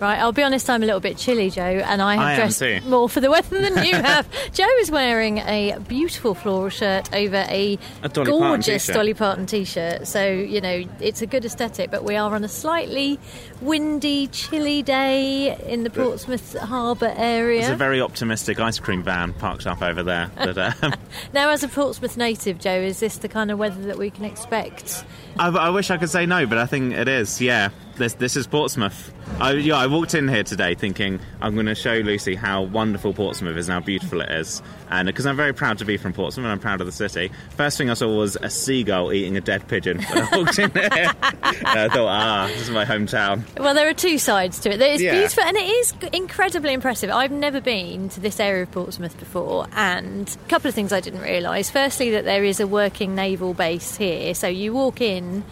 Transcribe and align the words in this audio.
Right, 0.00 0.18
I'll 0.18 0.32
be 0.32 0.42
honest, 0.42 0.68
I'm 0.68 0.82
a 0.82 0.86
little 0.86 1.00
bit 1.00 1.16
chilly, 1.16 1.48
Joe, 1.48 1.62
and 1.62 2.02
I 2.02 2.14
have 2.16 2.24
I 2.24 2.36
dressed 2.36 2.86
more 2.86 3.08
for 3.08 3.20
the 3.20 3.30
weather 3.30 3.60
than 3.60 3.84
you 3.84 3.92
have. 4.02 4.26
Joe 4.52 4.66
is 4.80 4.90
wearing 4.90 5.38
a 5.38 5.78
beautiful 5.86 6.34
floral 6.34 6.70
shirt 6.70 7.12
over 7.14 7.36
a, 7.48 7.78
A 8.02 8.08
Dolly 8.08 8.30
gorgeous 8.30 8.86
t-shirt. 8.86 8.94
Dolly 8.96 9.14
Parton 9.14 9.46
t-shirt. 9.46 10.08
So, 10.08 10.26
you 10.26 10.60
know, 10.60 10.84
it's 10.98 11.22
a 11.22 11.26
good 11.26 11.44
aesthetic, 11.44 11.90
but 11.92 12.02
we 12.04 12.16
are 12.16 12.34
on 12.34 12.42
a 12.42 12.48
slightly 12.48 13.20
windy, 13.60 14.26
chilly 14.28 14.82
day 14.82 15.56
in 15.68 15.84
the 15.84 15.90
Portsmouth 15.90 16.56
Harbour 16.58 17.14
area. 17.16 17.60
There's 17.60 17.72
a 17.72 17.76
very 17.76 18.00
optimistic 18.00 18.58
ice 18.58 18.80
cream 18.80 19.02
van 19.04 19.32
parked 19.34 19.66
up 19.66 19.82
over 19.82 20.02
there. 20.02 20.30
But 20.42 20.58
um, 20.58 20.94
Now, 21.32 21.50
as 21.50 21.62
a 21.62 21.68
Portsmouth 21.68 22.16
native, 22.16 22.58
Joe, 22.58 22.80
is 22.80 22.98
this 22.98 23.18
the 23.18 23.28
kind 23.28 23.50
of 23.52 23.58
weather 23.58 23.82
that 23.82 23.98
we 23.98 24.10
can 24.10 24.24
expect? 24.24 25.04
I, 25.38 25.48
I 25.48 25.70
wish 25.70 25.90
I 25.90 25.96
could 25.96 26.10
say 26.10 26.26
no, 26.26 26.46
but 26.46 26.58
I 26.58 26.66
think 26.66 26.92
it 26.94 27.06
is. 27.06 27.40
Yeah, 27.40 27.68
this 27.96 28.14
this 28.14 28.36
is 28.36 28.46
Portsmouth. 28.46 29.12
I, 29.40 29.52
yeah, 29.52 29.76
I 29.76 29.86
walked 29.86 30.14
in 30.14 30.28
here 30.28 30.42
today 30.42 30.74
thinking 30.74 31.18
I'm 31.40 31.54
going 31.54 31.66
to 31.66 31.74
show 31.74 31.94
Lucy 31.94 32.34
how 32.34 32.62
wonderful 32.62 33.14
Portsmouth 33.14 33.56
is 33.56 33.68
and 33.68 33.74
how 33.74 33.80
beautiful 33.80 34.20
it 34.20 34.30
is, 34.30 34.60
and 34.90 35.06
because 35.06 35.24
I'm 35.26 35.36
very 35.36 35.52
proud 35.54 35.78
to 35.78 35.84
be 35.84 35.96
from 35.96 36.12
Portsmouth 36.12 36.44
and 36.44 36.52
I'm 36.52 36.58
proud 36.58 36.80
of 36.80 36.86
the 36.86 36.92
city. 36.92 37.30
First 37.56 37.78
thing 37.78 37.88
I 37.90 37.94
saw 37.94 38.08
was 38.16 38.36
a 38.36 38.50
seagull 38.50 39.12
eating 39.12 39.36
a 39.36 39.40
dead 39.40 39.66
pigeon 39.68 40.02
when 40.02 40.18
I 40.18 40.36
walked 40.36 40.58
in 40.58 40.70
here. 40.72 40.90
and 40.92 41.66
I 41.80 41.88
thought, 41.88 42.08
ah, 42.08 42.46
this 42.48 42.62
is 42.62 42.70
my 42.70 42.84
hometown. 42.84 43.42
Well, 43.58 43.74
there 43.74 43.88
are 43.88 43.94
two 43.94 44.18
sides 44.18 44.58
to 44.60 44.70
it. 44.72 44.80
It's 44.80 45.02
Yeah. 45.02 45.12
beautiful 45.12 45.44
and 45.44 45.56
it 45.56 45.64
is 45.68 45.94
incredibly 46.12 46.72
impressive. 46.72 47.10
I've 47.10 47.30
never 47.32 47.60
been 47.60 48.08
to 48.10 48.20
this 48.20 48.38
area 48.40 48.64
of 48.64 48.70
Portsmouth 48.72 49.18
before, 49.18 49.66
and 49.74 50.28
a 50.44 50.48
couple 50.48 50.68
of 50.68 50.74
things 50.74 50.92
I 50.92 51.00
didn't 51.00 51.22
realise. 51.22 51.70
Firstly, 51.70 52.10
that 52.10 52.24
there 52.24 52.44
is 52.44 52.60
a 52.60 52.66
working 52.66 53.14
naval 53.14 53.54
base 53.54 53.96
here, 53.96 54.34
so 54.34 54.46
you 54.48 54.72
walk 54.74 55.00
in 55.00 55.44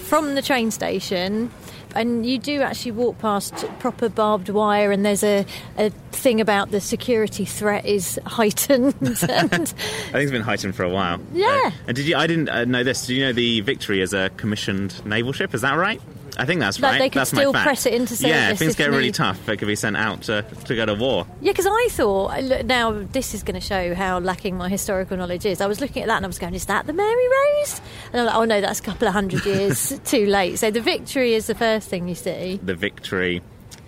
from 0.00 0.34
the 0.34 0.42
train 0.42 0.70
station. 0.70 1.50
And 1.96 2.26
you 2.26 2.38
do 2.38 2.60
actually 2.60 2.90
walk 2.90 3.18
past 3.18 3.54
proper 3.78 4.08
barbed 4.08 4.48
wire, 4.48 4.90
and 4.90 5.06
there's 5.06 5.22
a, 5.22 5.46
a 5.78 5.90
thing 6.10 6.40
about 6.40 6.72
the 6.72 6.80
security 6.80 7.44
threat 7.44 7.86
is 7.86 8.18
heightened. 8.26 8.96
and 9.00 9.22
I 9.22 9.54
think 9.54 10.14
it's 10.14 10.32
been 10.32 10.42
heightened 10.42 10.74
for 10.74 10.82
a 10.82 10.88
while. 10.88 11.20
Yeah. 11.32 11.60
Uh, 11.66 11.70
and 11.86 11.96
did 11.96 12.06
you? 12.06 12.16
I 12.16 12.26
didn't 12.26 12.48
uh, 12.48 12.64
know 12.64 12.82
this. 12.82 13.06
Do 13.06 13.14
you 13.14 13.24
know 13.24 13.32
the 13.32 13.60
Victory 13.60 14.00
is 14.00 14.12
a 14.12 14.30
commissioned 14.30 15.06
naval 15.06 15.32
ship? 15.32 15.54
Is 15.54 15.60
that 15.60 15.74
right? 15.74 16.00
I 16.36 16.46
think 16.46 16.60
that's 16.60 16.80
Like 16.80 16.92
right. 16.92 16.98
they 16.98 17.08
could 17.10 17.20
that's 17.20 17.32
my 17.32 17.42
still 17.42 17.52
fact. 17.52 17.64
press 17.64 17.86
it 17.86 17.94
into 17.94 18.14
Yeah, 18.26 18.46
service 18.46 18.58
things 18.58 18.70
if 18.72 18.78
get 18.78 18.90
really 18.90 19.04
need- 19.04 19.14
tough. 19.14 19.48
It 19.48 19.56
could 19.58 19.68
be 19.68 19.76
sent 19.76 19.96
out 19.96 20.22
to, 20.22 20.42
to 20.42 20.74
go 20.74 20.84
to 20.86 20.94
war. 20.94 21.26
Yeah, 21.40 21.52
because 21.52 21.66
I 21.68 21.88
thought 21.90 22.64
now 22.64 22.90
this 23.12 23.34
is 23.34 23.42
going 23.42 23.54
to 23.54 23.60
show 23.66 23.94
how 23.94 24.18
lacking 24.18 24.56
my 24.56 24.68
historical 24.68 25.16
knowledge 25.16 25.46
is. 25.46 25.60
I 25.60 25.66
was 25.66 25.80
looking 25.80 26.02
at 26.02 26.08
that 26.08 26.16
and 26.16 26.26
I 26.26 26.28
was 26.28 26.38
going, 26.38 26.54
"Is 26.54 26.64
that 26.66 26.86
the 26.86 26.92
Mary 26.92 27.28
Rose?" 27.28 27.80
And 28.12 28.20
I'm 28.20 28.26
like, 28.26 28.34
"Oh 28.36 28.44
no, 28.44 28.60
that's 28.60 28.80
a 28.80 28.82
couple 28.82 29.06
of 29.06 29.14
hundred 29.14 29.44
years 29.46 29.98
too 30.04 30.26
late." 30.26 30.58
So 30.58 30.70
the 30.70 30.80
Victory 30.80 31.34
is 31.34 31.46
the 31.46 31.54
first 31.54 31.88
thing 31.88 32.08
you 32.08 32.14
see. 32.16 32.58
The 32.62 32.74
Victory 32.74 33.40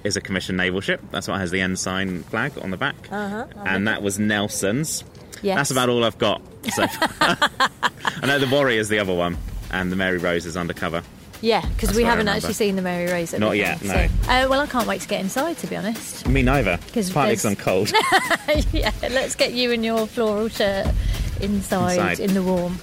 is 0.04 0.16
a 0.16 0.20
commissioned 0.20 0.56
naval 0.56 0.80
ship. 0.80 1.00
That's 1.10 1.26
what 1.26 1.40
has 1.40 1.50
the 1.50 1.60
ensign 1.60 2.22
flag 2.24 2.52
on 2.62 2.70
the 2.70 2.76
back. 2.76 2.94
Uh-huh. 3.10 3.46
And 3.64 3.88
that 3.88 4.02
was 4.02 4.20
Nelson's. 4.20 5.02
Yes. 5.42 5.56
That's 5.56 5.70
about 5.72 5.88
all 5.88 6.04
I've 6.04 6.18
got. 6.18 6.40
So 6.72 6.86
I 7.20 8.26
know 8.26 8.38
the 8.38 8.46
Warrior 8.50 8.78
is 8.80 8.88
the 8.88 8.98
other 9.00 9.14
one, 9.14 9.36
and 9.72 9.90
the 9.90 9.96
Mary 9.96 10.18
Rose 10.18 10.46
is 10.46 10.56
undercover. 10.56 11.02
Yeah, 11.42 11.60
because 11.68 11.94
we 11.94 12.02
haven't 12.02 12.28
actually 12.28 12.54
seen 12.54 12.76
the 12.76 12.82
Mary 12.82 13.10
Rose. 13.12 13.34
At 13.34 13.40
Not 13.40 13.50
the 13.50 13.58
yet, 13.58 13.78
time, 13.80 14.08
so- 14.24 14.30
Uh, 14.30 14.46
well, 14.48 14.60
I 14.60 14.66
can't 14.66 14.86
wait 14.86 15.00
to 15.02 15.08
get 15.08 15.20
inside. 15.20 15.58
To 15.58 15.66
be 15.66 15.76
honest. 15.76 16.26
Me 16.28 16.42
neither. 16.42 16.78
'Cause 16.92 17.10
Partly 17.10 17.36
there's- 17.36 17.42
because 17.42 17.44
I'm 17.44 17.56
cold. 17.56 17.92
yeah, 18.72 18.90
let's 19.10 19.34
get 19.34 19.52
you 19.52 19.70
in 19.70 19.84
your 19.84 20.06
floral 20.06 20.48
shirt 20.48 20.86
inside, 21.40 21.92
Inside. 21.98 22.20
in 22.20 22.32
the 22.34 22.42
warm. 22.42 22.78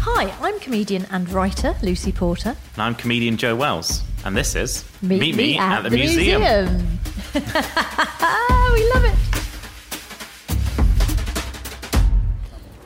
Hi, 0.00 0.32
I'm 0.42 0.58
comedian 0.60 1.06
and 1.10 1.28
writer 1.30 1.74
Lucy 1.82 2.12
Porter. 2.12 2.56
and 2.74 2.82
I'm 2.82 2.94
comedian 2.94 3.36
Joe 3.36 3.54
Wells, 3.56 4.02
and 4.24 4.36
this 4.36 4.54
is 4.54 4.84
Meet, 5.00 5.34
me, 5.36 5.58
at, 5.58 5.82
the, 5.82 5.90
museum. 5.90 6.40
museum. 6.42 6.98
we 7.34 8.90
love 8.92 9.04
it. 9.04 9.14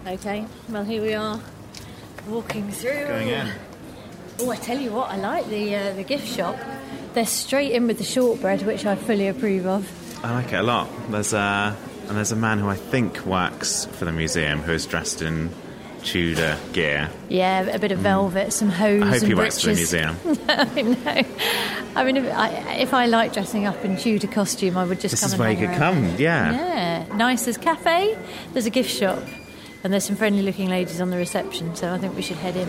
Okay, 0.07 0.47
well 0.71 0.85
here 0.85 1.03
we 1.03 1.13
are, 1.15 1.39
walking 2.29 2.71
through. 2.71 3.07
Going 3.07 3.29
in. 3.29 3.51
Oh, 4.41 4.51
I 4.51 4.57
tell 4.57 4.79
you 4.79 4.93
what, 4.93 5.11
I 5.11 5.17
like 5.17 5.49
the 5.49 5.75
uh, 5.75 5.93
the 5.95 6.05
gift 6.05 6.27
shop. 6.29 6.57
They're 7.15 7.27
straight 7.27 7.73
in 7.73 7.87
with 7.87 7.99
the 7.99 8.05
shortbread, 8.05 8.63
which 8.63 8.87
I 8.87 8.95
fully 8.95 9.29
approve 9.29 9.67
of. 9.67 10.25
I 10.25 10.33
like 10.33 10.53
it 10.53 10.57
a 10.61 10.63
lot. 10.63 10.89
There's 11.11 11.33
a 11.33 11.77
and 12.09 12.17
there's 12.17 12.33
a 12.33 12.37
man 12.37 12.59
who 12.59 12.69
I 12.69 12.77
think 12.77 13.25
works 13.27 13.87
for 13.87 14.05
the 14.05 14.13
museum 14.13 14.61
who 14.63 14.73
is 14.73 14.87
dressed 14.87 15.23
in 15.23 15.51
Tudor 16.05 16.57
gear. 16.73 17.11
Yeah, 17.29 17.63
a 17.63 17.79
bit 17.79 17.91
of 17.93 17.99
velvet, 17.99 18.53
some 18.53 18.69
hose 18.69 19.03
I 19.03 19.07
hope 19.07 19.15
and 19.19 19.27
he 19.27 19.35
works 19.35 19.61
for 19.61 19.71
the 19.71 19.75
museum. 19.75 20.17
I 20.49 20.83
know. 20.83 21.25
I 21.97 22.05
mean, 22.05 22.17
if 22.19 22.33
I, 22.35 22.49
if 22.79 22.95
I 22.95 23.07
like 23.07 23.33
dressing 23.33 23.67
up 23.67 23.85
in 23.85 23.97
Tudor 23.97 24.29
costume, 24.29 24.77
I 24.79 24.85
would 24.85 25.01
just 25.01 25.13
This 25.13 25.21
come 25.23 25.33
is 25.33 25.39
where 25.39 25.51
you 25.51 25.57
could 25.57 25.71
around. 25.71 25.79
come. 25.79 26.05
Yeah. 26.17 26.53
Yeah, 26.53 27.17
nice. 27.17 27.45
There's 27.45 27.59
cafe. 27.59 28.17
There's 28.53 28.67
a 28.67 28.71
gift 28.71 28.91
shop, 28.91 29.19
and 29.85 29.93
there's 29.93 30.05
some 30.05 30.17
friendly-looking 30.17 30.69
ladies 30.69 31.01
on 31.01 31.11
the 31.11 31.17
reception. 31.17 31.75
So 31.77 31.93
I 31.93 31.99
think 31.99 32.17
we 32.17 32.23
should 32.23 32.39
head 32.39 32.57
in. 32.57 32.69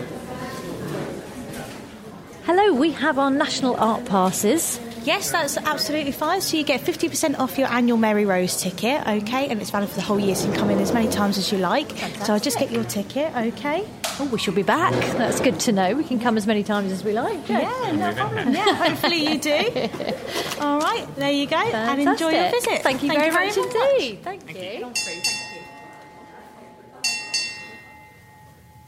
Hello, 2.44 2.72
we 2.72 2.92
have 2.92 3.18
our 3.18 3.30
national 3.30 3.76
art 3.76 4.06
passes. 4.06 4.80
Yes, 5.04 5.30
that's 5.30 5.56
absolutely 5.56 6.12
fine. 6.12 6.40
So 6.40 6.56
you 6.56 6.64
get 6.64 6.80
50% 6.80 7.38
off 7.38 7.56
your 7.56 7.68
annual 7.68 7.96
Mary 7.96 8.26
Rose 8.26 8.60
ticket, 8.60 9.06
okay? 9.06 9.48
And 9.48 9.60
it's 9.60 9.70
valid 9.70 9.88
for 9.88 9.94
the 9.94 10.02
whole 10.02 10.18
year, 10.20 10.34
so 10.34 10.46
you 10.46 10.52
can 10.52 10.60
come 10.60 10.70
in 10.70 10.78
as 10.78 10.92
many 10.92 11.08
times 11.08 11.38
as 11.38 11.50
you 11.50 11.58
like. 11.58 11.90
So 12.24 12.34
I'll 12.34 12.40
just 12.40 12.58
get 12.58 12.70
your 12.70 12.84
ticket, 12.84 13.34
okay? 13.34 13.86
Oh, 14.18 14.28
we 14.30 14.38
shall 14.38 14.54
be 14.54 14.62
back. 14.62 14.92
That's 15.16 15.40
good 15.40 15.58
to 15.60 15.72
know. 15.72 15.94
We 15.94 16.04
can 16.04 16.20
come 16.20 16.36
as 16.36 16.46
many 16.46 16.62
times 16.62 16.92
as 16.92 17.02
we 17.02 17.12
like. 17.12 17.48
Yeah, 17.48 17.92
no 17.92 18.12
problem. 18.12 18.52
Yeah, 18.52 18.74
hopefully 18.74 19.32
you 19.32 19.38
do. 19.38 19.50
All 20.60 20.80
right, 20.80 21.06
there 21.16 21.32
you 21.32 21.46
go. 21.46 21.56
And 21.56 22.00
enjoy 22.02 22.30
your 22.30 22.50
visit. 22.50 22.82
Thank 22.82 23.02
you 23.02 23.08
very, 23.08 23.30
much 23.30 23.56
indeed. 23.56 24.22
Thank 24.22 24.54
you. 24.54 24.92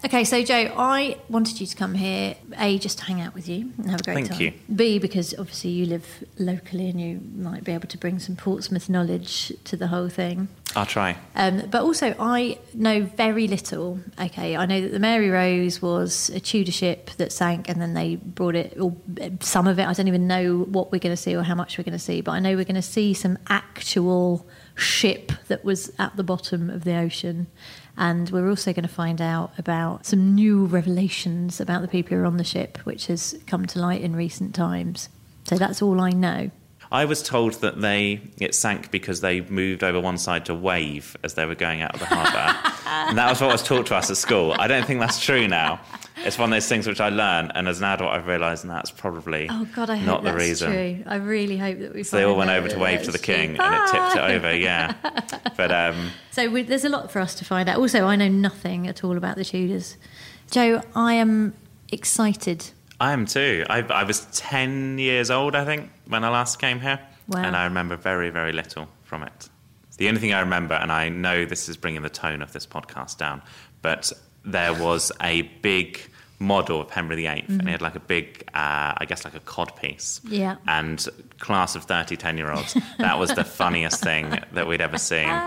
Okay, 0.05 0.25
so 0.25 0.43
Joe, 0.43 0.75
I 0.77 1.17
wanted 1.29 1.61
you 1.61 1.67
to 1.67 1.77
come 1.77 1.95
here, 1.95 2.35
A, 2.59 2.77
just 2.79 2.99
to 2.99 3.05
hang 3.05 3.21
out 3.21 3.35
with 3.35 3.49
you 3.49 3.73
and 3.79 3.89
have 3.89 4.01
a 4.01 4.03
great 4.03 4.15
Thank 4.15 4.31
time. 4.31 4.41
you. 4.41 4.53
B, 4.75 4.99
because 4.99 5.33
obviously 5.39 5.71
you 5.71 5.87
live 5.87 6.25
locally 6.39 6.89
and 6.89 7.01
you 7.01 7.21
might 7.37 7.63
be 7.63 7.71
able 7.71 7.87
to 7.87 7.97
bring 7.97 8.19
some 8.19 8.35
Portsmouth 8.35 8.89
knowledge 8.89 9.53
to 9.63 9.77
the 9.77 9.87
whole 9.87 10.09
thing. 10.09 10.49
I'll 10.75 10.87
try. 10.87 11.17
Um, 11.37 11.69
but 11.71 11.83
also, 11.83 12.17
I 12.19 12.59
know 12.75 13.03
very 13.03 13.47
little. 13.47 14.01
Okay, 14.21 14.57
I 14.57 14.67
know 14.67 14.81
that 14.81 14.91
the 14.91 14.99
Mary 14.99 15.31
Rose 15.31 15.81
was 15.81 16.31
a 16.31 16.41
Tudor 16.41 16.73
ship 16.73 17.11
that 17.19 17.31
sank, 17.31 17.69
and 17.69 17.81
then 17.81 17.95
they 17.95 18.17
brought 18.17 18.57
it, 18.57 18.77
or 18.81 18.97
some 19.39 19.69
of 19.69 19.79
it. 19.79 19.87
I 19.87 19.93
don't 19.93 20.09
even 20.09 20.27
know 20.27 20.59
what 20.59 20.91
we're 20.91 20.99
going 20.99 21.15
to 21.15 21.23
see 21.23 21.37
or 21.37 21.45
how 21.45 21.55
much 21.55 21.79
we're 21.79 21.85
going 21.85 21.93
to 21.93 21.99
see, 21.99 22.23
but 22.23 22.33
I 22.33 22.41
know 22.41 22.57
we're 22.57 22.65
going 22.65 22.75
to 22.75 22.83
see 22.83 23.15
some 23.15 23.39
actual 23.49 24.47
ship 24.75 25.31
that 25.47 25.65
was 25.65 25.93
at 25.99 26.17
the 26.17 26.25
bottom 26.25 26.71
of 26.71 26.83
the 26.83 26.97
ocean. 26.97 27.47
And 27.97 28.31
we're 28.31 28.49
also 28.49 28.73
going 28.73 28.87
to 28.87 28.95
find 28.95 29.21
out 29.21 29.53
about 29.59 30.07
some 30.07 30.35
new 30.35 30.65
revelations 30.65 31.61
about 31.61 31.83
the 31.83 31.89
people 31.89 32.17
who 32.17 32.23
are 32.23 32.27
on 32.27 32.39
the 32.39 32.45
ship, 32.45 32.79
which 32.85 33.07
has 33.07 33.39
come 33.47 33.67
to 33.67 33.79
light 33.79 34.01
in 34.01 34.17
recent 34.17 34.55
times. 34.55 35.09
So 35.45 35.57
that's 35.57 35.83
all 35.83 36.01
I 36.01 36.11
know. 36.11 36.51
I 36.91 37.07
was 37.07 37.23
told 37.23 37.55
that 37.63 37.81
they 37.81 38.21
it 38.37 38.55
sank 38.55 38.91
because 38.91 39.23
they 39.23 39.41
moved 39.41 39.83
over 39.83 39.99
one 39.99 40.19
side 40.19 40.45
to 40.47 40.55
wave 40.55 41.17
as 41.25 41.35
they 41.35 41.47
were 41.47 41.55
going 41.55 41.81
out 41.81 41.95
of 41.95 42.01
the 42.01 42.07
harbour, 42.07 42.79
and 43.09 43.17
that 43.17 43.31
was 43.31 43.41
what 43.41 43.51
was 43.51 43.63
taught 43.63 43.87
to 43.87 43.97
us 43.97 44.11
at 44.11 44.19
school. 44.19 44.55
I 44.59 44.69
don't 44.69 44.85
think 44.85 45.01
that's 45.01 45.19
true 45.19 45.49
now. 45.49 45.81
It's 46.25 46.39
one 46.39 46.53
of 46.53 46.57
those 46.57 46.69
things 46.69 46.87
which 46.87 47.01
I 47.01 47.09
learned, 47.09 47.53
and 47.55 47.67
as 47.69 47.79
an 47.79 47.85
adult, 47.85 48.11
I've 48.13 48.27
realised 48.27 48.67
that's 48.67 48.91
probably 48.91 49.49
Oh 49.51 49.67
God, 49.75 49.91
I 49.91 49.97
hope 49.97 50.07
not 50.07 50.23
the 50.25 50.35
reason. 50.35 50.71
true. 50.73 51.03
I 51.07 51.17
really 51.17 51.57
hope 51.59 51.79
that 51.81 51.95
we. 51.95 52.03
So 52.03 52.17
they 52.17 52.25
all 52.25 52.37
went 52.37 52.51
over 52.51 52.69
to 52.69 52.79
wave 52.79 53.03
to 53.05 53.11
the 53.13 53.19
king, 53.19 53.57
true. 53.57 53.65
and 53.65 53.75
it 53.75 53.91
tipped 53.91 54.17
it 54.17 54.31
over. 54.37 54.55
Yeah, 54.55 54.95
but 55.57 55.73
um, 55.73 56.11
So 56.31 56.49
we, 56.51 56.63
there's 56.63 56.85
a 56.85 56.89
lot 56.89 57.11
for 57.11 57.21
us 57.21 57.35
to 57.37 57.45
find 57.45 57.69
out. 57.69 57.79
Also, 57.79 58.05
I 58.07 58.17
know 58.17 58.29
nothing 58.29 58.87
at 58.87 59.03
all 59.05 59.17
about 59.17 59.37
the 59.37 59.45
Tudors. 59.45 59.97
Joe, 60.51 60.83
I 60.95 61.15
am 61.15 61.55
excited. 61.91 62.71
I 63.01 63.13
am 63.13 63.27
too. 63.27 63.65
I, 63.69 63.81
I 63.81 64.05
was 64.05 64.27
ten 64.33 64.99
years 64.99 65.31
old, 65.31 65.55
I 65.57 65.65
think, 65.65 65.91
when 66.07 66.25
I 66.25 66.29
last 66.31 66.59
came 66.61 66.81
here, 66.81 67.01
Wow. 67.29 67.43
and 67.43 67.57
I 67.57 67.65
remember 67.65 67.97
very, 67.97 68.31
very 68.31 68.53
little 68.53 68.89
from 69.03 69.23
it. 69.23 69.49
The 69.99 70.09
only 70.09 70.21
thing 70.21 70.33
I 70.33 70.41
remember, 70.41 70.75
and 70.75 70.91
I 70.91 71.09
know 71.09 71.45
this 71.45 71.69
is 71.69 71.77
bringing 71.77 72.03
the 72.03 72.09
tone 72.11 72.43
of 72.43 72.53
this 72.53 72.67
podcast 72.67 73.19
down, 73.19 73.43
but 73.83 74.13
there 74.45 74.73
was 74.75 75.13
a 75.21 75.43
big 75.63 76.01
model 76.43 76.81
of 76.81 76.91
Henry 76.91 77.17
VIII, 77.17 77.45
and 77.49 77.63
he 77.63 77.71
had 77.71 77.83
like 77.83 77.95
a 77.95 78.01
big, 78.01 78.45
uh, 78.49 78.93
I 78.97 79.05
guess, 79.07 79.25
like 79.25 79.35
a 79.35 79.41
cod 79.41 79.75
piece. 79.77 80.21
Mm-hmm. 80.25 80.35
Yeah. 80.35 80.57
And 80.67 81.07
class 81.39 81.75
of 81.75 81.85
30 81.85 82.17
10 82.17 82.39
year 82.39 82.53
olds, 82.53 82.77
that 82.99 83.19
was 83.19 83.31
the 83.31 83.45
funniest 83.45 84.03
thing 84.03 84.39
that 84.53 84.67
we'd 84.67 84.81
ever 84.81 84.99
seen. 84.99 85.29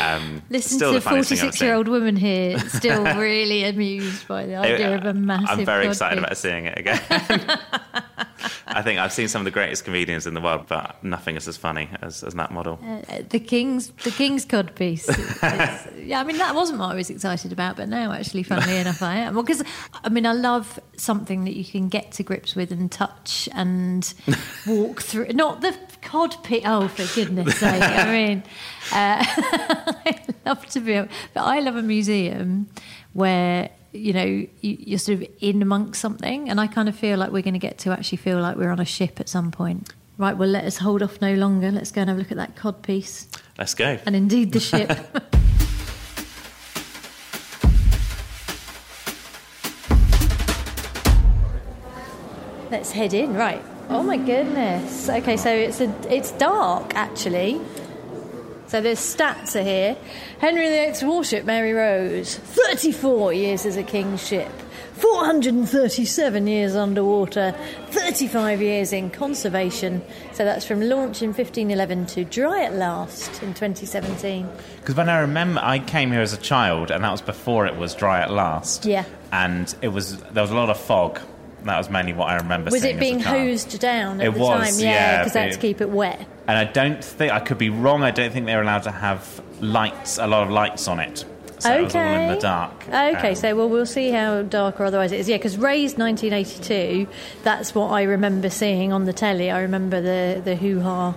Um, 0.00 0.42
Listen 0.50 0.76
still 0.78 0.90
to 0.90 0.94
the 0.94 0.98
the 1.00 1.00
funniest 1.00 1.30
thing 1.30 1.38
I've 1.38 1.44
46 1.46 1.60
year 1.62 1.74
old 1.74 1.88
woman 1.88 2.16
here, 2.16 2.58
still 2.60 3.02
really 3.16 3.64
amused 3.64 4.26
by 4.28 4.46
the 4.46 4.56
idea 4.56 4.94
of 4.94 5.04
a 5.04 5.12
massive. 5.12 5.58
I'm 5.60 5.64
very 5.64 5.86
excited 5.88 6.18
about 6.18 6.36
seeing 6.36 6.66
it 6.66 6.78
again. 6.78 7.00
I 8.72 8.82
think 8.82 8.98
I've 9.00 9.12
seen 9.12 9.28
some 9.28 9.40
of 9.40 9.44
the 9.44 9.50
greatest 9.50 9.84
comedians 9.84 10.26
in 10.26 10.34
the 10.34 10.40
world, 10.40 10.66
but 10.68 11.02
nothing 11.02 11.36
is 11.36 11.48
as 11.48 11.56
funny 11.56 11.88
as, 12.02 12.22
as 12.22 12.34
that 12.34 12.52
model. 12.52 12.78
Uh, 12.82 13.22
the 13.28 13.40
King's 13.40 13.90
the 14.04 14.10
King's 14.10 14.44
cod 14.44 14.74
piece. 14.74 15.08
Yeah, 16.10 16.20
I 16.20 16.24
mean 16.24 16.38
that 16.38 16.54
wasn't 16.54 16.78
what 16.78 16.90
I 16.90 16.94
was 16.94 17.10
excited 17.10 17.52
about, 17.52 17.76
but 17.76 17.88
now 17.88 18.12
actually, 18.12 18.42
funnily 18.42 18.76
enough, 18.84 19.02
I 19.02 19.16
am. 19.16 19.34
Well, 19.34 19.42
because 19.42 19.62
I 20.04 20.08
mean 20.08 20.26
I 20.26 20.32
love 20.32 20.78
something 20.96 21.44
that 21.44 21.56
you 21.56 21.64
can 21.64 21.88
get 21.88 22.12
to 22.12 22.22
grips 22.22 22.54
with 22.54 22.72
and 22.72 22.90
touch 22.90 23.48
and 23.52 24.12
walk 24.66 25.02
through. 25.02 25.28
Not 25.32 25.60
the 25.60 25.76
cod 26.02 26.42
piece. 26.44 26.62
Oh, 26.64 26.88
for 26.88 27.06
goodness 27.14 27.58
sake! 27.58 27.82
I 27.82 28.12
mean, 28.12 28.42
uh, 28.92 29.24
I 29.24 30.20
love 30.46 30.66
to 30.66 30.80
be, 30.80 30.92
able, 30.92 31.08
but 31.34 31.42
I 31.42 31.60
love 31.60 31.76
a 31.76 31.82
museum 31.82 32.68
where. 33.12 33.70
You 33.92 34.12
know, 34.12 34.24
you, 34.24 34.48
you're 34.60 34.98
sort 34.98 35.20
of 35.20 35.28
in 35.40 35.62
amongst 35.62 36.00
something, 36.00 36.48
and 36.48 36.60
I 36.60 36.68
kind 36.68 36.88
of 36.88 36.94
feel 36.94 37.18
like 37.18 37.32
we're 37.32 37.42
going 37.42 37.54
to 37.54 37.58
get 37.60 37.78
to 37.78 37.90
actually 37.90 38.18
feel 38.18 38.40
like 38.40 38.56
we're 38.56 38.70
on 38.70 38.78
a 38.80 38.84
ship 38.84 39.18
at 39.18 39.28
some 39.28 39.50
point. 39.50 39.92
Right, 40.16 40.36
well, 40.36 40.48
let 40.48 40.64
us 40.64 40.78
hold 40.78 41.02
off 41.02 41.20
no 41.20 41.34
longer. 41.34 41.70
Let's 41.70 41.90
go 41.90 42.02
and 42.02 42.10
have 42.10 42.18
a 42.18 42.20
look 42.20 42.30
at 42.30 42.36
that 42.36 42.54
cod 42.54 42.82
piece 42.82 43.26
Let's 43.58 43.74
go. 43.74 43.98
and 44.06 44.14
indeed 44.14 44.52
the 44.52 44.60
ship. 44.60 44.90
Let's 52.70 52.92
head 52.92 53.12
in. 53.14 53.34
Right. 53.34 53.62
Oh 53.88 54.02
my 54.04 54.16
goodness. 54.16 55.08
Okay, 55.08 55.36
so 55.36 55.50
it's 55.52 55.80
a 55.80 55.92
it's 56.14 56.30
dark 56.32 56.94
actually. 56.94 57.60
So 58.70 58.80
there's 58.80 59.00
stats 59.00 59.58
are 59.60 59.64
here. 59.64 59.96
Henry 60.38 60.68
VIII's 60.68 61.02
warship 61.02 61.44
Mary 61.44 61.72
Rose, 61.72 62.36
34 62.36 63.32
years 63.32 63.66
as 63.66 63.76
a 63.76 63.82
king's 63.82 64.24
ship, 64.24 64.48
437 64.92 66.46
years 66.46 66.76
underwater, 66.76 67.52
35 67.88 68.62
years 68.62 68.92
in 68.92 69.10
conservation. 69.10 70.00
So 70.34 70.44
that's 70.44 70.64
from 70.64 70.82
launch 70.82 71.20
in 71.20 71.30
1511 71.30 72.06
to 72.06 72.24
dry 72.24 72.62
at 72.62 72.74
last 72.74 73.42
in 73.42 73.54
2017. 73.54 74.48
Because 74.76 74.94
when 74.94 75.08
I 75.08 75.18
remember, 75.18 75.60
I 75.64 75.80
came 75.80 76.12
here 76.12 76.20
as 76.20 76.32
a 76.32 76.40
child, 76.40 76.92
and 76.92 77.02
that 77.02 77.10
was 77.10 77.22
before 77.22 77.66
it 77.66 77.74
was 77.74 77.92
dry 77.96 78.20
at 78.20 78.30
last. 78.30 78.86
Yeah. 78.86 79.04
And 79.32 79.74
it 79.82 79.88
was 79.88 80.18
there 80.18 80.44
was 80.44 80.52
a 80.52 80.54
lot 80.54 80.70
of 80.70 80.78
fog. 80.78 81.20
That 81.64 81.78
was 81.78 81.90
mainly 81.90 82.12
what 82.12 82.28
I 82.28 82.36
remember. 82.36 82.70
Was 82.70 82.84
it 82.84 82.98
being 82.98 83.16
as 83.16 83.22
a 83.22 83.24
child. 83.24 83.38
hosed 83.38 83.80
down 83.80 84.20
at 84.20 84.26
It 84.28 84.34
the 84.34 84.40
was, 84.40 84.76
time? 84.76 84.84
Yeah, 84.84 84.90
yeah, 84.92 85.18
because 85.18 85.32
they 85.34 85.42
had 85.42 85.52
to 85.52 85.58
keep 85.58 85.80
it 85.80 85.90
wet. 85.90 86.26
And 86.48 86.56
I 86.58 86.64
don't 86.64 87.04
think 87.04 87.32
I 87.32 87.40
could 87.40 87.58
be 87.58 87.70
wrong. 87.70 88.02
I 88.02 88.10
don't 88.10 88.32
think 88.32 88.46
they're 88.46 88.62
allowed 88.62 88.84
to 88.84 88.90
have 88.90 89.40
lights, 89.60 90.18
a 90.18 90.26
lot 90.26 90.42
of 90.42 90.50
lights 90.50 90.88
on 90.88 91.00
it. 91.00 91.24
So 91.58 91.70
it 91.76 91.82
was 91.84 91.94
all 91.94 92.02
in 92.02 92.28
the 92.34 92.40
dark. 92.40 92.88
Okay, 92.88 93.28
Um, 93.30 93.34
so 93.34 93.54
well, 93.54 93.68
we'll 93.68 93.84
see 93.84 94.10
how 94.10 94.40
dark 94.42 94.80
or 94.80 94.86
otherwise 94.86 95.12
it 95.12 95.20
is. 95.20 95.28
Yeah, 95.28 95.36
because 95.36 95.58
Raised 95.58 95.98
1982, 95.98 97.06
that's 97.42 97.74
what 97.74 97.88
I 97.90 98.04
remember 98.04 98.48
seeing 98.48 98.94
on 98.94 99.04
the 99.04 99.12
telly. 99.12 99.50
I 99.50 99.60
remember 99.60 100.00
the, 100.00 100.40
the 100.42 100.56
hoo 100.56 100.80
ha. 100.80 101.14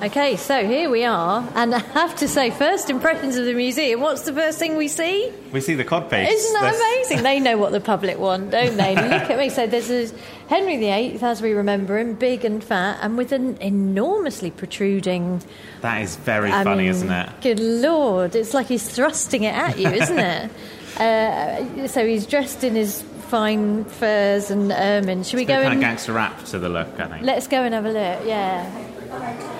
Okay, 0.00 0.36
so 0.36 0.64
here 0.64 0.88
we 0.90 1.04
are, 1.04 1.44
and 1.56 1.74
I 1.74 1.80
have 1.80 2.14
to 2.16 2.28
say, 2.28 2.52
first 2.52 2.88
impressions 2.88 3.34
of 3.34 3.46
the 3.46 3.52
museum. 3.54 4.00
What's 4.00 4.22
the 4.22 4.32
first 4.32 4.56
thing 4.60 4.76
we 4.76 4.86
see? 4.86 5.32
we 5.52 5.60
see 5.60 5.74
the 5.74 5.82
cod 5.82 6.08
piece. 6.08 6.30
Isn't 6.30 6.52
that 6.52 6.72
amazing? 6.72 7.24
They 7.24 7.40
know 7.40 7.58
what 7.58 7.72
the 7.72 7.80
public 7.80 8.16
want, 8.16 8.52
don't 8.52 8.76
they? 8.76 8.94
Look 8.94 9.28
at 9.28 9.36
me. 9.36 9.50
So 9.50 9.66
there's 9.66 9.90
a 9.90 10.08
Henry 10.46 10.76
VIII, 10.76 11.20
as 11.20 11.42
we 11.42 11.52
remember 11.52 11.98
him, 11.98 12.14
big 12.14 12.44
and 12.44 12.62
fat, 12.62 12.98
and 13.02 13.18
with 13.18 13.32
an 13.32 13.56
enormously 13.60 14.52
protruding. 14.52 15.42
That 15.80 16.00
is 16.00 16.14
very 16.14 16.52
I 16.52 16.62
funny, 16.62 16.82
mean, 16.82 16.90
isn't 16.90 17.10
it? 17.10 17.30
Good 17.40 17.58
lord, 17.58 18.36
it's 18.36 18.54
like 18.54 18.68
he's 18.68 18.88
thrusting 18.88 19.42
it 19.42 19.54
at 19.54 19.80
you, 19.80 19.88
isn't 19.88 20.18
it? 20.18 20.50
Uh, 20.98 21.86
so 21.86 22.04
he's 22.04 22.26
dressed 22.26 22.64
in 22.64 22.74
his 22.74 23.02
fine 23.28 23.84
furs 23.84 24.50
and 24.50 24.72
ermine. 24.72 25.22
Should 25.22 25.36
we 25.36 25.44
go 25.44 25.54
kind 25.54 25.66
and 25.66 25.74
of 25.74 25.80
gangster 25.80 26.12
rap 26.12 26.42
to 26.46 26.58
the 26.58 26.68
look, 26.68 26.88
I 26.98 27.06
think. 27.06 27.24
let's 27.24 27.46
go 27.46 27.62
and 27.62 27.72
have 27.72 27.84
a 27.84 27.92
look? 27.92 28.26
Yeah. 28.26 29.57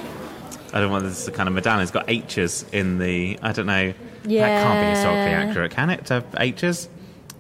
I 0.73 0.81
don't 0.81 0.91
want 0.91 1.05
this 1.05 1.25
to 1.25 1.31
kind 1.31 1.49
of 1.49 1.55
medallion. 1.55 1.83
It's 1.83 1.91
got 1.91 2.09
H's 2.11 2.65
in 2.73 2.99
the. 2.99 3.39
I 3.43 3.53
don't 3.53 3.67
know. 3.67 3.95
Yeah. 4.25 4.49
That 4.49 4.63
can't 4.65 4.85
be 4.85 4.91
historically 4.91 5.33
accurate, 5.33 5.71
can 5.73 5.91
it? 5.91 6.07
To 6.07 6.15
have 6.15 6.27
H's? 6.39 6.89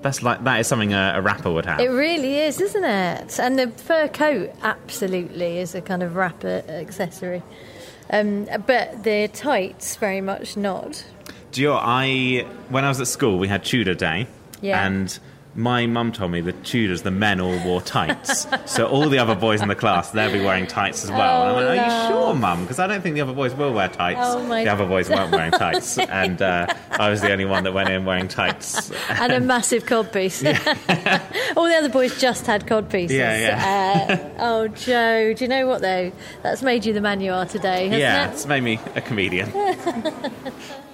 That's 0.01 0.23
like 0.23 0.45
that 0.45 0.61
is 0.61 0.67
something 0.69 0.95
a, 0.95 1.15
a 1.17 1.21
rapper 1.23 1.51
would 1.53 1.67
have. 1.67 1.81
It 1.81 1.89
really 1.89 2.39
is, 2.39 2.61
isn't 2.61 2.85
it? 2.85 3.39
And 3.41 3.59
the 3.59 3.69
fur 3.69 4.09
coat 4.09 4.51
absolutely 4.63 5.59
is 5.59 5.75
a 5.75 5.81
kind 5.81 6.03
of 6.03 6.15
rapper 6.17 6.63
accessory. 6.69 7.43
Um, 8.11 8.47
but 8.67 9.03
the 9.05 9.29
tights 9.33 9.97
very 9.97 10.21
much 10.21 10.57
not. 10.57 11.05
Do 11.53 11.61
you 11.63 11.69
know, 11.69 11.79
I 11.81 12.47
when 12.69 12.85
I 12.85 12.89
was 12.89 13.01
at 13.01 13.09
school, 13.09 13.39
we 13.39 13.49
had 13.49 13.65
Tudor 13.65 13.95
Day, 13.95 14.27
Yeah. 14.61 14.87
and 14.87 15.19
my 15.59 15.87
mum 15.87 16.13
told 16.13 16.31
me 16.31 16.41
the 16.41 16.53
Tudors, 16.53 17.03
the 17.03 17.11
men 17.11 17.41
all 17.41 17.59
wore 17.65 17.81
tights. 17.83 18.47
so 18.65 18.87
all 18.87 19.09
the 19.09 19.19
other 19.19 19.35
boys 19.35 19.61
in 19.61 19.67
the 19.67 19.75
class, 19.75 20.13
they'll 20.13 20.33
be 20.33 20.41
wearing 20.41 20.69
tights 20.69 21.03
as 21.03 21.11
well. 21.11 21.43
and 21.43 21.51
I 21.51 21.55
went, 21.55 21.67
Oh, 21.67 21.71
"Are 21.71 21.75
you 21.75 22.09
sure, 22.09 22.35
mum?" 22.35 22.63
Because 22.63 22.79
I 22.79 22.87
don't 22.87 23.01
think 23.03 23.17
the 23.17 23.21
other 23.23 23.33
boys 23.33 23.55
will 23.55 23.73
wear 23.73 23.89
tights. 23.89 24.21
Oh, 24.23 24.47
the 24.49 24.69
other 24.71 24.87
boys 24.87 25.11
weren't 25.11 25.33
wearing 25.33 25.51
tights, 25.51 25.99
and 25.99 26.41
uh, 26.41 26.69
I 26.93 27.11
was 27.11 27.21
the 27.23 27.33
only 27.33 27.45
one 27.45 27.65
that 27.65 27.73
went 27.75 27.89
in 27.91 28.05
wearing 28.05 28.29
tights. 28.29 28.93
and 29.11 29.33
a 29.33 29.41
massive 29.41 29.85
codpiece. 29.85 30.45
All 31.57 31.65
the 31.65 31.75
other 31.75 31.89
boys 31.89 32.19
just 32.21 32.47
had 32.47 32.65
codpieces. 32.67 33.17
Yeah, 33.19 34.07
Uh, 34.39 34.43
oh, 34.43 34.69
Joe, 34.69 35.35
do 35.35 35.43
you 35.45 35.49
know 35.49 35.67
what 35.67 35.81
though? 35.81 36.13
That's 36.45 36.63
made 36.63 36.87
you 36.87 36.93
the 36.93 37.01
man 37.01 37.21
you 37.21 37.33
are 37.33 37.47
today, 37.47 37.85
hasn't 37.89 38.01
yeah, 38.01 38.29
it? 38.29 38.33
it's 38.35 38.47
made 38.47 38.63
me 38.63 38.79
a 38.95 39.01
comedian. 39.01 39.51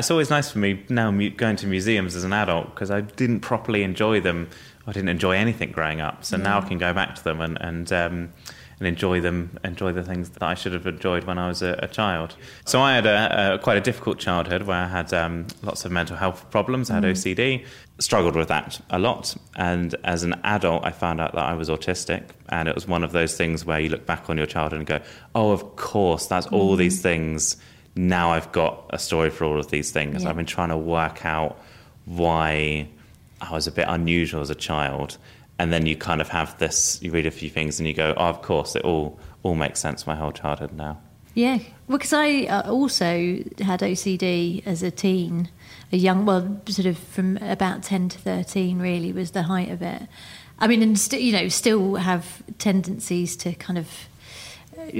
it's 0.00 0.10
always 0.10 0.30
nice 0.30 0.50
for 0.50 0.58
me 0.58 0.82
now 0.88 1.10
going 1.10 1.56
to 1.56 1.66
museums 1.66 2.16
as 2.16 2.24
an 2.24 2.32
adult 2.32 2.74
because 2.74 2.90
I 2.90 3.02
didn't 3.02 3.40
properly 3.40 3.82
enjoy 3.82 4.20
them. 4.20 4.48
I 4.86 4.92
didn't 4.92 5.10
enjoy 5.10 5.36
anything 5.36 5.72
growing 5.72 6.00
up, 6.00 6.24
so 6.24 6.36
now 6.38 6.58
I 6.58 6.66
can 6.66 6.78
go 6.78 6.92
back 6.92 7.14
to 7.16 7.22
them 7.22 7.40
and 7.40 7.58
and 7.60 7.92
um, 7.92 8.32
and 8.78 8.88
enjoy 8.88 9.20
them, 9.20 9.58
enjoy 9.62 9.92
the 9.92 10.02
things 10.02 10.30
that 10.30 10.42
I 10.42 10.54
should 10.54 10.72
have 10.72 10.86
enjoyed 10.86 11.24
when 11.24 11.36
I 11.36 11.48
was 11.48 11.60
a, 11.60 11.78
a 11.82 11.86
child. 11.86 12.34
So 12.64 12.80
I 12.80 12.94
had 12.94 13.04
a, 13.04 13.54
a 13.54 13.58
quite 13.58 13.76
a 13.76 13.80
difficult 13.82 14.18
childhood 14.18 14.62
where 14.62 14.78
I 14.78 14.88
had 14.88 15.12
um, 15.12 15.48
lots 15.62 15.84
of 15.84 15.92
mental 15.92 16.16
health 16.16 16.50
problems. 16.50 16.90
I 16.90 16.94
had 16.94 17.04
OCD, 17.04 17.66
struggled 17.98 18.36
with 18.36 18.48
that 18.48 18.80
a 18.88 18.98
lot, 18.98 19.36
and 19.54 19.94
as 20.02 20.22
an 20.22 20.40
adult, 20.44 20.82
I 20.82 20.92
found 20.92 21.20
out 21.20 21.34
that 21.34 21.44
I 21.44 21.52
was 21.52 21.68
autistic, 21.68 22.30
and 22.48 22.68
it 22.68 22.74
was 22.74 22.88
one 22.88 23.04
of 23.04 23.12
those 23.12 23.36
things 23.36 23.66
where 23.66 23.78
you 23.78 23.90
look 23.90 24.06
back 24.06 24.30
on 24.30 24.38
your 24.38 24.46
childhood 24.46 24.78
and 24.78 24.88
go, 24.88 25.00
"Oh, 25.34 25.50
of 25.50 25.76
course, 25.76 26.26
that's 26.26 26.46
all 26.46 26.74
these 26.74 27.02
things." 27.02 27.58
Now 28.00 28.30
I've 28.32 28.50
got 28.50 28.86
a 28.88 28.98
story 28.98 29.28
for 29.28 29.44
all 29.44 29.58
of 29.58 29.70
these 29.70 29.90
things. 29.90 30.22
Yeah. 30.22 30.30
I've 30.30 30.36
been 30.36 30.46
trying 30.46 30.70
to 30.70 30.76
work 30.78 31.26
out 31.26 31.60
why 32.06 32.88
I 33.42 33.52
was 33.52 33.66
a 33.66 33.72
bit 33.72 33.84
unusual 33.88 34.40
as 34.40 34.48
a 34.48 34.54
child, 34.54 35.18
and 35.58 35.70
then 35.70 35.84
you 35.84 35.96
kind 35.96 36.22
of 36.22 36.28
have 36.28 36.58
this. 36.58 36.98
You 37.02 37.10
read 37.10 37.26
a 37.26 37.30
few 37.30 37.50
things 37.50 37.78
and 37.78 37.86
you 37.86 37.92
go, 37.92 38.14
"Oh, 38.16 38.24
of 38.24 38.40
course, 38.40 38.74
it 38.74 38.82
all 38.82 39.18
all 39.42 39.54
makes 39.54 39.80
sense." 39.80 40.06
My 40.06 40.16
whole 40.16 40.32
childhood 40.32 40.72
now. 40.72 40.98
Yeah, 41.34 41.58
well, 41.86 41.98
because 41.98 42.14
I 42.14 42.44
uh, 42.44 42.70
also 42.70 43.38
had 43.60 43.80
OCD 43.80 44.66
as 44.66 44.82
a 44.82 44.90
teen, 44.90 45.50
a 45.92 45.96
young, 45.96 46.26
well, 46.26 46.60
sort 46.66 46.86
of 46.86 46.98
from 46.98 47.36
about 47.36 47.82
ten 47.82 48.08
to 48.08 48.18
thirteen, 48.18 48.78
really 48.78 49.12
was 49.12 49.32
the 49.32 49.42
height 49.42 49.70
of 49.70 49.82
it. 49.82 50.02
I 50.58 50.66
mean, 50.68 50.82
and 50.82 50.98
st- 50.98 51.22
you 51.22 51.32
know, 51.32 51.48
still 51.48 51.96
have 51.96 52.42
tendencies 52.56 53.36
to 53.36 53.52
kind 53.52 53.78
of 53.78 54.08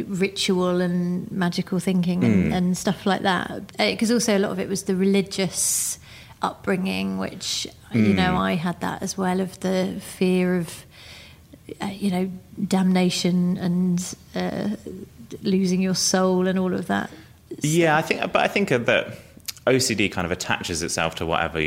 ritual 0.07 0.81
and 0.81 1.31
magical 1.31 1.79
thinking 1.79 2.25
and, 2.25 2.53
and 2.53 2.79
stuff 2.79 3.07
like 3.07 3.23
that. 3.23 3.77
Because 3.77 4.11
also 4.11 4.37
a 4.37 4.41
lot 4.41 4.53
of 4.53 4.59
it 4.59 4.69
was 4.69 4.85
the 4.85 4.97
religious 4.97 5.99
upbringing, 6.43 7.19
which 7.19 7.67
you 7.93 8.15
know 8.15 8.37
I 8.37 8.55
had 8.55 8.81
that 8.81 9.03
as 9.03 9.17
well 9.17 9.41
of 9.41 9.61
the 9.61 10.01
fear 10.01 10.57
of 10.57 10.85
uh, 11.81 11.87
you 11.87 12.11
know 12.11 12.31
damnation 12.67 13.57
and 13.59 14.15
uh, 14.35 14.71
losing 15.43 15.81
your 15.81 15.95
soul 15.95 16.47
and 16.47 16.59
all 16.59 16.75
of 16.75 16.87
that. 16.87 17.11
Yeah, 17.61 17.97
I 17.97 18.03
think, 18.03 18.21
but 18.33 18.37
I 18.37 18.49
think 18.49 18.69
that 18.69 19.19
OCD 19.67 20.11
kind 20.11 20.25
of 20.25 20.31
attaches 20.31 20.83
itself 20.83 21.17
to 21.17 21.27
whatever 21.27 21.61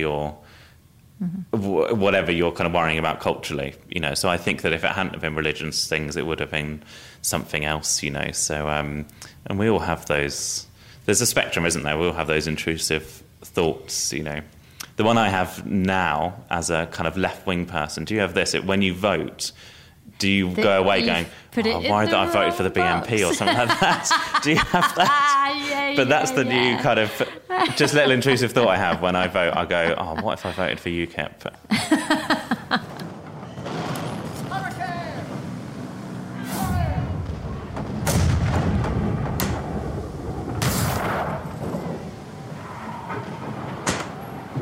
you're, 1.21 1.27
wh- 1.59 1.97
whatever 1.97 2.31
you're 2.31 2.51
kind 2.51 2.67
of 2.67 2.73
worrying 2.73 2.97
about 2.99 3.19
culturally, 3.19 3.75
you 3.89 3.99
know. 3.99 4.13
So 4.13 4.29
I 4.29 4.37
think 4.37 4.61
that 4.63 4.73
if 4.73 4.83
it 4.83 4.91
hadn't 4.91 5.19
been 5.21 5.35
religious 5.35 5.87
things, 5.87 6.15
it 6.17 6.25
would 6.25 6.39
have 6.39 6.51
been 6.51 6.83
something 7.21 7.65
else, 7.65 8.03
you 8.03 8.09
know. 8.11 8.31
So, 8.31 8.67
um, 8.69 9.05
and 9.45 9.57
we 9.59 9.69
all 9.69 9.79
have 9.79 10.05
those. 10.07 10.67
There's 11.05 11.21
a 11.21 11.25
spectrum, 11.25 11.65
isn't 11.65 11.83
there? 11.83 11.97
We 11.97 12.07
all 12.07 12.13
have 12.13 12.27
those 12.27 12.47
intrusive 12.47 13.23
thoughts, 13.41 14.13
you 14.13 14.23
know. 14.23 14.41
The 14.95 15.03
one 15.03 15.17
I 15.17 15.29
have 15.29 15.65
now, 15.65 16.35
as 16.51 16.69
a 16.69 16.85
kind 16.91 17.07
of 17.07 17.17
left 17.17 17.47
wing 17.47 17.65
person, 17.65 18.05
do 18.05 18.13
you 18.13 18.19
have 18.21 18.33
this? 18.35 18.53
It, 18.53 18.63
when 18.65 18.81
you 18.81 18.93
vote, 18.93 19.51
do 20.19 20.29
you 20.29 20.53
That 20.53 20.61
go 20.63 20.79
away 20.83 21.03
going, 21.05 21.25
oh, 21.57 21.89
why 21.89 22.05
did 22.05 22.13
I 22.13 22.27
vote 22.31 22.53
for 22.53 22.61
the 22.63 22.69
BNP 22.69 23.27
or 23.27 23.33
something 23.33 23.57
like 23.57 23.79
that? 23.79 24.39
do 24.43 24.51
you 24.51 24.57
have 24.57 24.95
that? 24.95 25.07
Ah, 25.09 25.51
yeah, 25.69 25.95
But 25.95 26.09
that's 26.09 26.29
yeah, 26.31 26.43
the 26.43 26.45
yeah. 26.45 26.75
new 26.77 26.83
kind 26.83 26.99
of 26.99 27.11
just 27.75 27.93
little 27.93 28.11
intrusive 28.11 28.51
thought 28.51 28.67
I 28.67 28.77
have 28.77 29.01
when 29.01 29.15
I 29.15 29.27
vote. 29.27 29.55
I 29.55 29.65
go, 29.65 29.95
oh, 29.97 30.21
what 30.21 30.39
if 30.39 30.45
I 30.45 30.51
voted 30.51 30.79
for 30.79 30.89
UKIP? 30.89 31.51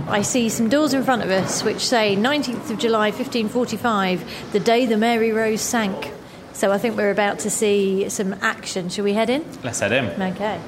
I 0.08 0.24
see 0.24 0.50
some 0.50 0.68
doors 0.68 0.94
in 0.94 1.04
front 1.04 1.22
of 1.22 1.30
us 1.30 1.64
which 1.64 1.80
say 1.88 2.18
19th 2.18 2.70
of 2.70 2.78
July 2.78 3.12
1545, 3.12 4.52
the 4.52 4.60
day 4.60 4.86
the 4.86 4.98
Mary 4.98 5.32
Rose 5.32 5.62
sank. 5.62 6.12
So 6.52 6.70
I 6.70 6.78
think 6.78 6.98
we're 6.98 7.12
about 7.12 7.40
to 7.40 7.50
see 7.50 8.10
some 8.10 8.34
action. 8.42 8.90
Shall 8.90 9.06
we 9.06 9.14
head 9.14 9.30
in? 9.30 9.46
Let's 9.64 9.80
head 9.80 9.94
in. 9.94 10.22
Okay. 10.22 10.60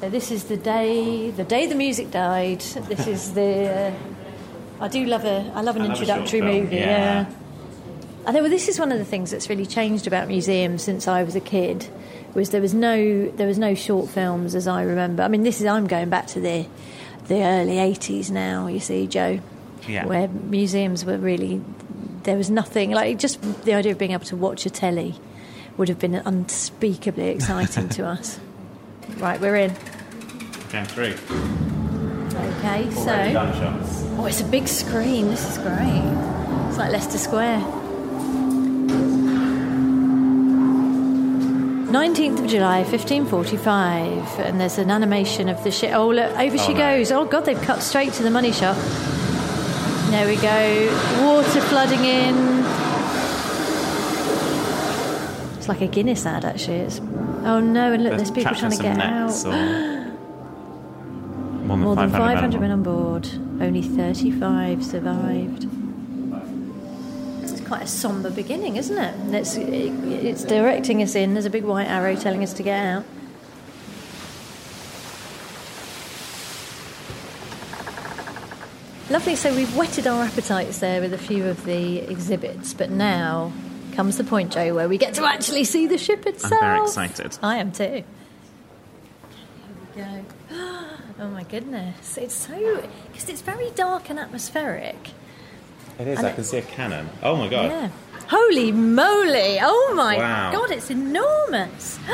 So 0.00 0.08
this 0.08 0.30
is 0.30 0.44
the 0.44 0.56
day, 0.56 1.30
the 1.30 1.44
day 1.44 1.66
the 1.66 1.74
music 1.74 2.10
died. 2.10 2.60
This 2.60 3.06
is 3.06 3.34
the. 3.34 3.92
Uh, 4.80 4.84
I 4.84 4.88
do 4.88 5.04
love 5.04 5.24
a. 5.24 5.52
I 5.54 5.60
love 5.60 5.76
an 5.76 5.82
I 5.82 5.86
love 5.88 5.90
introductory 6.00 6.40
movie. 6.40 6.76
yeah. 6.76 7.26
Yeah. 7.26 7.30
I 8.26 8.32
think 8.32 8.42
well, 8.42 8.50
this 8.50 8.68
is 8.68 8.78
one 8.78 8.92
of 8.92 8.98
the 8.98 9.04
things 9.04 9.30
that's 9.30 9.48
really 9.48 9.66
changed 9.66 10.06
about 10.06 10.28
museums 10.28 10.82
since 10.82 11.06
I 11.08 11.22
was 11.22 11.34
a 11.36 11.40
kid. 11.40 11.88
Was 12.34 12.50
there 12.50 12.60
was 12.62 12.72
no 12.74 13.28
there 13.30 13.46
was 13.46 13.58
no 13.58 13.74
short 13.74 14.08
films 14.08 14.54
as 14.54 14.66
I 14.66 14.82
remember. 14.82 15.22
I 15.22 15.28
mean, 15.28 15.42
this 15.42 15.60
is 15.60 15.66
I'm 15.66 15.86
going 15.86 16.08
back 16.10 16.26
to 16.28 16.40
the 16.40 16.66
the 17.28 17.42
early 17.42 17.74
'80s 17.76 18.30
now. 18.30 18.68
You 18.68 18.80
see, 18.80 19.06
Joe, 19.06 19.40
Yeah. 19.86 20.06
where 20.06 20.28
museums 20.28 21.04
were 21.04 21.18
really 21.18 21.60
there 22.22 22.36
was 22.36 22.50
nothing 22.50 22.90
like 22.90 23.18
just 23.18 23.40
the 23.64 23.74
idea 23.74 23.92
of 23.92 23.98
being 23.98 24.12
able 24.12 24.26
to 24.26 24.36
watch 24.36 24.64
a 24.66 24.70
telly 24.70 25.18
would 25.76 25.88
have 25.88 25.98
been 25.98 26.14
unspeakably 26.14 27.28
exciting 27.28 27.88
to 27.90 28.06
us. 28.14 28.38
Right, 29.18 29.40
we're 29.40 29.56
in. 29.56 29.74
Game 30.70 30.84
three. 30.84 31.14
Okay, 32.58 32.88
Already 32.88 32.94
so 32.94 34.16
oh, 34.18 34.26
it's 34.26 34.40
a 34.40 34.44
big 34.44 34.68
screen. 34.68 35.26
This 35.26 35.44
is 35.50 35.58
great. 35.58 36.68
It's 36.68 36.78
like 36.78 36.92
Leicester 36.92 37.18
Square. 37.18 37.58
19th 41.90 42.38
of 42.38 42.46
July, 42.46 42.82
1545, 42.82 44.38
and 44.38 44.60
there's 44.60 44.78
an 44.78 44.92
animation 44.92 45.48
of 45.48 45.60
the 45.64 45.72
ship. 45.72 45.92
Oh, 45.92 46.08
look, 46.08 46.30
over 46.38 46.56
she 46.56 46.72
no. 46.72 46.78
goes. 46.78 47.10
Oh, 47.10 47.24
God, 47.24 47.46
they've 47.46 47.60
cut 47.60 47.82
straight 47.82 48.12
to 48.12 48.22
the 48.22 48.30
money 48.30 48.52
shot. 48.52 48.76
There 50.10 50.28
we 50.28 50.36
go. 50.36 51.24
Water 51.24 51.60
flooding 51.62 52.04
in. 52.04 52.36
It's 55.58 55.68
like 55.68 55.80
a 55.80 55.88
Guinness 55.88 56.24
ad, 56.26 56.44
actually. 56.44 56.76
It's, 56.76 57.00
oh, 57.00 57.58
no, 57.58 57.92
and 57.92 58.04
look, 58.04 58.16
there's 58.16 58.30
people 58.30 58.54
trying 58.54 58.70
to 58.70 58.82
get 58.82 59.00
out. 59.00 59.46
or- 59.46 59.90
than 61.80 61.96
More 61.96 61.96
than 61.96 62.10
500, 62.10 62.34
500 62.34 62.60
men 62.60 62.70
on 62.70 62.82
board. 62.82 63.28
Only 63.60 63.82
35 63.82 64.84
survived. 64.84 65.66
It's 67.42 67.60
quite 67.66 67.82
a 67.82 67.86
somber 67.86 68.30
beginning, 68.30 68.76
isn't 68.76 68.98
it? 68.98 69.34
It's, 69.34 69.56
it, 69.56 69.92
it's 70.24 70.44
directing 70.44 71.02
us 71.02 71.14
in. 71.14 71.34
There's 71.34 71.46
a 71.46 71.50
big 71.50 71.64
white 71.64 71.88
arrow 71.88 72.16
telling 72.16 72.42
us 72.42 72.52
to 72.54 72.62
get 72.62 72.84
out. 72.84 73.04
Lovely. 79.10 79.34
So 79.34 79.52
we've 79.54 79.74
whetted 79.76 80.06
our 80.06 80.22
appetites 80.22 80.78
there 80.78 81.00
with 81.00 81.12
a 81.12 81.18
few 81.18 81.48
of 81.48 81.64
the 81.64 81.98
exhibits, 81.98 82.72
but 82.72 82.90
now 82.90 83.52
comes 83.92 84.16
the 84.16 84.24
point, 84.24 84.52
Joe, 84.52 84.72
where 84.72 84.88
we 84.88 84.98
get 84.98 85.14
to 85.14 85.24
actually 85.24 85.64
see 85.64 85.88
the 85.88 85.98
ship 85.98 86.26
itself. 86.26 86.52
I'm 86.52 86.60
very 86.60 86.82
excited. 86.82 87.38
I 87.42 87.56
am 87.56 87.72
too. 87.72 87.84
Here 87.84 88.04
we 89.96 90.02
go. 90.02 90.24
Oh 91.20 91.28
my 91.28 91.42
goodness! 91.44 92.16
It's 92.16 92.34
so 92.34 92.82
because 93.12 93.28
it's 93.28 93.42
very 93.42 93.70
dark 93.72 94.08
and 94.10 94.18
atmospheric. 94.18 95.10
It 95.98 96.08
is. 96.08 96.18
And 96.18 96.26
I 96.26 96.30
it- 96.30 96.34
can 96.36 96.44
see 96.44 96.56
a 96.58 96.62
cannon. 96.62 97.10
Oh 97.22 97.36
my 97.36 97.48
god. 97.48 97.70
Yeah. 97.70 97.88
Holy 98.28 98.72
moly! 98.72 99.58
Oh 99.60 99.92
my 99.94 100.16
Wow. 100.16 100.52
god! 100.52 100.70
It's 100.70 100.88
enormous. 100.90 101.98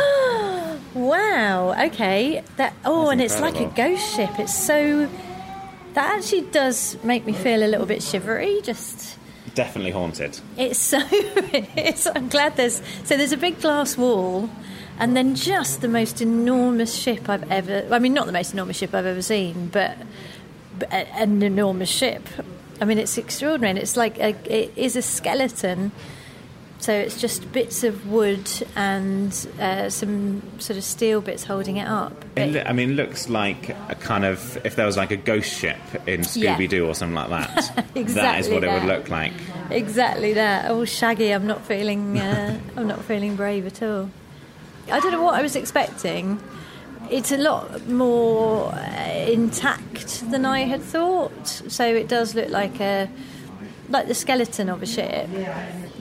wow. 0.95 1.75
Okay. 1.87 2.43
That. 2.57 2.73
Oh, 2.85 3.03
That's 3.03 3.13
and 3.13 3.21
it's 3.23 3.41
like 3.41 3.61
a 3.61 3.67
ghost 3.77 4.15
ship. 4.17 4.31
It's 4.39 4.55
so. 4.57 5.09
That 5.95 6.19
actually 6.19 6.43
does 6.51 6.97
make 7.05 7.25
me 7.27 7.33
feel 7.33 7.63
a 7.63 7.69
little 7.69 7.87
bit 7.87 8.03
shivery. 8.03 8.61
Just. 8.63 9.19
Definitely 9.55 9.93
haunted. 9.93 10.39
It's 10.59 10.79
so. 10.79 10.99
It's, 11.11 12.07
I'm 12.07 12.29
glad 12.29 12.57
there's. 12.57 12.83
So 13.05 13.17
there's 13.17 13.33
a 13.33 13.37
big 13.39 13.61
glass 13.61 13.97
wall, 13.97 14.51
and 14.99 15.17
then 15.17 15.35
just 15.35 15.81
the 15.81 15.89
most 15.89 16.21
enormous 16.21 16.95
ship 16.95 17.29
I've 17.29 17.51
ever. 17.51 17.87
I 17.91 17.99
mean, 17.99 18.15
not 18.15 18.27
the 18.27 18.33
most 18.33 18.53
enormous 18.53 18.77
ship 18.77 18.95
I've 18.95 19.07
ever 19.07 19.23
seen, 19.23 19.69
but, 19.69 19.97
but 20.79 20.93
an 20.93 21.43
enormous 21.43 21.91
ship. 21.91 22.27
I 22.81 22.85
mean, 22.85 22.99
it's 22.99 23.19
extraordinary. 23.19 23.71
And 23.71 23.79
it's 23.79 23.97
like 23.97 24.19
a, 24.19 24.35
it 24.51 24.73
is 24.77 24.97
a 24.97 25.03
skeleton. 25.03 25.93
So 26.79 26.93
it's 26.93 27.19
just 27.19 27.51
bits 27.53 27.85
of 27.85 28.07
wood 28.07 28.51
and 28.77 29.33
uh, 29.59 29.89
some 29.89 30.43
sort 30.61 30.77
of 30.77 30.85
steel 30.85 31.23
bits 31.23 31.45
holding 31.45 31.79
it 31.79 31.89
up. 31.89 32.25
It, 32.37 32.67
I 32.67 32.73
mean, 32.73 32.93
looks 32.93 33.31
like 33.31 33.71
a 33.89 33.95
kind 33.95 34.27
of 34.27 34.59
if 34.65 34.77
there 34.77 34.85
was 34.85 34.97
like 34.97 35.11
a 35.11 35.17
ghost 35.17 35.59
ship 35.59 35.79
in 36.07 36.21
Scooby 36.21 36.69
Doo 36.69 36.87
or 36.87 36.95
something 36.95 37.15
like 37.15 37.31
that. 37.31 37.55
that 37.77 37.97
is 37.97 38.03
Exactly 38.03 38.55
what 38.55 38.65
it 38.65 38.71
would 38.71 38.85
look 38.85 39.09
like. 39.09 39.33
Exactly 39.71 40.35
that. 40.35 40.71
Oh, 40.71 40.85
Shaggy, 40.85 41.31
I'm 41.33 41.47
not 41.47 41.65
feeling. 41.65 42.19
Uh, 42.19 42.61
I'm 42.77 42.87
not 42.87 43.03
feeling 43.05 43.37
brave 43.37 43.67
at 43.67 43.83
all. 43.83 44.11
I 44.91 45.01
don't 45.01 45.13
know 45.13 45.23
what 45.23 45.35
I 45.35 45.43
was 45.43 45.57
expecting. 45.57 46.41
It's 47.11 47.31
a 47.31 47.37
lot 47.37 47.87
more 47.89 48.73
uh, 48.73 49.27
intact 49.27 50.29
than 50.31 50.45
I 50.45 50.61
had 50.61 50.83
thought. 50.83 51.47
So 51.47 51.85
it 51.85 52.09
does 52.09 52.35
look 52.35 52.51
like 52.51 52.81
a 52.81 53.09
like 53.89 54.09
the 54.09 54.15
skeleton 54.15 54.69
of 54.69 54.83
a 54.83 54.87
ship. 54.87 55.29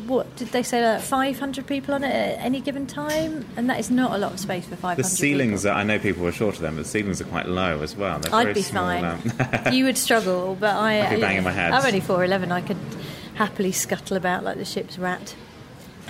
What 0.07 0.35
did 0.35 0.49
they 0.49 0.63
say? 0.63 0.83
Like 0.85 1.01
500 1.01 1.65
people 1.65 1.93
on 1.93 2.03
it 2.03 2.13
at 2.13 2.43
any 2.43 2.61
given 2.61 2.85
time, 2.85 3.45
and 3.57 3.69
that 3.69 3.79
is 3.79 3.89
not 3.89 4.13
a 4.13 4.17
lot 4.17 4.33
of 4.33 4.39
space 4.39 4.65
for 4.65 4.75
500. 4.75 5.03
The 5.03 5.07
ceilings, 5.09 5.61
people. 5.63 5.75
are, 5.75 5.79
I 5.79 5.83
know 5.83 5.99
people 5.99 6.23
were 6.23 6.31
short 6.31 6.55
of 6.55 6.61
them, 6.61 6.75
but 6.75 6.83
the 6.83 6.89
ceilings 6.89 7.21
are 7.21 7.25
quite 7.25 7.47
low 7.47 7.81
as 7.81 7.95
well. 7.95 8.19
They're 8.19 8.33
I'd 8.33 8.43
very 8.43 8.53
be 8.53 8.61
small, 8.61 8.85
fine. 8.85 9.03
um, 9.03 9.71
you 9.73 9.85
would 9.85 9.97
struggle, 9.97 10.55
but 10.59 10.75
I. 10.75 11.01
I'd 11.07 11.15
be 11.15 11.21
banging 11.21 11.43
my 11.43 11.51
head. 11.51 11.71
I'm 11.71 11.85
only 11.85 12.01
four 12.01 12.23
eleven. 12.23 12.51
I 12.51 12.61
could 12.61 12.77
happily 13.35 13.71
scuttle 13.71 14.17
about 14.17 14.43
like 14.43 14.57
the 14.57 14.65
ship's 14.65 14.97
rat. 14.97 15.35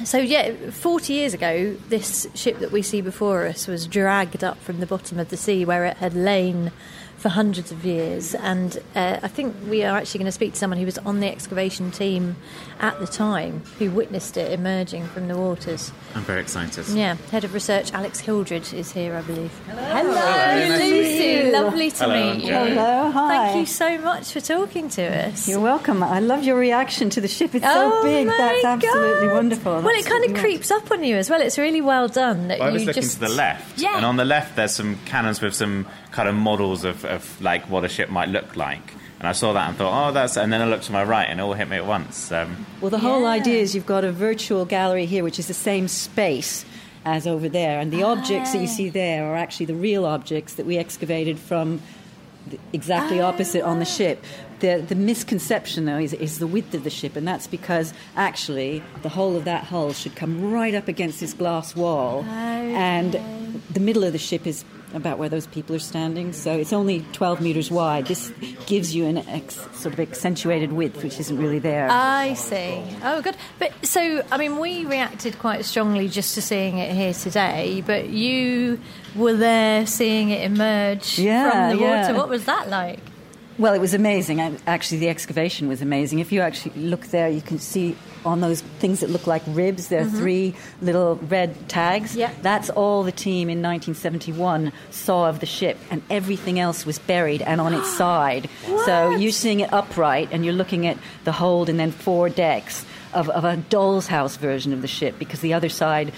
So 0.03 0.17
yeah, 0.17 0.71
forty 0.71 1.13
years 1.13 1.33
ago, 1.33 1.75
this 1.87 2.27
ship 2.35 2.59
that 2.59 2.71
we 2.71 2.81
see 2.81 3.01
before 3.01 3.47
us 3.47 3.65
was 3.65 3.87
dragged 3.87 4.43
up 4.43 4.57
from 4.59 4.81
the 4.81 4.85
bottom 4.85 5.19
of 5.19 5.29
the 5.29 5.37
sea 5.37 5.63
where 5.63 5.85
it 5.85 5.97
had 5.97 6.13
lain 6.13 6.71
for 7.25 7.29
hundreds 7.29 7.71
of 7.71 7.83
years. 7.83 8.35
And 8.35 8.77
uh, 8.95 9.17
I 9.23 9.27
think 9.27 9.55
we 9.67 9.83
are 9.83 9.97
actually 9.97 10.19
going 10.19 10.27
to 10.27 10.31
speak 10.31 10.53
to 10.53 10.59
someone 10.59 10.77
who 10.77 10.85
was 10.85 10.99
on 10.99 11.21
the 11.21 11.27
excavation 11.27 11.89
team 11.89 12.35
at 12.79 12.99
the 12.99 13.07
time, 13.07 13.63
who 13.79 13.89
witnessed 13.89 14.37
it 14.37 14.51
emerging 14.51 15.07
from 15.07 15.27
the 15.27 15.35
waters. 15.35 15.91
I'm 16.13 16.21
very 16.21 16.41
excited. 16.41 16.87
Yeah, 16.89 17.15
head 17.31 17.43
of 17.43 17.55
research 17.55 17.91
Alex 17.93 18.19
Hildred 18.19 18.71
is 18.75 18.91
here, 18.91 19.15
I 19.15 19.21
believe. 19.23 19.51
Hello, 19.65 20.03
nice 20.13 20.79
to 20.79 20.85
Lucy. 20.85 21.51
Lovely 21.51 21.89
to 21.89 22.03
Hello, 22.03 22.33
meet 22.35 22.43
you. 22.43 22.53
Hello, 22.53 23.09
hi. 23.09 23.37
Thank 23.47 23.59
you 23.61 23.65
so 23.65 23.97
much 23.97 24.31
for 24.31 24.39
talking 24.41 24.87
to 24.89 25.01
us. 25.27 25.47
You're 25.47 25.59
welcome. 25.61 26.03
I 26.03 26.19
love 26.19 26.43
your 26.43 26.57
reaction 26.59 27.09
to 27.09 27.21
the 27.21 27.27
ship. 27.27 27.55
It's 27.55 27.65
Oh 27.67 28.01
so 28.01 28.03
big. 28.03 28.27
my 28.27 28.37
That's 28.37 28.65
absolutely 28.65 29.27
God. 29.29 29.33
wonderful. 29.33 29.81
Well, 29.81 29.95
it 29.95 30.05
kind 30.05 30.25
of 30.25 30.31
right. 30.33 30.39
creeps 30.41 30.69
up 30.69 30.91
on 30.91 31.03
you 31.03 31.15
as 31.15 31.27
well. 31.31 31.41
It's 31.41 31.57
really 31.57 31.81
well 31.81 32.07
done. 32.07 32.49
That 32.49 32.61
I 32.61 32.69
was 32.69 32.83
you 32.83 32.87
looking 32.89 33.01
just 33.01 33.15
to 33.15 33.21
the 33.21 33.29
left, 33.29 33.79
Yeah. 33.81 33.95
and 33.97 34.05
on 34.05 34.15
the 34.17 34.25
left 34.25 34.55
there's 34.55 34.73
some 34.75 34.99
cannons 35.05 35.41
with 35.41 35.55
some 35.55 35.87
kind 36.11 36.29
of 36.29 36.35
models 36.35 36.83
of, 36.85 37.03
of 37.05 37.14
like 37.41 37.69
what 37.69 37.83
a 37.83 37.89
ship 37.89 38.09
might 38.09 38.29
look 38.29 38.55
like. 38.55 38.93
And 39.19 39.27
I 39.27 39.31
saw 39.31 39.53
that 39.53 39.69
and 39.69 39.77
thought, 39.77 40.09
oh, 40.09 40.11
that's. 40.11 40.35
And 40.37 40.51
then 40.51 40.61
I 40.61 40.65
looked 40.65 40.83
to 40.85 40.91
my 40.91 41.03
right, 41.03 41.25
and 41.29 41.39
it 41.39 41.43
all 41.43 41.53
hit 41.53 41.69
me 41.69 41.77
at 41.77 41.85
once. 41.85 42.31
Um, 42.31 42.65
Well, 42.81 42.91
the 42.91 42.99
whole 42.99 43.21
Yeah. 43.21 43.29
idea 43.29 43.61
is 43.61 43.73
you've 43.73 43.85
got 43.85 44.03
a 44.03 44.11
virtual 44.11 44.65
gallery 44.65 45.05
here, 45.05 45.23
which 45.23 45.39
is 45.39 45.47
the 45.47 45.53
same 45.53 45.87
space 45.87 46.65
as 47.05 47.25
over 47.25 47.47
there, 47.47 47.79
and 47.79 47.91
the 47.91 48.03
objects 48.03 48.51
that 48.51 48.57
you 48.59 48.67
Ah. 48.67 48.71
see 48.79 48.89
there 48.89 49.25
are 49.31 49.35
actually 49.37 49.67
the 49.67 49.75
real 49.75 50.05
objects 50.05 50.55
that 50.55 50.65
we 50.65 50.77
excavated 50.77 51.39
from 51.39 51.79
the, 52.49 52.57
exactly 52.73 53.21
opposite 53.21 53.63
on 53.63 53.79
the 53.79 53.85
ship. 53.85 54.23
The, 54.59 54.83
the 54.87 54.95
misconception, 54.95 55.85
though, 55.85 55.97
is, 55.97 56.13
is 56.13 56.39
the 56.39 56.47
width 56.47 56.73
of 56.73 56.83
the 56.83 56.89
ship, 56.89 57.15
and 57.15 57.27
that's 57.27 57.47
because 57.47 57.93
actually 58.17 58.83
the 59.01 59.09
whole 59.09 59.35
of 59.35 59.45
that 59.45 59.65
hull 59.65 59.93
should 59.93 60.15
come 60.15 60.51
right 60.51 60.73
up 60.75 60.87
against 60.87 61.19
this 61.19 61.33
glass 61.33 61.75
wall, 61.75 62.23
and 62.25 63.17
the 63.71 63.79
middle 63.79 64.03
of 64.03 64.11
the 64.11 64.19
ship 64.19 64.45
is 64.45 64.63
about 64.95 65.17
where 65.19 65.29
those 65.29 65.45
people 65.47 65.75
are 65.75 65.79
standing, 65.79 66.33
so 66.33 66.51
it's 66.53 66.73
only 66.73 67.05
12 67.13 67.41
meters 67.41 67.69
wide. 67.69 68.07
This 68.07 68.31
gives 68.65 68.95
you 68.95 69.05
an 69.05 69.17
ex, 69.17 69.55
sort 69.73 69.93
of 69.93 69.99
accentuated 69.99 70.71
width, 70.73 71.03
which 71.03 71.19
isn't 71.19 71.37
really 71.37 71.59
there. 71.59 71.87
I 71.91 72.33
see. 72.33 72.81
Oh, 73.03 73.21
good. 73.21 73.35
But 73.59 73.73
so, 73.85 74.23
I 74.31 74.37
mean, 74.37 74.57
we 74.57 74.85
reacted 74.85 75.37
quite 75.37 75.65
strongly 75.65 76.07
just 76.07 76.33
to 76.35 76.41
seeing 76.41 76.77
it 76.77 76.95
here 76.95 77.13
today. 77.13 77.83
But 77.85 78.09
you 78.09 78.79
were 79.15 79.33
there 79.35 79.85
seeing 79.85 80.29
it 80.29 80.43
emerge 80.49 81.19
Yeah, 81.19 81.69
from 81.69 81.77
the 81.77 81.83
water. 81.83 81.95
yeah. 81.95 82.11
What 82.13 82.29
was 82.29 82.45
that 82.45 82.69
like? 82.69 82.99
Well, 83.57 83.73
it 83.73 83.79
was 83.79 83.93
amazing. 83.93 84.41
Actually, 84.67 84.97
the 84.99 85.09
excavation 85.09 85.67
was 85.67 85.81
amazing. 85.81 86.19
If 86.19 86.31
you 86.31 86.41
actually 86.41 86.75
look 86.81 87.07
there, 87.07 87.29
you 87.29 87.41
can 87.41 87.57
see 87.57 87.95
on 88.25 88.41
those 88.41 88.61
things 88.61 88.99
that 88.99 89.09
look 89.09 89.27
like 89.27 89.43
ribs, 89.47 89.87
there 89.87 90.01
are 90.01 90.09
three 90.09 90.55
little 90.81 91.15
red 91.15 91.69
tags. 91.69 92.11
Mm-hmm. 92.11 92.19
Yeah. 92.19 92.33
That's 92.41 92.69
all 92.69 93.03
the 93.03 93.11
team 93.11 93.49
in 93.49 93.61
1971 93.61 94.73
saw 94.89 95.29
of 95.29 95.39
the 95.39 95.45
ship, 95.45 95.77
and 95.89 96.01
everything 96.09 96.59
else 96.59 96.85
was 96.85 96.99
buried 96.99 97.41
and 97.43 97.61
on 97.61 97.73
its 97.73 97.89
side. 97.97 98.49
So 98.85 99.11
you're 99.11 99.31
seeing 99.31 99.61
it 99.61 99.71
upright, 99.71 100.29
and 100.31 100.43
you're 100.43 100.53
looking 100.53 100.85
at 100.87 100.97
the 101.23 101.31
hold 101.31 101.69
and 101.69 101.79
then 101.79 101.91
four 101.91 102.29
decks. 102.29 102.85
Of, 103.15 103.29
of 103.29 103.43
a 103.45 103.57
doll's 103.57 104.07
house 104.07 104.35
version 104.37 104.71
of 104.73 104.81
the 104.81 104.87
ship 104.87 105.17
because 105.17 105.39
the 105.41 105.53
other 105.53 105.69
side 105.69 106.11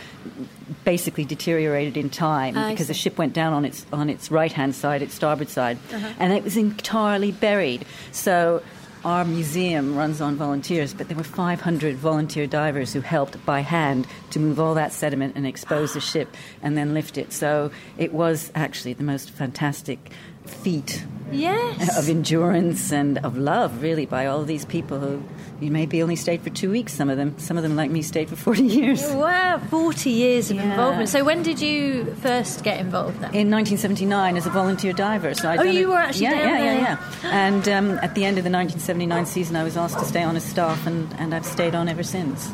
basically 0.83 1.25
deteriorated 1.25 1.95
in 1.97 2.09
time 2.09 2.57
I 2.57 2.71
because 2.71 2.87
the 2.87 2.93
ship 2.93 3.17
went 3.17 3.33
down 3.33 3.53
on 3.53 3.65
its 3.65 3.85
on 3.93 4.09
its 4.09 4.29
right 4.31 4.51
hand 4.51 4.75
side, 4.75 5.01
its 5.01 5.13
starboard 5.13 5.49
side, 5.49 5.77
Uh-huh. 5.93 6.13
and 6.19 6.33
it 6.33 6.43
was 6.43 6.57
entirely 6.57 7.31
buried. 7.31 7.85
So. 8.11 8.61
Our 9.05 9.23
museum 9.23 9.95
runs 9.95 10.19
on 10.21 10.35
volunteers, 10.35 10.93
but 10.93 11.07
there 11.07 11.15
were 11.15 11.23
500 11.23 11.95
volunteer 11.95 12.45
divers 12.47 12.91
who 12.91 12.99
helped 12.99 13.37
by 13.45 13.61
hand 13.61 14.05
to 14.31 14.39
move 14.39 14.59
all 14.59 14.73
that 14.73 14.91
sediment 14.91 15.35
and 15.37 15.45
expose 15.47 15.93
the 15.93 16.01
ship 16.11 16.35
and 16.61 16.75
then 16.75 16.93
lift 16.95 17.17
it. 17.17 17.31
So 17.31 17.71
it 17.97 18.11
was 18.11 18.51
actually 18.55 18.93
the 18.93 19.03
most 19.03 19.29
fantastic 19.29 20.11
feat 20.49 21.03
Yes. 21.29 21.97
of 21.97 22.07
endurance 22.09 22.91
and 22.93 23.17
of 23.17 23.37
love, 23.37 23.81
really, 23.81 24.05
by 24.05 24.27
all 24.27 24.43
these 24.45 24.63
people 24.63 24.99
who 24.99 25.21
you 25.59 25.71
maybe 25.71 26.01
only 26.01 26.15
stayed 26.15 26.41
for 26.41 26.49
two 26.51 26.69
weeks. 26.71 26.93
Some 26.93 27.09
of 27.09 27.17
them, 27.17 27.37
some 27.37 27.57
of 27.57 27.63
them, 27.63 27.75
like 27.75 27.91
me, 27.91 28.01
stayed 28.01 28.29
for 28.29 28.37
forty 28.37 28.63
years. 28.63 29.03
Wow, 29.11 29.59
40 29.69 30.09
years 30.09 30.49
of 30.51 30.55
Yeah. 30.57 30.69
involvement. 30.71 31.09
So 31.09 31.25
when 31.25 31.43
did 31.43 31.59
you 31.59 32.15
first 32.21 32.63
get 32.63 32.79
involved 32.79 33.19
then? 33.19 33.33
In 33.33 33.49
1979, 33.49 34.37
as 34.37 34.45
a 34.45 34.49
volunteer 34.51 34.93
diver, 34.93 35.33
so 35.33 35.49
I 35.49 35.57
Oh, 35.57 35.63
you 35.63 35.89
were 35.89 35.95
actually 35.97 36.25
yeah, 36.27 36.33
yeah, 36.59 36.63
yeah, 36.63 36.97
yeah. 37.23 37.29
And 37.47 37.67
um, 37.67 37.99
at 38.01 38.15
the 38.15 38.23
end 38.23 38.37
of 38.37 38.43
the 38.45 38.49
1979 38.51 39.25
season, 39.25 39.55
I 39.57 39.63
was 39.63 39.75
asked 39.75 39.99
to 39.99 40.05
stay 40.05 40.23
on 40.23 40.35
as 40.37 40.45
staff, 40.45 40.87
and, 40.87 41.13
and 41.17 41.33
I've 41.35 41.45
stayed 41.45 41.75
on 41.75 41.89
ever 41.89 42.03
since. 42.03 42.51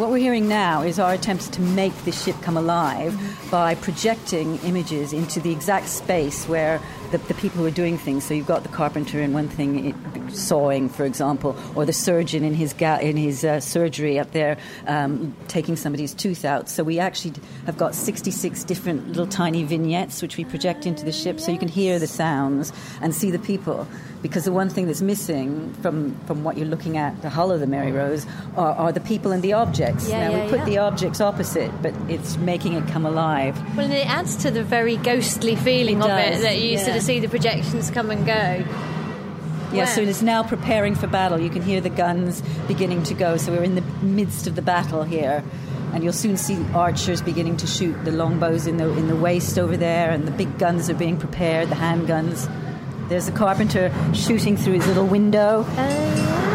What 0.00 0.08
we're 0.08 0.16
hearing 0.16 0.48
now 0.48 0.80
is 0.80 0.98
our 0.98 1.12
attempts 1.12 1.46
to 1.48 1.60
make 1.60 1.94
the 2.04 2.10
ship 2.10 2.34
come 2.40 2.56
alive 2.56 3.12
mm-hmm. 3.12 3.50
by 3.50 3.74
projecting 3.74 4.56
images 4.60 5.12
into 5.12 5.40
the 5.40 5.52
exact 5.52 5.88
space 5.88 6.48
where 6.48 6.80
the, 7.10 7.18
the 7.18 7.34
people 7.34 7.58
who 7.58 7.66
are 7.66 7.70
doing 7.70 7.98
things. 7.98 8.24
So 8.24 8.34
you've 8.34 8.46
got 8.46 8.62
the 8.62 8.68
carpenter 8.68 9.20
in 9.20 9.32
one 9.32 9.48
thing, 9.48 9.94
sawing, 10.30 10.88
for 10.88 11.04
example, 11.04 11.56
or 11.74 11.84
the 11.84 11.92
surgeon 11.92 12.44
in 12.44 12.54
his 12.54 12.72
ga- 12.72 13.00
in 13.00 13.16
his 13.16 13.44
uh, 13.44 13.60
surgery 13.60 14.18
up 14.18 14.32
there 14.32 14.56
um, 14.86 15.34
taking 15.48 15.76
somebody's 15.76 16.14
tooth 16.14 16.44
out. 16.44 16.68
So 16.68 16.84
we 16.84 16.98
actually 16.98 17.34
have 17.66 17.76
got 17.76 17.94
66 17.94 18.64
different 18.64 19.08
little 19.08 19.26
tiny 19.26 19.64
vignettes 19.64 20.22
which 20.22 20.36
we 20.36 20.44
project 20.44 20.86
into 20.86 21.04
the 21.04 21.12
ship, 21.12 21.40
so 21.40 21.52
you 21.52 21.58
can 21.58 21.68
hear 21.68 21.98
the 21.98 22.06
sounds 22.06 22.72
and 23.00 23.14
see 23.14 23.30
the 23.30 23.38
people. 23.38 23.86
Because 24.22 24.44
the 24.44 24.52
one 24.52 24.68
thing 24.68 24.86
that's 24.86 25.00
missing 25.00 25.72
from, 25.80 26.14
from 26.26 26.44
what 26.44 26.58
you're 26.58 26.66
looking 26.66 26.98
at, 26.98 27.22
the 27.22 27.30
hull 27.30 27.50
of 27.50 27.60
the 27.60 27.66
Mary 27.66 27.90
Rose, 27.90 28.26
are, 28.54 28.72
are 28.72 28.92
the 28.92 29.00
people 29.00 29.32
and 29.32 29.42
the 29.42 29.54
objects. 29.54 30.10
Yeah, 30.10 30.28
now, 30.28 30.36
yeah, 30.36 30.44
we 30.44 30.50
put 30.50 30.58
yeah. 30.58 30.64
the 30.66 30.78
objects 30.78 31.22
opposite, 31.22 31.70
but 31.80 31.94
it's 32.10 32.36
making 32.36 32.74
it 32.74 32.86
come 32.88 33.06
alive. 33.06 33.56
Well, 33.74 33.86
and 33.86 33.94
it 33.94 34.06
adds 34.06 34.36
to 34.36 34.50
the 34.50 34.62
very 34.62 34.96
ghostly 34.96 35.56
feeling 35.56 35.98
It 35.98 36.04
of 36.04 36.10
it 36.10 36.42
that 36.42 36.58
you 36.58 36.76
sort 36.76 36.88
yeah. 36.88 36.99
See 37.00 37.20
the 37.20 37.28
projections 37.28 37.90
come 37.90 38.10
and 38.10 38.26
go. 38.26 38.64
Yeah, 39.72 39.84
so 39.84 40.00
it 40.00 40.08
is 40.08 40.22
now 40.22 40.42
preparing 40.42 40.94
for 40.96 41.06
battle. 41.06 41.38
You 41.38 41.50
can 41.50 41.62
hear 41.62 41.80
the 41.80 41.90
guns 41.90 42.42
beginning 42.66 43.04
to 43.04 43.14
go. 43.14 43.36
So 43.36 43.52
we're 43.52 43.62
in 43.62 43.76
the 43.76 43.84
midst 44.02 44.46
of 44.46 44.56
the 44.56 44.62
battle 44.62 45.04
here. 45.04 45.44
And 45.92 46.04
you'll 46.04 46.12
soon 46.12 46.36
see 46.36 46.64
archers 46.72 47.20
beginning 47.20 47.56
to 47.58 47.66
shoot 47.66 48.04
the 48.04 48.12
longbows 48.12 48.66
in 48.66 48.76
the 48.76 48.88
in 48.96 49.08
the 49.08 49.16
waist 49.16 49.58
over 49.58 49.76
there, 49.76 50.10
and 50.10 50.24
the 50.24 50.30
big 50.30 50.56
guns 50.56 50.88
are 50.88 50.94
being 50.94 51.16
prepared, 51.16 51.68
the 51.68 51.74
handguns. 51.74 52.48
There's 53.08 53.26
a 53.26 53.32
carpenter 53.32 53.92
shooting 54.14 54.56
through 54.56 54.74
his 54.74 54.86
little 54.86 55.06
window. 55.06 55.64
Oh, 55.66 56.49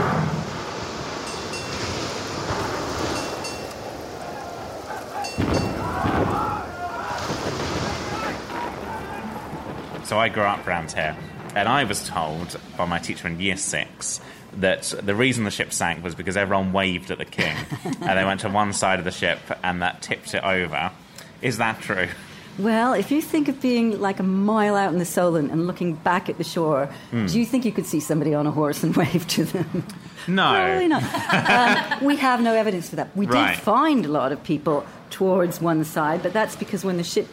So 10.15 10.19
I 10.21 10.29
grew 10.29 10.43
up 10.43 10.65
around 10.65 10.93
here, 10.93 11.13
and 11.57 11.67
I 11.67 11.83
was 11.83 12.07
told 12.07 12.57
by 12.77 12.85
my 12.85 12.99
teacher 12.99 13.27
in 13.27 13.37
year 13.37 13.57
six 13.57 14.21
that 14.61 14.93
the 15.03 15.13
reason 15.13 15.43
the 15.43 15.51
ship 15.51 15.73
sank 15.73 16.01
was 16.05 16.15
because 16.15 16.37
everyone 16.37 16.71
waved 16.71 17.11
at 17.11 17.17
the 17.17 17.25
king, 17.25 17.53
and 17.99 18.17
they 18.17 18.23
went 18.23 18.39
to 18.39 18.49
one 18.49 18.71
side 18.71 18.99
of 18.99 19.03
the 19.03 19.11
ship, 19.11 19.39
and 19.61 19.81
that 19.81 20.01
tipped 20.01 20.33
it 20.33 20.41
over. 20.41 20.91
Is 21.41 21.57
that 21.57 21.81
true? 21.81 22.07
Well, 22.57 22.93
if 22.93 23.11
you 23.11 23.21
think 23.21 23.49
of 23.49 23.59
being 23.61 23.99
like 23.99 24.21
a 24.21 24.23
mile 24.23 24.77
out 24.77 24.93
in 24.93 24.99
the 24.99 25.05
Solent 25.05 25.51
and 25.51 25.67
looking 25.67 25.95
back 25.95 26.29
at 26.29 26.37
the 26.37 26.45
shore, 26.45 26.85
Hmm. 27.11 27.25
do 27.25 27.37
you 27.37 27.45
think 27.45 27.65
you 27.65 27.73
could 27.73 27.85
see 27.85 27.99
somebody 27.99 28.33
on 28.33 28.47
a 28.47 28.51
horse 28.51 28.83
and 28.83 28.95
wave 29.03 29.27
to 29.27 29.43
them? 29.43 29.83
No. 30.29 30.43
Probably 30.53 30.87
not. 30.87 31.89
um, 31.99 32.05
we 32.05 32.15
have 32.15 32.39
no 32.41 32.53
evidence 32.55 32.87
for 32.89 32.95
that. 32.95 33.09
We 33.17 33.25
Right. 33.27 33.53
did 33.55 33.61
find 33.61 34.05
a 34.05 34.09
lot 34.09 34.31
of 34.31 34.41
people 34.45 34.85
towards 35.09 35.59
one 35.59 35.83
side, 35.83 36.23
but 36.23 36.31
that's 36.31 36.55
because 36.55 36.85
when 36.85 36.95
the 36.95 37.03
ship 37.03 37.27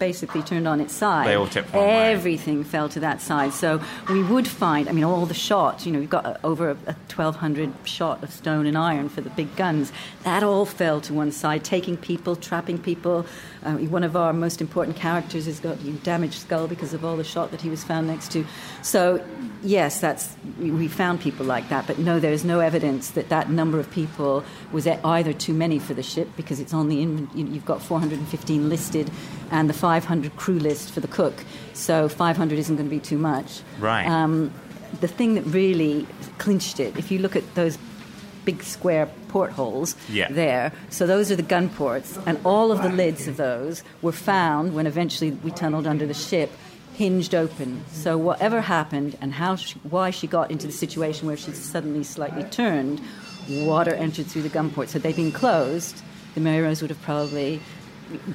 basically 0.00 0.42
turned 0.42 0.66
on 0.66 0.80
its 0.80 0.92
side, 0.92 1.28
They 1.28 1.34
all 1.36 1.46
tipped 1.46 1.72
one 1.72 1.86
way. 1.86 2.12
everything 2.12 2.64
fell 2.64 2.88
to 2.88 2.98
that 3.00 3.20
side. 3.20 3.52
So 3.52 3.80
we 4.08 4.24
would 4.24 4.48
find, 4.48 4.88
I 4.88 4.92
mean, 4.92 5.04
all 5.04 5.26
the 5.26 5.34
shot, 5.34 5.86
you 5.86 5.92
know, 5.92 6.00
we've 6.00 6.10
got 6.10 6.42
over 6.42 6.70
a, 6.70 6.72
a 6.86 6.96
1,200 7.14 7.72
shot 7.84 8.24
of 8.24 8.32
stone 8.32 8.66
and 8.66 8.76
iron 8.76 9.08
for 9.08 9.20
the 9.20 9.30
big 9.30 9.54
guns. 9.54 9.92
That 10.24 10.42
all 10.42 10.66
fell 10.66 11.00
to 11.02 11.14
one 11.14 11.30
side, 11.30 11.62
taking 11.62 11.96
people, 11.96 12.34
trapping 12.34 12.78
people. 12.78 13.26
Uh, 13.62 13.74
one 13.74 14.02
of 14.02 14.16
our 14.16 14.32
most 14.32 14.60
important 14.60 14.96
characters 14.96 15.46
has 15.46 15.60
got 15.60 15.78
a 15.80 15.92
damaged 16.02 16.40
skull 16.40 16.66
because 16.66 16.94
of 16.94 17.04
all 17.04 17.16
the 17.16 17.24
shot 17.24 17.50
that 17.52 17.60
he 17.60 17.68
was 17.68 17.84
found 17.84 18.08
next 18.08 18.32
to. 18.32 18.44
So, 18.82 19.22
yes, 19.62 20.00
that's 20.00 20.34
we, 20.58 20.88
found 20.88 21.20
people 21.20 21.46
like 21.46 21.68
that, 21.68 21.86
but 21.86 21.98
no, 21.98 22.18
there's 22.18 22.44
no 22.44 22.60
evidence 22.60 23.10
that 23.10 23.28
that 23.28 23.50
number 23.50 23.78
of 23.78 23.90
people 23.90 24.42
was 24.72 24.86
either 24.86 25.32
too 25.32 25.52
many 25.52 25.78
for 25.78 25.94
the 25.94 26.02
ship 26.02 26.28
because 26.36 26.58
it's 26.58 26.72
on 26.72 26.88
the 26.88 26.96
you've 27.34 27.64
got 27.64 27.82
415 27.82 28.68
listed 28.68 29.10
and 29.50 29.68
the 29.68 29.74
500 29.90 30.36
crew 30.36 30.58
list 30.60 30.92
for 30.92 31.00
the 31.00 31.08
cook. 31.08 31.34
So 31.74 32.08
500 32.08 32.58
isn't 32.58 32.76
going 32.76 32.88
to 32.88 32.94
be 32.94 33.00
too 33.00 33.18
much. 33.18 33.62
Right. 33.80 34.06
Um, 34.06 34.52
the 35.00 35.08
thing 35.08 35.34
that 35.34 35.42
really 35.42 36.06
clinched 36.38 36.78
it, 36.78 36.96
if 36.96 37.10
you 37.10 37.18
look 37.18 37.34
at 37.34 37.44
those 37.56 37.76
big 38.44 38.62
square 38.62 39.06
portholes 39.28 39.96
Yeah. 40.08 40.28
there, 40.30 40.72
so 40.90 41.06
those 41.08 41.32
are 41.32 41.36
the 41.36 41.42
gun 41.54 41.68
ports, 41.70 42.18
and 42.24 42.38
all 42.44 42.70
of 42.70 42.82
the 42.82 42.88
lids 42.88 43.26
of 43.26 43.36
those 43.36 43.82
were 44.00 44.12
found 44.12 44.74
when 44.76 44.86
eventually 44.86 45.32
we 45.32 45.50
tunneled 45.50 45.86
under 45.88 46.06
the 46.06 46.14
ship. 46.14 46.50
Hinged 46.94 47.34
open. 47.34 47.82
So 47.92 48.18
whatever 48.18 48.60
happened 48.60 49.16
and 49.22 49.32
how 49.32 49.56
she, 49.56 49.78
why 49.88 50.10
she 50.10 50.26
got 50.26 50.50
into 50.50 50.66
the 50.66 50.72
situation 50.72 51.26
where 51.26 51.36
she 51.36 51.50
suddenly 51.52 52.04
slightly 52.04 52.44
turned, 52.44 53.00
water 53.48 53.94
entered 53.94 54.26
through 54.26 54.42
the 54.42 54.50
gun 54.50 54.70
ports. 54.70 54.92
Had 54.92 55.02
they 55.02 55.14
been 55.14 55.32
closed, 55.32 56.02
the 56.34 56.40
Mary 56.40 56.62
Rose 56.62 56.82
would 56.82 56.90
have 56.90 57.00
probably 57.02 57.58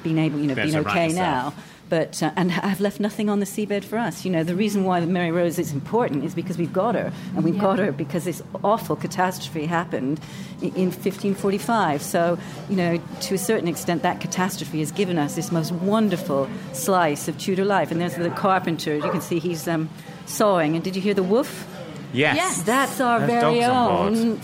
been 0.02 0.18
able, 0.18 0.38
you 0.38 0.46
know, 0.48 0.54
Been 0.54 0.72
been 0.72 0.82
right 0.82 0.86
okay 0.86 1.04
herself. 1.12 1.54
now. 1.56 1.62
But 1.88 2.20
uh, 2.20 2.32
and 2.34 2.50
have 2.50 2.80
left 2.80 2.98
nothing 2.98 3.30
on 3.30 3.38
the 3.38 3.46
seabed 3.46 3.84
for 3.84 3.96
us. 3.96 4.24
You 4.24 4.32
know, 4.32 4.42
the 4.42 4.56
reason 4.56 4.82
why 4.82 4.98
the 4.98 5.06
Mary 5.06 5.30
Rose 5.30 5.56
is 5.56 5.70
important 5.70 6.24
is 6.24 6.34
because 6.34 6.58
we've 6.58 6.72
got 6.72 6.96
her, 6.96 7.12
and 7.36 7.44
we've 7.44 7.60
got 7.60 7.78
her 7.78 7.92
because 7.92 8.24
this 8.24 8.42
awful 8.64 8.96
catastrophe 8.96 9.66
happened 9.66 10.18
in, 10.60 10.74
in 10.74 10.86
1545. 10.86 12.02
So, 12.02 12.38
you 12.68 12.74
know, 12.74 13.00
to 13.20 13.34
a 13.34 13.38
certain 13.38 13.68
extent, 13.68 14.02
that 14.02 14.20
catastrophe 14.20 14.80
has 14.80 14.90
given 14.90 15.16
us 15.16 15.36
this 15.36 15.52
most 15.52 15.70
wonderful 15.70 16.48
slice 16.72 17.28
of 17.28 17.38
Tudor 17.38 17.64
life. 17.64 17.92
And 17.92 18.00
there's 18.00 18.16
the 18.16 18.30
carpenter. 18.30 18.96
You 18.96 19.08
can 19.12 19.20
see 19.20 19.38
he's 19.38 19.68
um, 19.68 19.88
sawing. 20.26 20.74
And 20.74 20.82
did 20.82 20.96
you 20.96 21.02
hear 21.02 21.14
the 21.14 21.22
woof? 21.22 21.68
Yes. 22.12 22.34
Yes. 22.36 22.62
That's 22.62 23.00
our 23.00 23.20
There's 23.20 23.30
very 23.30 23.60
dogs 23.60 23.64
on 23.64 24.12
board. 24.12 24.18
own 24.18 24.40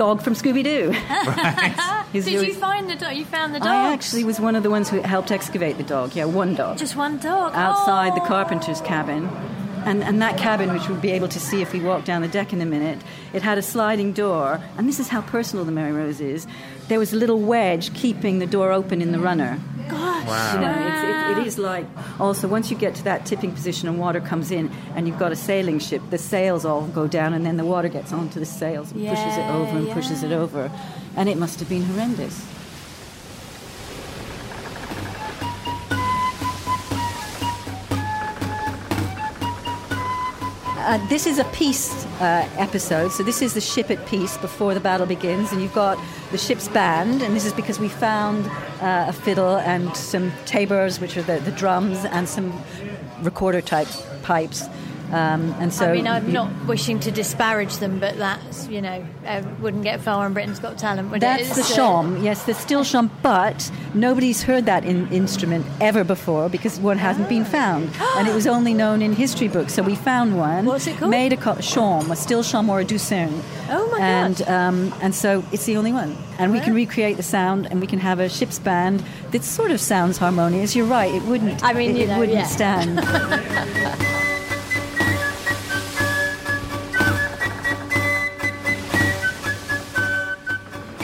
dog 0.00 0.22
from 0.22 0.32
Scooby 0.32 0.64
Doo. 0.64 0.94
Did 2.22 2.26
you 2.26 2.54
find 2.54 2.88
the 2.88 2.96
dog? 2.96 3.14
You 3.14 3.26
found 3.26 3.54
the 3.54 3.58
dog? 3.58 3.68
I 3.68 3.92
actually 3.92 4.24
was 4.24 4.40
one 4.40 4.56
of 4.56 4.62
the 4.62 4.70
ones 4.70 4.88
who 4.88 5.02
helped 5.02 5.30
excavate 5.30 5.76
the 5.76 5.82
dog. 5.82 6.14
Yeah, 6.16 6.24
one 6.24 6.54
dog. 6.54 6.78
Just 6.78 6.96
one 6.96 7.18
dog. 7.18 7.52
outside 7.54 8.16
the 8.16 8.22
Oh. 8.22 8.26
carpenter's 8.26 8.80
cabin. 8.80 9.28
And, 9.84 10.02
and 10.02 10.20
that 10.22 10.36
cabin, 10.36 10.72
which 10.72 10.88
we'll 10.88 11.00
be 11.00 11.10
able 11.10 11.28
to 11.28 11.40
see 11.40 11.62
if 11.62 11.72
we 11.72 11.80
walk 11.80 12.04
down 12.04 12.22
the 12.22 12.28
deck 12.28 12.52
in 12.52 12.60
a 12.60 12.66
minute, 12.66 12.98
it 13.32 13.42
had 13.42 13.58
a 13.58 13.62
sliding 13.62 14.12
door. 14.12 14.60
And 14.76 14.88
this 14.88 15.00
is 15.00 15.08
how 15.08 15.22
personal 15.22 15.64
the 15.64 15.72
Mary 15.72 15.92
Rose 15.92 16.20
is. 16.20 16.46
There 16.88 16.98
was 16.98 17.12
a 17.12 17.16
little 17.16 17.38
wedge 17.38 17.94
keeping 17.94 18.40
the 18.40 18.46
door 18.46 18.72
open 18.72 19.00
in 19.00 19.12
the 19.12 19.18
runner. 19.18 19.58
Gosh. 19.88 20.26
Wow. 20.26 20.54
You 20.54 20.60
know, 20.60 20.74
it's, 20.86 21.38
it, 21.38 21.40
it 21.40 21.46
is 21.46 21.58
like 21.58 21.86
also 22.18 22.46
once 22.46 22.70
you 22.70 22.76
get 22.76 22.94
to 22.96 23.04
that 23.04 23.26
tipping 23.26 23.52
position 23.52 23.88
and 23.88 23.98
water 23.98 24.20
comes 24.20 24.50
in 24.50 24.70
and 24.94 25.06
you've 25.08 25.18
got 25.18 25.32
a 25.32 25.36
sailing 25.36 25.78
ship, 25.78 26.02
the 26.10 26.18
sails 26.18 26.64
all 26.64 26.86
go 26.88 27.06
down 27.06 27.32
and 27.32 27.46
then 27.46 27.56
the 27.56 27.64
water 27.64 27.88
gets 27.88 28.12
onto 28.12 28.38
the 28.38 28.46
sails 28.46 28.92
and 28.92 29.06
pushes 29.06 29.36
it 29.36 29.50
over 29.50 29.78
and 29.78 29.90
pushes 29.90 30.22
it 30.22 30.32
over. 30.32 30.70
And 31.16 31.28
it 31.28 31.38
must 31.38 31.58
have 31.60 31.68
been 31.68 31.82
horrendous. 31.82 32.46
Uh, 40.90 40.98
this 41.06 41.24
is 41.24 41.38
a 41.38 41.44
peace 41.52 42.04
uh, 42.20 42.48
episode, 42.56 43.12
so 43.12 43.22
this 43.22 43.42
is 43.42 43.54
the 43.54 43.60
ship 43.60 43.92
at 43.92 44.06
peace 44.08 44.36
before 44.38 44.74
the 44.74 44.80
battle 44.80 45.06
begins, 45.06 45.52
and 45.52 45.62
you've 45.62 45.72
got 45.72 45.96
the 46.32 46.36
ship's 46.36 46.66
band, 46.66 47.22
and 47.22 47.36
this 47.36 47.44
is 47.44 47.52
because 47.52 47.78
we 47.78 47.88
found 47.88 48.44
uh, 48.82 49.04
a 49.06 49.12
fiddle 49.12 49.58
and 49.58 49.96
some 49.96 50.32
tabors, 50.46 51.00
which 51.00 51.16
are 51.16 51.22
the, 51.22 51.38
the 51.42 51.52
drums, 51.52 52.04
and 52.06 52.28
some 52.28 52.52
recorder 53.22 53.60
type 53.60 53.86
pipes 54.22 54.68
Um, 55.12 55.54
and 55.58 55.72
so 55.72 55.86
I 55.90 55.92
mean, 55.94 56.06
I'm 56.06 56.26
you- 56.26 56.32
not 56.32 56.50
wishing 56.66 57.00
to 57.00 57.10
disparage 57.10 57.76
them, 57.78 57.98
but 57.98 58.16
that's 58.16 58.68
you 58.68 58.80
know 58.80 59.04
uh, 59.26 59.42
wouldn't 59.60 59.82
get 59.82 60.00
far 60.00 60.24
on 60.24 60.32
Britain's 60.32 60.58
Got 60.58 60.78
Talent. 60.78 61.10
Would 61.10 61.20
That's 61.20 61.50
it? 61.50 61.54
the 61.56 61.82
uh. 61.82 62.22
Yes, 62.22 62.44
the 62.44 62.54
still 62.54 62.82
shawm. 62.82 63.10
But 63.22 63.70
nobody's 63.94 64.42
heard 64.42 64.66
that 64.66 64.84
in, 64.84 65.08
instrument 65.12 65.66
ever 65.80 66.04
before 66.04 66.48
because 66.48 66.78
one 66.80 66.98
hasn't 66.98 67.28
been 67.28 67.44
found, 67.44 67.90
and 68.16 68.28
it 68.28 68.34
was 68.34 68.46
only 68.56 68.74
known 68.74 69.02
in 69.02 69.12
history 69.12 69.48
books. 69.48 69.74
So 69.74 69.82
we 69.82 69.96
found 69.96 70.36
one. 70.36 70.64
What's 70.66 70.86
it 70.86 70.96
called? 70.96 71.10
Made 71.10 71.32
a 71.32 71.36
co- 71.36 71.54
shawm, 71.54 72.10
a 72.10 72.16
still 72.16 72.42
shawm 72.42 72.68
or 72.68 72.80
a 72.80 72.84
douçaine. 72.84 73.42
Oh 73.68 73.88
my 73.90 74.00
and, 74.00 74.36
God. 74.38 74.48
um, 74.48 74.94
and 75.00 75.14
so 75.14 75.44
it's 75.52 75.64
the 75.66 75.76
only 75.76 75.92
one, 75.92 76.16
and 76.38 76.52
we 76.52 76.60
can 76.60 76.74
recreate 76.74 77.16
the 77.16 77.22
sound, 77.22 77.66
and 77.66 77.80
we 77.80 77.86
can 77.86 77.98
have 77.98 78.20
a 78.20 78.28
ship's 78.28 78.58
band 78.58 79.02
that 79.32 79.42
sort 79.42 79.70
of 79.70 79.80
sounds 79.80 80.18
harmonious. 80.18 80.76
You're 80.76 80.86
right. 80.86 81.12
It 81.12 81.22
wouldn't. 81.24 81.64
I 81.64 81.72
mean, 81.72 81.96
it 81.96 82.08
know, 82.08 82.18
wouldn't 82.18 82.38
yeah. 82.38 82.46
stand. 82.46 83.00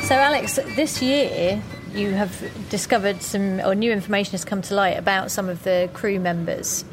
So, 0.06 0.14
Alex, 0.14 0.54
this 0.76 1.02
year 1.02 1.60
you 1.92 2.12
have 2.12 2.30
discovered 2.70 3.22
some, 3.22 3.60
or 3.60 3.74
new 3.74 3.90
information 3.90 4.32
has 4.32 4.44
come 4.44 4.62
to 4.62 4.74
light 4.74 4.96
about 4.98 5.32
some 5.32 5.48
of 5.48 5.64
the 5.64 5.90
crew 5.94 6.20
members. 6.20 6.84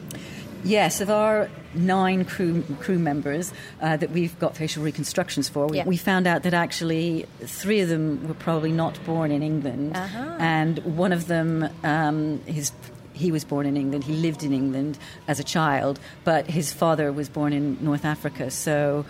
Yes, 0.64 1.00
of 1.00 1.12
our 1.12 1.48
nine 1.76 2.26
crew 2.26 2.64
crew 2.80 2.98
members 2.98 3.54
uh, 3.82 3.98
that 3.98 4.10
we've 4.10 4.38
got 4.40 4.58
facial 4.58 4.84
reconstructions 4.84 5.48
for, 5.48 5.68
we, 5.68 5.78
Yeah. 5.78 5.86
we 5.86 5.96
found 5.98 6.26
out 6.26 6.42
that 6.44 6.56
actually 6.56 7.28
three 7.42 7.82
of 7.82 7.90
them 7.90 8.28
were 8.28 8.34
probably 8.34 8.72
not 8.72 8.98
born 9.06 9.30
in 9.32 9.44
England, 9.44 9.96
Uh-huh. 9.96 10.36
and 10.40 10.80
one 10.80 11.12
of 11.14 11.28
them, 11.28 11.70
um, 11.84 12.42
his. 12.48 12.72
He 13.16 13.32
was 13.32 13.46
born 13.46 13.68
in 13.68 13.78
England. 13.78 14.06
He 14.06 14.14
lived 14.14 14.42
in 14.42 14.52
England 14.54 14.98
as 15.28 15.40
a 15.40 15.44
child, 15.44 16.00
but 16.24 16.48
his 16.50 16.74
father 16.74 17.12
was 17.14 17.30
born 17.30 17.54
in 17.54 17.78
North 17.80 18.06
Africa. 18.06 18.50
So, 18.50 19.06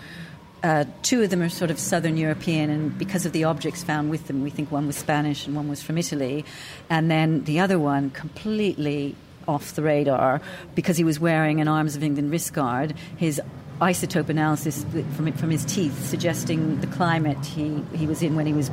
uh, 0.64 0.84
two 1.02 1.22
of 1.22 1.28
them 1.28 1.42
are 1.42 1.50
sort 1.50 1.70
of 1.70 1.78
Southern 1.78 2.16
European, 2.16 2.70
and 2.70 2.96
because 2.96 3.26
of 3.26 3.32
the 3.32 3.44
objects 3.44 3.84
found 3.84 4.08
with 4.08 4.28
them, 4.28 4.42
we 4.42 4.48
think 4.48 4.72
one 4.72 4.86
was 4.86 4.96
Spanish 4.96 5.46
and 5.46 5.54
one 5.54 5.68
was 5.68 5.82
from 5.82 5.98
Italy. 5.98 6.42
And 6.88 7.10
then 7.10 7.44
the 7.44 7.60
other 7.60 7.78
one, 7.78 8.08
completely 8.08 9.14
off 9.46 9.74
the 9.74 9.82
radar, 9.82 10.40
because 10.74 10.96
he 10.96 11.04
was 11.04 11.20
wearing 11.20 11.60
an 11.60 11.68
Arms 11.68 11.96
of 11.96 12.02
England 12.02 12.30
wrist 12.30 12.54
guard. 12.54 12.94
His 13.14 13.42
isotope 13.80 14.28
analysis 14.28 14.84
from, 15.16 15.32
from 15.32 15.50
his 15.50 15.64
teeth 15.64 16.04
suggesting 16.06 16.80
the 16.80 16.86
climate 16.86 17.44
he, 17.44 17.82
he 17.94 18.06
was 18.06 18.22
in 18.22 18.36
when 18.36 18.46
he 18.46 18.52
was 18.52 18.70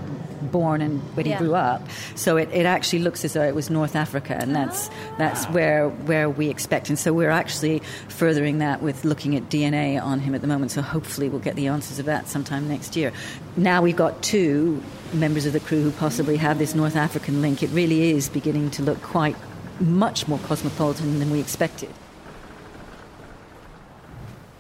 born 0.52 0.82
and 0.82 1.00
when 1.16 1.26
Yeah. 1.26 1.38
he 1.38 1.46
grew 1.46 1.56
up. 1.56 1.88
So 2.16 2.38
it, 2.38 2.50
it 2.52 2.66
actually 2.66 3.00
looks 3.00 3.24
as 3.26 3.34
though 3.34 3.44
it 3.44 3.56
was 3.56 3.70
North 3.70 3.96
Africa, 3.96 4.36
and 4.40 4.56
that's 4.56 4.90
ah. 4.90 5.16
that's 5.18 5.46
where 5.46 5.90
where 5.90 6.30
we 6.30 6.50
expect. 6.50 6.90
And 6.90 6.98
so 6.98 7.14
we're 7.14 7.30
actually 7.30 7.82
furthering 8.08 8.60
that 8.60 8.82
with 8.82 9.06
looking 9.06 9.36
at 9.36 9.50
DNA 9.50 10.02
on 10.02 10.20
him 10.20 10.36
at 10.36 10.42
the 10.42 10.48
moment. 10.48 10.72
So 10.72 10.82
hopefully 10.82 11.30
we'll 11.30 11.40
get 11.42 11.56
the 11.56 11.68
answers 11.68 12.00
of 12.00 12.06
that 12.06 12.28
sometime 12.28 12.68
next 12.68 12.96
year. 12.96 13.12
Now 13.58 13.82
we've 13.82 13.96
got 13.96 14.22
two 14.24 14.82
members 15.14 15.46
of 15.46 15.54
the 15.54 15.60
crew 15.60 15.82
who 15.84 15.92
possibly 15.92 16.38
have 16.38 16.58
this 16.58 16.74
North 16.76 16.96
African 16.96 17.42
link. 17.42 17.62
It 17.64 17.70
really 17.72 18.12
is 18.12 18.30
beginning 18.30 18.72
to 18.72 18.84
look 18.84 19.02
quite 19.02 19.36
much 19.80 20.28
more 20.28 20.40
cosmopolitan 20.40 21.20
than 21.20 21.30
we 21.32 21.40
expected. 21.40 21.90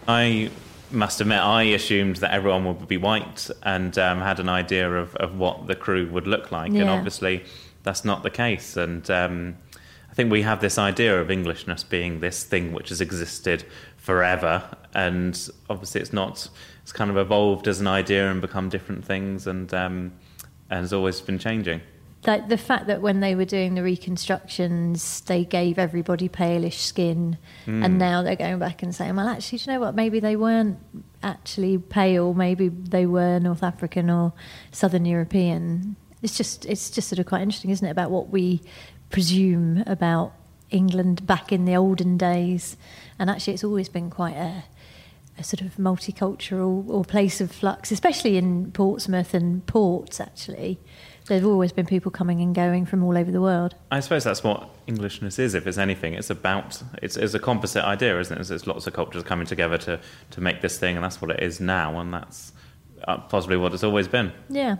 I 0.07 0.49
must 0.91 1.21
admit, 1.21 1.39
I 1.39 1.63
assumed 1.63 2.17
that 2.17 2.31
everyone 2.31 2.65
would 2.65 2.87
be 2.87 2.97
white 2.97 3.49
and 3.63 3.97
um, 3.97 4.19
had 4.19 4.39
an 4.39 4.49
idea 4.49 4.91
of, 4.93 5.15
of 5.15 5.37
what 5.37 5.67
the 5.67 5.75
crew 5.75 6.07
would 6.09 6.27
look 6.27 6.51
like. 6.51 6.71
And 6.71 6.89
obviously, 6.89 7.43
that's 7.83 8.03
not 8.03 8.23
the 8.23 8.29
case. 8.29 8.77
And 8.77 9.09
um, 9.09 9.57
I 10.09 10.13
think 10.13 10.31
we 10.31 10.41
have 10.41 10.59
this 10.59 10.77
idea 10.77 11.19
of 11.19 11.31
Englishness 11.31 11.83
being 11.83 12.19
this 12.19 12.43
thing 12.43 12.73
which 12.73 12.89
has 12.89 12.99
existed 12.99 13.63
forever. 13.97 14.63
And 14.93 15.39
obviously, 15.69 16.01
it's 16.01 16.13
not, 16.13 16.49
it's 16.83 16.91
kind 16.91 17.09
of 17.09 17.17
evolved 17.17 17.67
as 17.67 17.79
an 17.79 17.87
idea 17.87 18.29
and 18.29 18.41
become 18.41 18.69
different 18.69 19.05
things 19.05 19.47
and, 19.47 19.73
um, 19.73 20.11
and 20.69 20.81
has 20.81 20.93
always 20.93 21.21
been 21.21 21.39
changing. 21.39 21.81
Like 22.25 22.49
the 22.49 22.57
fact 22.57 22.85
that 22.85 23.01
when 23.01 23.19
they 23.19 23.33
were 23.33 23.45
doing 23.45 23.73
the 23.73 23.81
reconstructions, 23.81 25.21
they 25.21 25.43
gave 25.43 25.79
everybody 25.79 26.29
palish 26.29 26.77
skin, 26.77 27.37
and 27.65 27.85
hmm. 27.85 27.97
now 27.97 28.21
they're 28.21 28.35
going 28.35 28.59
back 28.59 28.83
and 28.83 28.93
saying, 28.93 29.15
"Well, 29.15 29.27
actually, 29.27 29.57
do 29.57 29.71
you 29.71 29.73
know 29.73 29.79
what? 29.79 29.95
Maybe 29.95 30.19
they 30.19 30.35
weren't 30.35 30.77
actually 31.23 31.79
pale. 31.79 32.35
Maybe 32.35 32.69
they 32.69 33.07
were 33.07 33.39
North 33.39 33.63
African 33.63 34.11
or 34.11 34.33
Southern 34.71 35.05
European." 35.05 35.95
It's 36.21 36.37
just, 36.37 36.67
it's 36.67 36.91
just 36.91 37.09
sort 37.09 37.17
of 37.17 37.25
quite 37.25 37.41
interesting, 37.41 37.71
isn't 37.71 37.87
it, 37.87 37.89
about 37.89 38.11
what 38.11 38.29
we 38.29 38.61
presume 39.09 39.83
about 39.87 40.33
England 40.69 41.25
back 41.25 41.51
in 41.51 41.65
the 41.65 41.75
olden 41.75 42.17
days, 42.17 42.77
and 43.17 43.31
actually, 43.31 43.53
it's 43.53 43.63
always 43.63 43.89
been 43.89 44.11
quite 44.11 44.35
a 44.35 44.65
a 45.37 45.43
sort 45.43 45.61
of 45.61 45.75
multicultural 45.77 46.87
or 46.87 47.03
place 47.03 47.41
of 47.41 47.51
flux, 47.51 47.91
especially 47.91 48.37
in 48.37 48.71
Portsmouth 48.71 49.33
and 49.33 49.65
ports. 49.65 50.19
Actually, 50.19 50.79
there've 51.27 51.45
always 51.45 51.71
been 51.71 51.85
people 51.85 52.11
coming 52.11 52.41
and 52.41 52.53
going 52.53 52.85
from 52.85 53.03
all 53.03 53.17
over 53.17 53.31
the 53.31 53.41
world. 53.41 53.75
I 53.91 53.99
suppose 53.99 54.23
that's 54.23 54.43
what 54.43 54.69
Englishness 54.87 55.39
is, 55.39 55.53
if 55.53 55.67
it's 55.67 55.77
anything. 55.77 56.13
It's 56.13 56.29
about, 56.29 56.81
it's, 57.01 57.17
it's 57.17 57.33
a 57.33 57.39
composite 57.39 57.83
idea, 57.83 58.19
isn't 58.19 58.35
it? 58.35 58.41
It's, 58.41 58.49
it's 58.49 58.67
lots 58.67 58.87
of 58.87 58.93
cultures 58.93 59.23
coming 59.23 59.47
together 59.47 59.77
to, 59.79 59.99
to 60.31 60.41
make 60.41 60.61
this 60.61 60.77
thing, 60.77 60.95
and 60.95 61.03
that's 61.03 61.21
what 61.21 61.31
it 61.31 61.41
is 61.41 61.59
now, 61.59 61.99
and 61.99 62.13
that's 62.13 62.53
uh, 63.07 63.17
possibly 63.17 63.57
what 63.57 63.73
it's 63.73 63.83
always 63.83 64.07
been. 64.07 64.31
Yeah. 64.49 64.77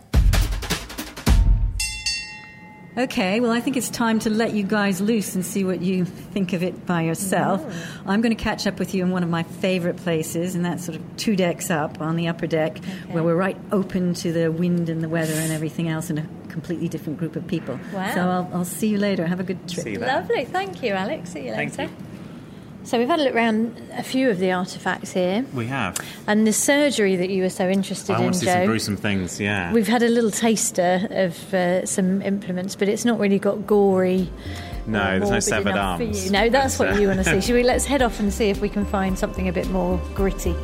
Okay, 2.98 3.40
well, 3.40 3.52
I 3.52 3.62
think 3.62 3.78
it's 3.78 3.90
time 3.90 4.20
to 4.20 4.30
let 4.30 4.54
you 4.54 4.64
guys 4.64 5.00
loose 5.00 5.34
and 5.34 5.46
see 5.46 5.64
what 5.64 5.82
you 5.82 6.04
think 6.04 6.52
of 6.52 6.62
it 6.62 6.86
by 6.86 7.04
yourself. 7.04 7.64
I'm 8.06 8.22
going 8.22 8.36
to 8.36 8.44
catch 8.44 8.68
up 8.68 8.80
with 8.80 8.94
you 8.94 9.04
in 9.04 9.12
one 9.12 9.24
of 9.24 9.30
my 9.30 9.44
favorite 9.44 9.98
places, 9.98 10.56
and 10.56 10.66
that's 10.66 10.86
sort 10.86 10.98
of 10.98 11.18
two 11.18 11.38
decks 11.38 11.72
up 11.72 12.02
on 12.02 12.18
the 12.18 12.28
upper 12.28 12.48
deck, 12.48 12.84
where 13.10 13.24
we're 13.24 13.36
right 13.36 13.58
open 13.72 14.14
to 14.16 14.34
the 14.34 14.52
wind 14.52 14.90
and 14.90 15.02
the 15.02 15.10
weather 15.10 15.34
and 15.34 15.54
everything 15.54 15.88
else, 15.88 16.10
and 16.10 16.20
a 16.20 16.28
completely 16.50 16.90
different 16.90 17.18
group 17.18 17.38
of 17.38 17.48
people. 17.48 17.80
Wow. 17.94 18.14
So 18.14 18.22
I'll, 18.22 18.50
I'll 18.54 18.66
see 18.66 18.90
you 18.90 18.98
later. 18.98 19.26
Have 19.26 19.40
a 19.40 19.44
good 19.44 19.70
trip. 19.70 19.86
See 19.86 19.92
you 19.92 20.00
there. 20.00 20.14
Lovely. 20.14 20.44
Thank 20.44 20.84
you, 20.84 20.92
Alex. 20.92 21.32
See 21.32 21.46
you 21.46 21.54
Thank 21.54 21.78
later. 21.78 21.94
So 22.84 22.98
we've 22.98 23.08
had 23.08 23.20
a 23.20 23.24
look 23.24 23.36
around 23.36 23.80
a 23.94 24.02
few 24.04 24.30
of 24.30 24.40
the 24.40 24.48
artefacts 24.48 25.14
here, 25.14 25.46
We 25.54 25.68
have. 25.68 25.98
and 26.28 26.48
the 26.48 26.52
surgery 26.54 27.16
that 27.16 27.30
you 27.30 27.44
were 27.44 27.50
so 27.50 27.70
interested 27.70 28.14
I 28.14 28.18
in, 28.18 28.24
want 28.24 28.34
to 28.36 28.40
see 28.40 28.46
Joe. 28.48 28.54
some 28.54 28.66
gruesome 28.66 28.98
things, 28.98 29.40
yeah. 29.40 29.72
We've 29.72 29.88
had 29.88 30.02
a 30.02 30.10
little 30.10 30.32
taster 30.32 31.08
of 31.12 31.54
uh, 31.54 31.86
some 31.86 32.22
implements, 32.24 32.76
but 32.76 32.90
it's 32.90 33.06
not 33.06 33.20
really 33.20 33.38
got 33.40 33.68
gory. 33.68 34.30
No, 34.88 35.20
there's 35.20 35.30
no 35.30 35.40
severed 35.40 35.76
arms. 35.78 36.26
you. 36.26 36.32
No, 36.32 36.50
that's 36.50 36.78
But, 36.80 36.92
what 36.94 37.02
you 37.02 37.08
want 37.08 37.20
to 37.24 37.26
see. 37.42 37.42
Should 37.42 37.56
we? 37.56 37.64
Let's 37.64 37.86
head 37.86 38.02
off 38.02 38.20
and 38.20 38.34
see 38.34 38.50
if 38.50 38.62
we 38.62 38.68
can 38.70 38.84
find 38.86 39.18
something 39.18 39.48
a 39.48 39.54
bit 39.54 39.70
more 39.70 39.98
gritty. 40.16 40.56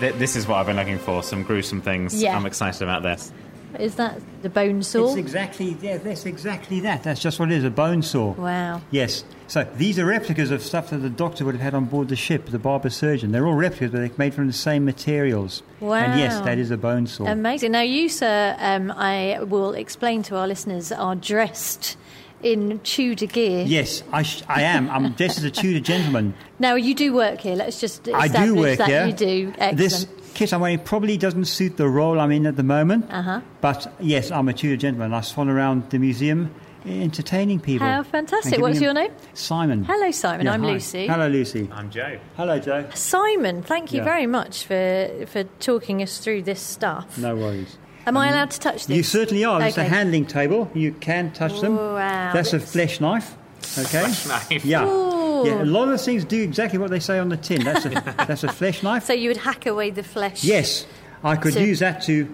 Th- 0.00 0.14
This 0.14 0.36
is 0.36 0.48
what 0.48 0.56
I've 0.56 0.66
been 0.66 0.76
looking 0.76 0.98
for, 0.98 1.22
some 1.22 1.42
gruesome 1.42 1.80
things. 1.80 2.20
Yeah. 2.20 2.36
I'm 2.36 2.46
excited 2.46 2.82
about 2.82 3.02
this. 3.02 3.32
Is 3.78 3.94
that 3.96 4.20
the 4.42 4.50
bone 4.50 4.82
saw? 4.82 5.08
It's 5.10 5.16
exactly 5.16 5.76
yeah, 5.80 5.98
that's 5.98 6.26
exactly 6.26 6.80
that. 6.80 7.04
That's 7.04 7.20
just 7.22 7.38
what 7.38 7.52
it 7.52 7.58
is, 7.58 7.62
a 7.64 7.70
bone 7.70 8.02
saw. 8.02 8.32
Wow. 8.32 8.82
Yes. 8.90 9.22
So 9.46 9.64
these 9.76 9.96
are 9.98 10.04
replicas 10.04 10.50
of 10.50 10.60
stuff 10.62 10.90
that 10.90 10.98
the 10.98 11.10
doctor 11.10 11.44
would 11.44 11.54
have 11.54 11.62
had 11.62 11.74
on 11.74 11.84
board 11.84 12.08
the 12.08 12.16
ship, 12.16 12.46
the 12.46 12.58
barber 12.58 12.90
surgeon. 12.90 13.30
They're 13.30 13.46
all 13.46 13.54
replicas, 13.54 13.92
but 13.92 13.98
they're 13.98 14.10
made 14.16 14.34
from 14.34 14.48
the 14.48 14.52
same 14.52 14.84
materials. 14.84 15.62
Wow. 15.78 15.94
And 15.98 16.18
yes, 16.18 16.40
that 16.40 16.58
is 16.58 16.72
a 16.72 16.76
bone 16.76 17.06
saw. 17.06 17.26
Amazing. 17.26 17.70
Now, 17.72 17.82
you, 17.82 18.08
sir, 18.08 18.56
um, 18.58 18.90
I 18.90 19.38
will 19.42 19.74
explain 19.74 20.24
to 20.24 20.36
our 20.36 20.48
listeners, 20.48 20.90
are 20.90 21.14
dressed 21.14 21.96
in 22.42 22.78
Tudor 22.80 23.26
gear. 23.26 23.64
yes, 23.66 24.02
I, 24.12 24.22
sh- 24.22 24.42
I 24.48 24.62
am. 24.62 24.88
I'm 24.90 25.12
dressed 25.12 25.38
as 25.38 25.44
a 25.44 25.50
Tudor 25.50 25.80
gentleman. 25.80 26.34
Now, 26.58 26.74
you 26.74 26.94
do 26.94 27.14
work 27.14 27.40
here. 27.40 27.56
Let's 27.56 27.80
just 27.80 28.06
I 28.08 28.26
establish 28.26 28.48
do 28.54 28.54
work 28.60 28.78
that 28.78 28.88
here. 28.88 29.06
you 29.06 29.12
do. 29.14 29.48
Excellent. 29.58 29.78
This 29.78 30.06
kit 30.34 30.52
I'm 30.52 30.60
wearing 30.60 30.78
probably 30.80 31.16
doesn't 31.16 31.46
suit 31.46 31.78
the 31.78 31.88
role 31.88 32.20
I'm 32.20 32.30
in 32.32 32.44
at 32.46 32.56
the 32.56 32.62
moment. 32.62 33.06
Uh-huh. 33.10 33.40
But 33.62 33.90
yes, 33.98 34.30
I'm 34.30 34.46
a 34.48 34.52
Tudor 34.52 34.76
gentleman. 34.76 35.14
I 35.14 35.22
swan 35.22 35.48
around 35.48 35.88
the 35.90 35.98
museum 35.98 36.54
entertaining 36.84 37.60
people. 37.60 37.86
How 37.86 38.02
fantastic. 38.02 38.58
What's 38.60 38.80
your 38.80 38.92
name? 38.94 39.10
Simon. 39.34 39.84
Hello, 39.84 40.10
Simon. 40.10 40.46
Yeah, 40.46 40.52
I'm 40.52 40.62
hi. 40.62 40.70
Lucy. 40.72 41.06
Hello, 41.06 41.28
Lucy. 41.28 41.68
I'm 41.72 41.90
Joe. 41.90 42.18
Hello, 42.36 42.58
Joe. 42.58 42.86
Simon, 42.94 43.62
thank 43.62 43.92
you 43.92 43.98
Yeah. 43.98 44.04
very 44.04 44.26
much 44.26 44.64
for, 44.64 45.10
for 45.26 45.44
talking 45.60 46.02
us 46.02 46.18
through 46.18 46.42
this 46.42 46.60
stuff. 46.60 47.16
No 47.18 47.36
worries. 47.36 47.76
Am 48.06 48.16
I 48.16 48.28
allowed 48.30 48.50
to 48.52 48.60
touch 48.60 48.86
this? 48.86 48.96
You 48.96 49.02
certainly 49.02 49.44
are. 49.44 49.62
It's 49.62 49.76
a 49.76 49.84
handling 49.84 50.26
table. 50.26 50.70
You 50.74 50.92
can 50.92 51.32
touch 51.32 51.60
them. 51.60 51.76
Wow, 51.76 52.32
That's 52.32 52.52
a 52.52 52.60
flesh 52.60 53.00
knife. 53.00 53.36
Okay. 53.78 54.00
Flesh 54.10 54.26
knife. 54.26 54.64
Yeah. 54.64 54.86
Ooh. 54.86 55.46
Yeah. 55.46 55.62
A 55.62 55.64
lot 55.64 55.88
of 55.88 56.00
things 56.00 56.24
do 56.24 56.40
exactly 56.42 56.78
what 56.78 56.90
they 56.90 57.00
say 57.00 57.18
on 57.18 57.28
the 57.28 57.36
tin. 57.36 57.62
That's 57.64 57.84
a 57.86 57.90
that's 58.26 58.42
a 58.44 58.48
flesh 58.52 58.82
knife. 58.82 59.04
So 59.04 59.12
you 59.12 59.28
would 59.28 59.36
hack 59.38 59.66
away 59.66 59.90
the 59.90 60.02
flesh? 60.02 60.42
Yes, 60.44 60.86
I 61.22 61.36
could 61.36 61.54
So- 61.54 61.60
use 61.60 61.78
that 61.80 62.02
to 62.04 62.26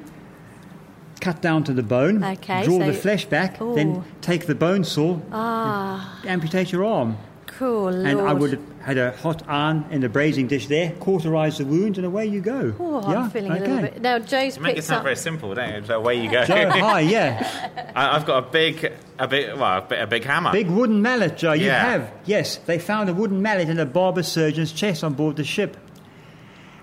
cut 1.20 1.40
down 1.42 1.64
to 1.64 1.72
the 1.72 1.82
bone, 1.82 2.22
Okay, 2.22 2.64
draw 2.64 2.78
so- 2.78 2.86
the 2.86 2.92
flesh 2.92 3.24
back, 3.24 3.60
Ooh. 3.60 3.74
then 3.74 4.04
take 4.20 4.46
the 4.46 4.54
bone 4.54 4.84
saw, 4.84 5.18
Ah, 5.32 6.20
amputate 6.26 6.70
your 6.72 6.84
arm. 6.84 7.16
cool. 7.46 7.90
Lord. 7.90 8.06
And 8.06 8.20
I 8.20 8.32
would 8.32 8.60
had 8.86 8.98
a 8.98 9.10
hot 9.16 9.42
iron 9.48 9.84
in 9.90 10.00
the 10.00 10.08
braising 10.08 10.46
dish 10.46 10.68
there, 10.68 10.92
cauterise 11.00 11.58
the 11.58 11.64
wound, 11.64 11.96
and 11.98 12.06
away 12.06 12.24
you 12.26 12.40
go. 12.40 12.72
Oh, 12.78 13.00
yeah? 13.10 13.18
I'm 13.22 13.30
feeling 13.30 13.50
a 13.50 13.58
little 13.58 13.80
bit. 13.80 14.00
Now, 14.00 14.20
Joe's 14.20 14.56
You 14.56 14.62
make 14.62 14.76
it 14.78 14.84
sound 14.84 14.98
up. 14.98 15.02
very 15.04 15.16
simple, 15.16 15.52
don't 15.56 15.74
you? 15.74 15.84
So 15.84 15.98
away 15.98 16.22
you 16.22 16.30
go. 16.30 16.44
Joe, 16.44 16.70
hi, 16.70 17.00
yeah. 17.16 17.90
I, 17.96 18.14
I've 18.14 18.24
got 18.24 18.44
a 18.46 18.50
big, 18.50 18.92
a 19.18 19.26
big, 19.26 19.58
well, 19.58 19.78
a 19.78 19.82
big, 19.82 19.98
a 19.98 20.06
big 20.06 20.22
hammer. 20.24 20.52
Big 20.52 20.68
wooden 20.70 21.02
mallet, 21.02 21.36
Joe, 21.36 21.52
you 21.54 21.66
Yeah. 21.66 21.82
have. 21.84 22.10
Yes, 22.26 22.58
they 22.58 22.78
found 22.78 23.10
a 23.10 23.14
wooden 23.14 23.42
mallet 23.42 23.68
in 23.68 23.80
a 23.80 23.86
barber 23.86 24.22
surgeon's 24.22 24.70
chest 24.72 25.02
on 25.02 25.14
board 25.14 25.34
the 25.34 25.42
ship. 25.44 25.76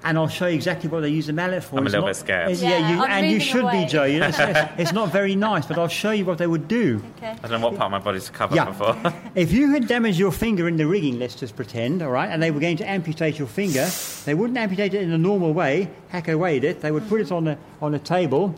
And 0.06 0.18
I'll 0.18 0.28
show 0.28 0.48
you 0.48 0.56
exactly 0.56 0.89
what 0.89 1.00
they 1.00 1.08
use 1.10 1.28
the 1.28 1.34
mallet 1.34 1.63
for. 1.63 1.78
I'm 1.78 1.84
a 1.88 1.89
little 1.89 2.02
not- 2.02 2.08
bit 2.08 2.16
scared. 2.18 2.52
it's- 2.52 2.62
Yeah, 2.62 2.92
you, 2.94 3.04
and 3.06 3.32
you 3.32 3.39
should 3.39 3.63
away. 3.63 3.86
be, 3.86 3.89
Joe. 3.89 4.04
You 4.04 4.20
know, 4.20 4.28
it's, 4.28 4.38
it's- 4.39 4.70
it's 4.78 4.92
not 4.92 5.13
very 5.13 5.34
nice, 5.36 5.66
but 5.66 5.78
I'll 5.80 5.88
show 5.88 6.12
you 6.12 6.26
what 6.26 6.38
they 6.38 6.48
would 6.48 6.68
do. 6.68 7.02
Okay. 7.18 7.30
I 7.42 7.48
don't 7.48 7.62
know 7.62 7.68
what 7.70 7.78
part 7.78 7.86
of 7.86 7.92
my 7.92 8.00
body's 8.00 8.26
to 8.26 8.32
cover 8.34 8.54
Yeah. 8.54 8.66
before. 8.66 8.98
If 9.36 9.54
you 9.54 9.72
had 9.72 9.88
damaged 9.88 10.20
your 10.20 10.32
finger 10.34 10.68
in 10.68 10.76
the 10.76 10.86
rigging, 10.86 11.20
let's 11.20 11.36
just 11.36 11.56
pretend, 11.56 12.02
all 12.02 12.12
right, 12.12 12.30
and 12.30 12.44
they 12.44 12.52
were 12.52 12.60
going 12.60 12.78
to 12.78 12.89
amputate 12.89 13.39
your 13.39 13.48
finger, 13.48 13.88
they 14.26 14.34
wouldn't 14.34 14.58
amputate 14.58 14.94
it 14.94 15.02
in 15.04 15.12
a 15.12 15.18
normal 15.18 15.54
way, 15.54 15.89
hack 16.10 16.28
away 16.28 16.58
at 16.58 16.63
it. 16.66 16.82
They 16.82 16.92
would 16.92 17.08
put 17.08 17.22
it 17.22 17.32
on 17.32 17.48
a, 17.48 17.58
on 17.82 17.94
a 17.94 18.00
table, 18.00 18.54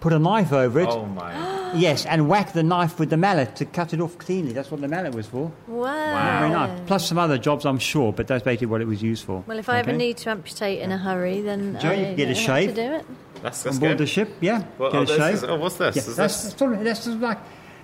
put 0.00 0.12
a 0.12 0.18
knife 0.18 0.52
over 0.52 0.80
it, 0.80 0.88
oh 0.88 1.06
my. 1.06 1.32
yes, 1.74 2.06
and 2.06 2.28
whack 2.28 2.52
the 2.52 2.62
knife 2.62 2.98
with 2.98 3.10
the 3.10 3.16
mallet 3.16 3.56
to 3.56 3.64
cut 3.64 3.92
it 3.92 4.00
off 4.00 4.16
cleanly. 4.18 4.52
That's 4.52 4.70
what 4.70 4.80
the 4.80 4.88
mallet 4.88 5.14
was 5.14 5.26
for. 5.26 5.50
Wow. 5.66 6.38
Very 6.40 6.50
nice. 6.50 6.80
Plus 6.86 7.08
some 7.08 7.18
other 7.18 7.38
jobs, 7.38 7.64
I'm 7.66 7.78
sure, 7.78 8.12
but 8.12 8.26
that's 8.26 8.44
basically 8.44 8.68
what 8.68 8.80
it 8.80 8.86
was 8.86 9.02
used 9.02 9.24
for. 9.24 9.42
Well, 9.46 9.58
if 9.58 9.68
I 9.68 9.78
ever 9.80 9.90
Okay? 9.90 9.98
need 9.98 10.16
to 10.18 10.30
amputate 10.30 10.80
in 10.80 10.92
a 10.92 10.98
hurry, 10.98 11.40
then 11.40 11.78
Joe, 11.80 11.90
I 11.90 11.94
you 11.94 12.04
can 12.06 12.16
get 12.16 12.28
a 12.28 12.32
know 12.32 12.40
how 12.40 12.46
shave. 12.46 12.68
To 12.70 12.74
do 12.74 12.92
it. 12.94 13.06
That's, 13.42 13.66
on 13.66 13.78
board 13.78 13.90
good. 13.92 13.98
the 13.98 14.06
ship, 14.06 14.30
yeah, 14.40 14.64
Well, 14.78 14.90
get 14.90 14.98
oh, 14.98 15.02
a 15.02 15.06
this 15.06 15.16
shave. 15.16 15.34
is- 15.34 15.44
oh, 15.44 15.56
what's 15.56 15.76
this? 15.76 15.96
Yeah, 15.96 16.02
Is 16.02 16.16
that's, 16.16 16.42
this- 16.44 16.52
sort 16.54 16.72
of, 16.72 16.84
that's 16.84 17.00
sort 17.04 17.16
of 17.16 17.22
like 17.22 17.38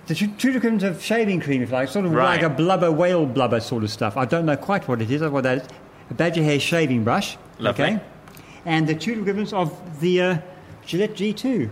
the 0.07 0.15
two 0.15 0.27
two 0.29 0.49
equivalent 0.49 0.83
of 0.83 1.01
shaving 1.01 1.39
cream, 1.39 1.61
if 1.61 1.69
you 1.69 1.73
like, 1.75 1.87
sort 1.89 2.05
of 2.05 2.11
Right. 2.11 2.41
like 2.41 2.43
a 2.43 2.49
blubber, 2.49 2.91
whale 2.91 3.25
blubber 3.25 3.59
sort 3.59 3.83
of 3.83 3.89
stuff. 3.91 4.17
I 4.17 4.25
don't 4.25 4.45
know 4.45 4.57
quite 4.57 4.87
what 4.87 5.01
it 5.01 5.09
is, 5.11 5.21
or 5.21 5.29
what 5.29 5.43
that 5.43 5.59
is. 5.59 5.67
A 6.09 6.13
badger 6.13 6.43
hair 6.43 6.59
shaving 6.59 7.03
brush, 7.05 7.37
Lovely. 7.59 7.85
okay, 7.85 7.99
and 8.65 8.87
the 8.87 8.95
Tudor 8.95 9.21
equivalents 9.21 9.53
of 9.53 9.99
the 10.01 10.21
uh, 10.21 10.37
Gillette 10.85 11.13
G2. 11.13 11.69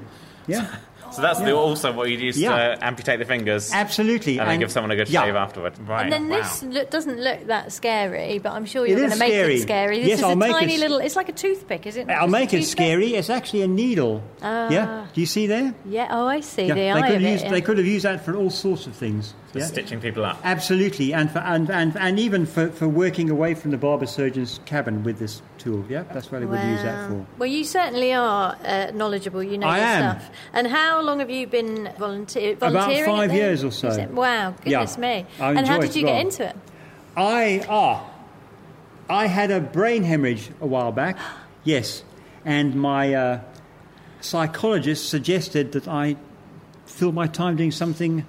Yeah, 0.47 0.73
So 1.11 1.21
that's 1.21 1.39
the, 1.39 1.53
also 1.55 1.91
what 1.91 2.09
you'd 2.09 2.21
use 2.21 2.37
Yeah. 2.37 2.75
to 2.75 2.85
amputate 2.85 3.19
the 3.19 3.25
fingers 3.25 3.71
absolutely. 3.73 4.39
and 4.39 4.49
then 4.49 4.59
give 4.59 4.71
someone 4.71 4.91
a 4.91 4.95
good 4.95 5.09
yeah. 5.09 5.23
shave 5.25 5.35
afterward. 5.35 5.73
Right. 5.87 6.03
And 6.03 6.11
then 6.13 6.29
wow. 6.29 6.37
this 6.37 6.63
look, 6.63 6.89
doesn't 6.89 7.19
look 7.19 7.47
that 7.47 7.71
scary, 7.71 8.39
but 8.39 8.53
I'm 8.53 8.65
sure 8.65 8.87
you're 8.87 8.97
going 8.97 9.11
to 9.11 9.17
make 9.17 9.31
scary. 9.33 9.55
it 9.55 9.61
scary. 9.61 9.99
This 9.99 10.07
Yes, 10.07 10.19
is 10.19 10.23
I'll 10.23 10.31
a 10.31 10.35
make 10.35 10.51
tiny 10.51 10.75
it- 10.75 10.79
little. 10.79 10.99
It's 10.99 11.15
like 11.15 11.29
a 11.29 11.33
toothpick, 11.33 11.85
is 11.85 11.97
it? 11.97 12.07
not 12.07 12.17
I'll 12.17 12.27
make 12.27 12.53
it 12.53 12.63
scary. 12.63 13.15
It's 13.15 13.29
actually 13.29 13.61
a 13.63 13.67
needle. 13.67 14.23
Ah. 14.41 14.69
yeah, 14.69 15.07
do 15.13 15.21
you 15.21 15.27
see 15.27 15.47
there? 15.47 15.73
Yeah. 15.85 16.07
Oh, 16.11 16.27
I 16.27 16.39
see 16.39 16.63
Yeah, 16.67 16.73
the 16.73 16.79
they 16.79 16.91
eye 16.91 17.01
could 17.01 17.05
of 17.07 17.13
have 17.13 17.21
it. 17.23 17.31
used 17.31 17.43
yeah. 17.45 17.51
they 17.51 17.61
could 17.61 17.77
have 17.77 17.87
used 17.87 18.05
that 18.05 18.23
for 18.25 18.35
all 18.35 18.49
sorts 18.49 18.87
of 18.87 18.93
things. 18.95 19.33
For 19.51 19.59
yeah? 19.59 19.65
stitching 19.65 19.99
people 19.99 20.23
up. 20.23 20.39
Absolutely, 20.45 21.13
and, 21.13 21.29
for, 21.29 21.39
and, 21.39 21.69
and, 21.69 21.97
and 21.97 22.17
even 22.17 22.45
for, 22.45 22.69
for 22.69 22.87
working 22.87 23.29
away 23.29 23.53
from 23.53 23.71
the 23.71 23.77
barber 23.77 24.05
surgeon's 24.05 24.61
cabin 24.65 25.03
with 25.03 25.19
this 25.19 25.41
tool. 25.57 25.83
Yeah, 25.89 26.03
that's 26.03 26.31
what 26.31 26.39
they 26.39 26.45
would 26.45 26.63
use 26.63 26.81
that 26.83 27.09
for. 27.09 27.25
Well, 27.37 27.49
you 27.49 27.65
certainly 27.65 28.13
are 28.13 28.57
uh, 28.63 28.91
knowledgeable. 28.93 29.43
You 29.43 29.57
know 29.57 29.67
I 29.67 29.77
your 29.77 29.85
am. 29.87 30.19
stuff. 30.19 30.31
And 30.53 30.67
how 30.67 31.01
long 31.01 31.19
have 31.19 31.29
you 31.29 31.47
been 31.47 31.91
volunteer- 31.99 32.53
About 32.53 32.71
volunteering? 32.71 33.09
at 33.09 33.17
five 33.17 33.33
years 33.33 33.63
or 33.65 33.71
so. 33.71 33.89
Wow, 34.11 34.51
goodness 34.63 34.95
Yeah, 34.95 35.01
me! 35.01 35.25
I 35.39 35.51
and 35.51 35.67
how 35.67 35.79
did 35.79 35.95
you 35.95 36.03
as 36.03 36.05
get 36.05 36.13
well. 36.13 36.21
into 36.21 36.47
it? 36.47 36.55
I 37.17 37.65
ah, 37.67 38.09
I 39.09 39.27
had 39.27 39.51
a 39.51 39.59
brain 39.59 40.03
hemorrhage 40.03 40.49
a 40.61 40.65
while 40.67 40.91
back. 40.91 41.17
Yes, 41.63 42.03
and 42.43 42.73
my 42.73 43.13
uh, 43.13 43.41
psychologist 44.21 45.09
suggested 45.09 45.73
that 45.73 45.87
I 45.87 46.15
fill 46.85 47.11
my 47.11 47.27
time 47.27 47.55
doing 47.55 47.71
something 47.71 48.25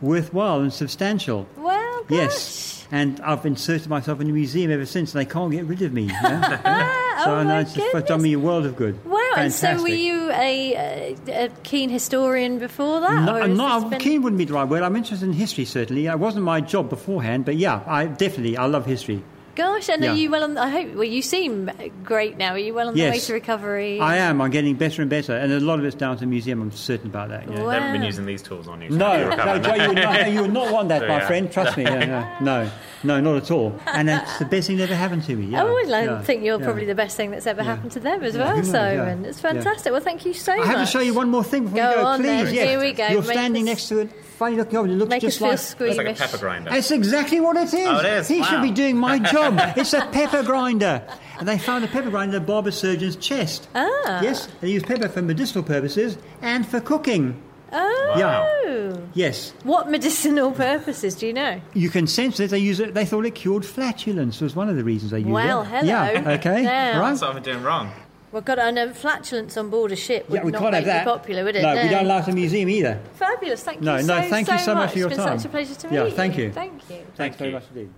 worthwhile 0.00 0.60
and 0.60 0.72
substantial. 0.72 1.46
Well, 1.56 2.04
gosh. 2.04 2.10
Yes, 2.10 2.86
and 2.90 3.20
I've 3.20 3.46
inserted 3.46 3.88
myself 3.88 4.20
in 4.20 4.28
a 4.28 4.32
museum 4.32 4.70
ever 4.70 4.86
since, 4.86 5.14
and 5.14 5.20
they 5.20 5.30
can't 5.30 5.52
get 5.52 5.64
rid 5.64 5.82
of 5.82 5.92
me. 5.92 6.04
yeah? 6.04 7.20
so 7.24 7.30
oh 7.30 7.34
I 7.34 7.42
know 7.42 7.48
my 7.48 7.60
it's 7.60 7.74
just 7.74 8.06
done 8.06 8.22
me 8.22 8.32
a 8.32 8.38
world 8.38 8.66
of 8.66 8.76
good. 8.76 9.04
Wow, 9.04 9.20
and 9.36 9.52
so 9.52 9.80
were 9.80 9.88
you 9.88 10.30
a, 10.32 11.16
a, 11.28 11.48
keen 11.62 11.90
historian 11.90 12.58
before 12.58 13.00
that? 13.00 13.22
No, 13.24 13.36
or 13.36 13.48
has 13.48 13.56
no, 13.58 13.80
this 13.80 13.90
been- 13.90 14.00
keen 14.00 14.22
wouldn't 14.22 14.38
be 14.38 14.44
the 14.44 14.54
right 14.54 14.68
word. 14.68 14.82
I'm 14.82 14.96
interested 14.96 15.26
in 15.26 15.34
history, 15.34 15.64
certainly. 15.64 16.06
It 16.06 16.18
wasn't 16.18 16.44
my 16.44 16.60
job 16.60 16.88
beforehand, 16.88 17.44
but 17.44 17.56
yeah, 17.56 17.82
I 17.86 18.06
definitely, 18.06 18.56
I 18.56 18.66
love 18.66 18.86
history. 18.86 19.22
Gosh, 19.60 19.88
and 19.90 20.02
Yeah. 20.02 20.12
are 20.12 20.16
you 20.16 20.30
well 20.30 20.44
on? 20.44 20.56
I 20.56 20.68
hope. 20.70 20.94
Well, 20.94 21.04
you 21.04 21.22
seem 21.22 21.70
great 22.02 22.38
now. 22.38 22.52
Are 22.52 22.58
you 22.58 22.72
well 22.74 22.88
on 22.88 22.94
the 22.94 23.02
way 23.10 23.18
to 23.18 23.32
recovery? 23.32 24.00
I 24.00 24.16
am. 24.16 24.40
I'm 24.40 24.50
getting 24.50 24.74
better 24.74 25.02
and 25.02 25.10
better, 25.10 25.34
and 25.36 25.52
a 25.52 25.60
lot 25.60 25.78
of 25.78 25.84
it's 25.84 25.94
down 25.96 26.16
to 26.16 26.20
the 26.20 26.26
museum. 26.26 26.62
I'm 26.62 26.72
certain 26.72 27.08
about 27.08 27.28
that. 27.28 27.42
Yeah. 27.48 27.60
Wow. 27.62 27.68
They 27.68 27.74
haven't 27.74 27.92
been 27.92 28.02
using 28.02 28.24
these 28.26 28.42
tools 28.42 28.68
on 28.68 28.80
you. 28.82 28.88
No, 28.90 29.28
no. 29.28 29.58
Joe, 29.58 29.74
you 29.74 29.88
would 29.88 29.96
not, 29.96 30.32
you 30.32 30.40
would 30.42 30.52
not 30.52 30.72
want 30.72 30.88
that, 30.88 31.02
So, 31.02 31.08
my 31.08 31.18
yeah. 31.18 31.26
friend. 31.26 31.52
Trust 31.52 31.76
me. 31.76 31.84
Yeah, 31.84 32.38
no, 32.40 32.64
no, 32.64 32.70
no, 33.02 33.20
not 33.20 33.42
at 33.42 33.50
all. 33.50 33.78
And 33.86 34.08
it's 34.08 34.38
the 34.38 34.44
best 34.46 34.66
thing 34.68 34.78
that 34.78 34.84
ever 34.84 34.94
happened 34.94 35.24
to 35.24 35.36
me. 35.36 35.46
Yeah, 35.46 35.62
I 35.64 35.68
always 35.68 35.88
like, 35.88 36.06
yeah, 36.06 36.22
think 36.22 36.42
you're 36.44 36.58
yeah. 36.58 36.64
probably 36.64 36.86
the 36.86 36.94
best 36.94 37.16
thing 37.16 37.30
that's 37.30 37.46
ever 37.46 37.62
happened 37.62 37.92
to 37.92 38.00
them 38.00 38.22
as 38.22 38.36
well. 38.38 38.50
who 38.50 38.56
knows, 38.62 38.70
so, 38.70 38.80
yeah, 38.80 39.08
and 39.08 39.26
it's 39.26 39.42
yeah. 39.42 39.52
fantastic. 39.52 39.92
Well, 39.92 40.00
thank 40.00 40.24
you 40.24 40.32
so 40.32 40.52
I 40.52 40.56
much. 40.56 40.66
I 40.66 40.70
have 40.70 40.80
to 40.80 40.86
show 40.90 41.00
you 41.00 41.12
one 41.14 41.28
more 41.30 41.44
thing 41.44 41.64
before 41.64 41.78
Go 41.80 41.88
we 41.90 41.94
go, 41.96 42.06
on 42.06 42.18
please. 42.20 42.26
then. 42.26 42.54
Yes. 42.54 42.68
Here 42.68 42.80
we 42.80 42.92
go. 42.92 43.06
You're 43.08 43.22
Make 43.22 43.32
standing 43.32 43.62
us- 43.64 43.66
next 43.66 43.88
to 43.88 43.98
it. 44.00 44.10
Funny 44.40 44.56
looking 44.56 44.78
over. 44.78 44.88
It 44.88 44.92
looks 44.92 45.10
Make 45.10 45.20
just 45.20 45.38
like. 45.42 45.52
It's 45.52 45.78
like 45.78 46.06
a 46.06 46.14
pepper 46.14 46.38
grinder. 46.38 46.70
That's 46.70 46.90
exactly 46.90 47.40
what 47.40 47.58
it 47.58 47.74
is. 47.74 47.86
Oh, 47.86 47.98
it 47.98 48.06
is? 48.06 48.26
He 48.26 48.42
should 48.42 48.62
be 48.62 48.70
doing 48.70 48.96
my 48.96 49.18
job. 49.32 49.60
it's 49.76 49.92
a 49.92 50.00
pepper 50.06 50.42
grinder. 50.42 51.06
And 51.38 51.46
they 51.46 51.58
found 51.58 51.84
a 51.84 51.88
pepper 51.88 52.08
grinder 52.08 52.38
in 52.38 52.42
a 52.42 52.46
barber 52.46 52.70
surgeon's 52.70 53.16
chest. 53.16 53.68
Ah. 53.74 54.22
Yes, 54.22 54.48
they 54.62 54.70
use 54.70 54.82
pepper 54.82 55.10
for 55.10 55.20
medicinal 55.20 55.62
purposes 55.62 56.16
and 56.40 56.66
for 56.66 56.80
cooking. 56.80 57.38
Oh. 57.70 58.14
Yeah. 58.16 58.96
Yes. 59.12 59.52
What 59.62 59.90
medicinal 59.90 60.52
purposes 60.52 61.16
do 61.16 61.26
you 61.26 61.34
know? 61.34 61.60
You 61.74 61.90
can 61.90 62.06
sense 62.06 62.40
it. 62.40 62.48
They 62.48 62.60
use 62.60 62.80
it. 62.80 62.94
They 62.94 63.04
thought 63.04 63.26
it 63.26 63.34
cured 63.34 63.66
flatulence. 63.66 64.40
Was 64.40 64.56
one 64.56 64.70
of 64.70 64.76
the 64.76 64.84
reasons 64.84 65.10
they 65.10 65.18
used 65.18 65.30
Well, 65.30 65.60
it. 65.60 65.70
Well, 65.70 65.82
hello. 65.82 65.82
Yeah. 66.12 66.30
Okay. 66.38 66.62
Now. 66.62 66.98
Right. 66.98 67.10
That's 67.10 67.20
what 67.20 67.28
I've 67.36 67.44
been 67.44 67.52
doing 67.52 67.62
wrong. 67.62 67.92
Well, 68.32 68.42
God, 68.42 68.60
I 68.60 68.70
know 68.70 68.92
flatulence 68.92 69.56
on 69.56 69.70
board 69.70 69.90
a 69.90 69.96
ship 69.96 70.28
would 70.28 70.36
Yeah, 70.36 70.44
we 70.44 70.52
not 70.52 70.60
can't 70.60 70.72
make 70.72 70.84
have 70.84 70.86
that. 70.86 71.04
you 71.06 71.12
popular, 71.18 71.44
would 71.44 71.56
it? 71.56 71.62
No, 71.62 71.74
we 71.82 71.88
don't 71.88 72.06
like 72.06 72.24
it 72.24 72.28
in 72.28 72.34
the 72.36 72.40
museum 72.42 72.68
either. 72.68 73.00
Fabulous. 73.14 73.62
Thank 73.64 73.80
No, 73.80 73.96
you 73.96 74.02
no, 74.06 74.22
so, 74.22 74.28
thank 74.28 74.48
you 74.48 74.58
so 74.58 74.74
much 74.74 74.92
for 74.92 74.98
your 74.98 75.10
time. 75.10 75.18
It's 75.18 75.18
been 75.18 75.26
time. 75.26 75.38
such 75.38 75.46
a 75.46 75.48
pleasure 75.48 75.74
to 75.74 75.86
meet 75.88 75.94
Yeah, 75.96 76.04
meet 76.04 76.14
thank 76.14 76.38
you. 76.38 76.52
Thank 76.52 76.72
you. 76.74 76.96
Thanks 76.96 77.16
Thank 77.16 77.36
very 77.36 77.50
you. 77.50 77.56
much 77.56 77.64
indeed. 77.74 77.90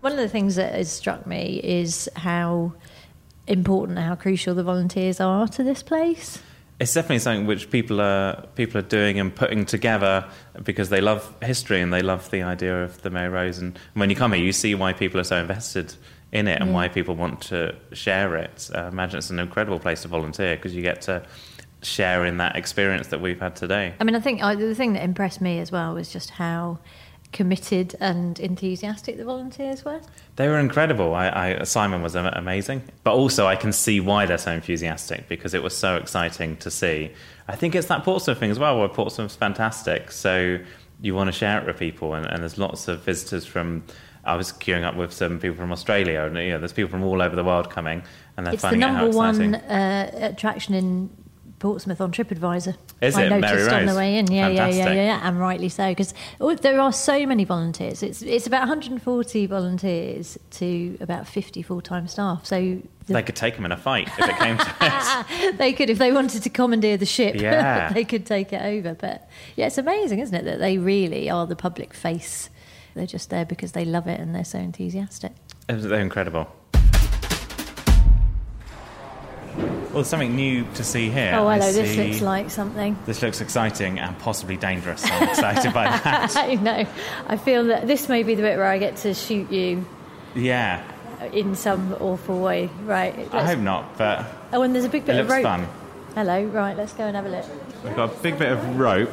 One 0.00 0.12
of 0.12 0.18
the 0.18 0.28
things 0.28 0.56
that 0.56 0.74
has 0.74 0.90
struck 0.90 1.26
me 1.26 1.60
is 1.62 2.08
how 2.16 2.72
important, 3.46 3.98
how 4.00 4.16
crucial 4.16 4.54
the 4.54 4.62
volunteers 4.64 5.20
are 5.20 5.46
to 5.48 5.62
this 5.62 5.82
place. 5.82 6.42
It's 6.80 6.94
definitely 6.94 7.18
something 7.20 7.46
which 7.46 7.70
people 7.70 8.00
are 8.00 8.46
people 8.54 8.78
are 8.78 8.82
doing 8.84 9.18
and 9.18 9.34
putting 9.34 9.64
together 9.66 10.24
because 10.62 10.90
they 10.90 11.00
love 11.00 11.34
history 11.42 11.80
and 11.80 11.92
they 11.92 12.02
love 12.02 12.30
the 12.30 12.42
idea 12.42 12.84
of 12.84 13.02
the 13.02 13.10
Mary 13.10 13.28
Rose. 13.28 13.58
And 13.58 13.76
when 13.94 14.10
you 14.10 14.16
come 14.16 14.32
here, 14.32 14.44
you 14.44 14.52
see 14.52 14.76
why 14.76 14.92
people 14.92 15.18
are 15.20 15.24
so 15.24 15.36
invested 15.38 15.94
in 16.32 16.46
it 16.46 16.60
and 16.60 16.74
why 16.74 16.88
people 16.88 17.14
want 17.14 17.40
to 17.40 17.74
share 17.92 18.36
it. 18.36 18.70
Uh, 18.74 18.88
imagine 18.92 19.18
it's 19.18 19.30
an 19.30 19.38
incredible 19.38 19.78
place 19.78 20.02
to 20.02 20.08
volunteer 20.08 20.56
because 20.56 20.74
you 20.74 20.82
get 20.82 21.00
to 21.02 21.24
share 21.82 22.24
in 22.24 22.38
that 22.38 22.56
experience 22.56 23.08
that 23.08 23.20
we've 23.20 23.40
had 23.40 23.56
today. 23.56 23.94
I 24.00 24.04
mean, 24.04 24.14
I 24.14 24.20
think 24.20 24.42
uh, 24.42 24.54
the 24.54 24.74
thing 24.74 24.92
that 24.94 25.02
impressed 25.02 25.40
me 25.40 25.58
as 25.58 25.72
well 25.72 25.94
was 25.94 26.12
just 26.12 26.30
how 26.30 26.78
committed 27.32 27.94
and 28.00 28.40
enthusiastic 28.40 29.16
the 29.16 29.24
volunteers 29.24 29.84
were. 29.84 30.00
They 30.36 30.48
were 30.48 30.58
incredible. 30.58 31.14
I, 31.14 31.58
I, 31.58 31.62
Simon 31.64 32.02
was 32.02 32.14
amazing, 32.14 32.82
but 33.04 33.12
also 33.12 33.46
I 33.46 33.56
can 33.56 33.72
see 33.72 34.00
why 34.00 34.26
they're 34.26 34.38
so 34.38 34.52
enthusiastic 34.52 35.28
because 35.28 35.54
it 35.54 35.62
was 35.62 35.76
so 35.76 35.96
exciting 35.96 36.56
to 36.58 36.70
see. 36.70 37.10
I 37.46 37.54
think 37.54 37.74
it's 37.74 37.88
that 37.88 38.02
Portsmouth 38.02 38.38
thing 38.38 38.50
as 38.50 38.58
well, 38.58 38.78
where 38.78 38.88
Portsmouth's 38.88 39.36
fantastic, 39.36 40.10
so 40.10 40.58
you 41.00 41.14
want 41.14 41.28
to 41.28 41.32
share 41.32 41.60
it 41.60 41.66
with 41.66 41.78
people, 41.78 42.14
and, 42.14 42.26
and 42.26 42.42
there's 42.42 42.58
lots 42.58 42.88
of 42.88 43.00
visitors 43.02 43.46
from. 43.46 43.84
I 44.28 44.36
was 44.36 44.52
queuing 44.52 44.84
up 44.84 44.94
with 44.96 45.12
some 45.12 45.38
people 45.40 45.56
from 45.56 45.72
Australia, 45.72 46.22
and 46.22 46.36
you 46.36 46.50
know, 46.50 46.58
there's 46.58 46.72
people 46.72 46.90
from 46.90 47.02
all 47.02 47.20
over 47.22 47.34
the 47.34 47.44
world 47.44 47.70
coming, 47.70 48.02
and 48.36 48.46
they're 48.46 48.54
It's 48.54 48.62
the 48.62 48.68
finding 48.68 48.82
out 48.84 48.94
how 48.96 49.02
number 49.06 49.08
exciting. 49.08 49.52
one 49.52 49.54
uh, 49.54 50.10
attraction 50.32 50.74
in 50.74 51.10
Portsmouth 51.58 52.00
on 52.00 52.12
TripAdvisor. 52.12 52.76
Is 53.00 53.16
I 53.16 53.24
it? 53.24 53.30
noticed 53.30 53.66
Mary 53.68 53.80
on 53.80 53.86
the 53.86 53.94
way 53.96 54.16
in. 54.18 54.30
Yeah, 54.30 54.46
yeah, 54.48 54.68
yeah, 54.68 54.86
yeah, 54.86 54.92
yeah, 54.92 55.20
and 55.28 55.40
rightly 55.40 55.68
so 55.68 55.88
because 55.90 56.14
there 56.60 56.78
are 56.80 56.92
so 56.92 57.26
many 57.26 57.44
volunteers. 57.44 58.02
It's 58.02 58.22
it's 58.22 58.46
about 58.46 58.60
140 58.60 59.46
volunteers 59.46 60.38
to 60.52 60.96
about 61.00 61.26
50 61.26 61.62
full 61.62 61.80
time 61.80 62.06
staff. 62.06 62.46
So 62.46 62.80
the, 63.06 63.12
They 63.12 63.22
could 63.22 63.34
take 63.36 63.56
them 63.56 63.64
in 63.64 63.72
a 63.72 63.76
fight 63.76 64.08
if 64.18 64.28
it 64.28 64.36
came 64.36 64.56
to 64.58 64.74
it. 65.48 65.58
they 65.58 65.72
could, 65.72 65.90
if 65.90 65.98
they 65.98 66.12
wanted 66.12 66.42
to 66.44 66.50
commandeer 66.50 66.96
the 66.96 67.06
ship, 67.06 67.34
Yeah. 67.34 67.92
they 67.94 68.04
could 68.04 68.24
take 68.26 68.52
it 68.52 68.62
over. 68.62 68.94
But 68.94 69.28
yeah, 69.56 69.66
it's 69.66 69.78
amazing, 69.78 70.20
isn't 70.20 70.34
it, 70.36 70.44
that 70.44 70.58
they 70.60 70.78
really 70.78 71.28
are 71.30 71.46
the 71.46 71.56
public 71.56 71.92
face. 71.94 72.50
They're 72.98 73.06
just 73.06 73.30
there 73.30 73.44
because 73.44 73.70
they 73.72 73.84
love 73.84 74.08
it 74.08 74.18
and 74.18 74.34
they're 74.34 74.44
so 74.44 74.58
enthusiastic. 74.58 75.30
They're 75.68 76.00
incredible. 76.00 76.48
Well, 79.56 79.92
there's 79.92 80.08
something 80.08 80.34
new 80.34 80.64
to 80.74 80.82
see 80.82 81.08
here. 81.08 81.30
oh, 81.36 81.46
I 81.46 81.60
hello, 81.60 81.70
this 81.72 81.96
looks 81.96 82.20
like 82.20 82.50
something. 82.50 82.98
This 83.06 83.22
looks 83.22 83.40
exciting 83.40 84.00
and 84.00 84.18
possibly 84.18 84.56
dangerous. 84.56 85.08
I'm 85.08 85.28
excited 85.28 85.72
by 85.72 85.84
that. 85.84 86.36
I 86.36 86.54
know. 86.56 86.86
I 87.28 87.36
feel 87.36 87.66
that 87.66 87.86
this 87.86 88.08
may 88.08 88.24
be 88.24 88.34
the 88.34 88.42
bit 88.42 88.56
where 88.56 88.66
I 88.66 88.78
get 88.78 88.96
to 88.98 89.14
shoot 89.14 89.48
you 89.52 89.86
Yeah, 90.34 90.82
in 91.32 91.54
some 91.54 91.94
awful 92.00 92.40
way. 92.40 92.68
Right. 92.82 93.14
I 93.16 93.22
let's- 93.36 93.50
hope 93.54 93.60
not, 93.60 93.96
but 93.96 94.26
Oh, 94.52 94.62
and 94.62 94.74
there's 94.74 94.86
a 94.86 94.88
big 94.88 95.02
it 95.02 95.06
bit 95.06 95.20
of 95.20 95.28
rope. 95.30 95.44
fun. 95.44 95.68
Hello. 96.16 96.42
Right. 96.46 96.76
Let's 96.76 96.94
go 96.94 97.04
and 97.04 97.14
have 97.14 97.26
a 97.26 97.28
look. 97.28 97.44
We've 97.84 97.94
got 97.94 98.12
a 98.12 98.22
big 98.22 98.40
bit 98.40 98.50
of 98.50 98.76
rope, 98.78 99.10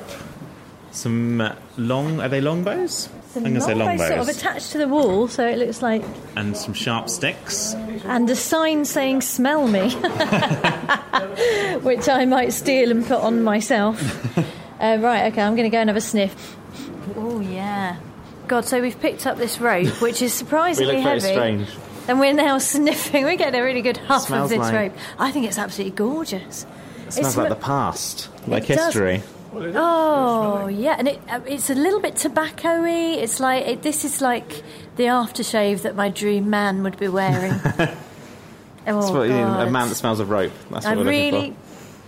some 0.90 1.54
long. 1.78 2.20
Are 2.20 2.30
they 2.30 2.42
longbows? 2.42 3.10
Some 3.36 3.46
I'm 3.46 3.52
gonna 3.54 3.66
say 3.66 3.74
longbows 3.74 4.08
sort 4.08 4.20
of 4.22 4.30
attached 4.30 4.72
to 4.72 4.78
the 4.78 4.88
wall, 4.88 5.28
so 5.28 5.46
it 5.46 5.58
looks 5.58 5.82
like, 5.82 6.02
And 6.38 6.56
some 6.56 6.74
sharp 6.74 7.10
sticks. 7.10 7.74
and 8.06 8.30
a 8.30 8.36
sign 8.36 8.86
saying 8.86 9.20
"Smell 9.24 9.68
me," 9.68 9.90
which 11.82 12.08
I 12.08 12.24
might 12.26 12.54
steal 12.54 12.92
and 12.92 13.06
put 13.06 13.20
on 13.20 13.44
myself. 13.44 14.00
uh, 14.80 14.98
right, 15.02 15.32
okay, 15.34 15.42
I'm 15.42 15.56
going 15.58 15.70
to 15.70 15.70
go 15.70 15.80
and 15.80 15.90
have 15.90 15.98
a 15.98 16.02
sniff. 16.02 16.56
Oh 17.18 17.42
yeah, 17.42 17.98
God! 18.48 18.64
So 18.64 18.82
we've 18.82 18.98
picked 19.00 19.28
up 19.28 19.38
this 19.38 19.60
rope, 19.60 20.02
which 20.02 20.22
is 20.22 20.34
surprisingly 20.34 21.02
heavy. 21.02 21.20
Strange. 21.20 21.68
And 22.08 22.22
we're 22.22 22.34
now 22.34 22.58
sniffing. 22.60 23.26
We're 23.26 23.36
getting 23.36 23.60
a 23.60 23.64
really 23.66 23.82
good 23.82 23.98
huff 23.98 24.32
of 24.32 24.48
this 24.48 24.60
like- 24.60 24.74
rope. 24.74 24.94
I 25.20 25.32
think 25.32 25.46
it's 25.46 25.58
absolutely 25.58 25.98
gorgeous. 25.98 26.66
It 27.08 27.12
smells 27.14 27.18
It's 27.18 27.38
like 27.38 27.48
sm- 27.48 27.50
the 27.50 27.56
past, 27.60 28.30
like 28.48 28.70
It 28.70 28.76
does. 28.76 28.96
History. 29.64 29.82
Oh 29.82 30.68
yeah, 30.68 30.96
and 30.98 31.08
it, 31.08 31.22
uh, 31.30 31.40
it's 31.46 31.70
a 31.70 31.76
little 31.76 32.00
bit 32.00 32.16
tobacco-y. 32.16 33.18
It's 33.20 33.40
like 33.40 33.66
it, 33.66 33.82
this 33.82 34.06
is 34.06 34.22
like 34.22 34.64
the 34.96 35.06
aftershave 35.06 35.82
that 35.84 35.96
my 35.96 36.10
dream 36.10 36.50
man 36.50 36.84
would 36.84 36.98
be 36.98 37.08
wearing. 37.08 37.54
oh 37.64 37.96
That's 38.86 39.12
what 39.12 39.24
you 39.24 39.34
need, 39.34 39.42
God. 39.42 39.68
a 39.68 39.72
man 39.72 39.90
that 39.90 39.96
smells 39.96 40.20
of 40.20 40.30
rope. 40.30 40.54
That's 40.70 40.86
what 40.86 40.94
I 40.94 40.96
we're 40.96 41.06
really 41.06 41.32
looking 41.32 41.58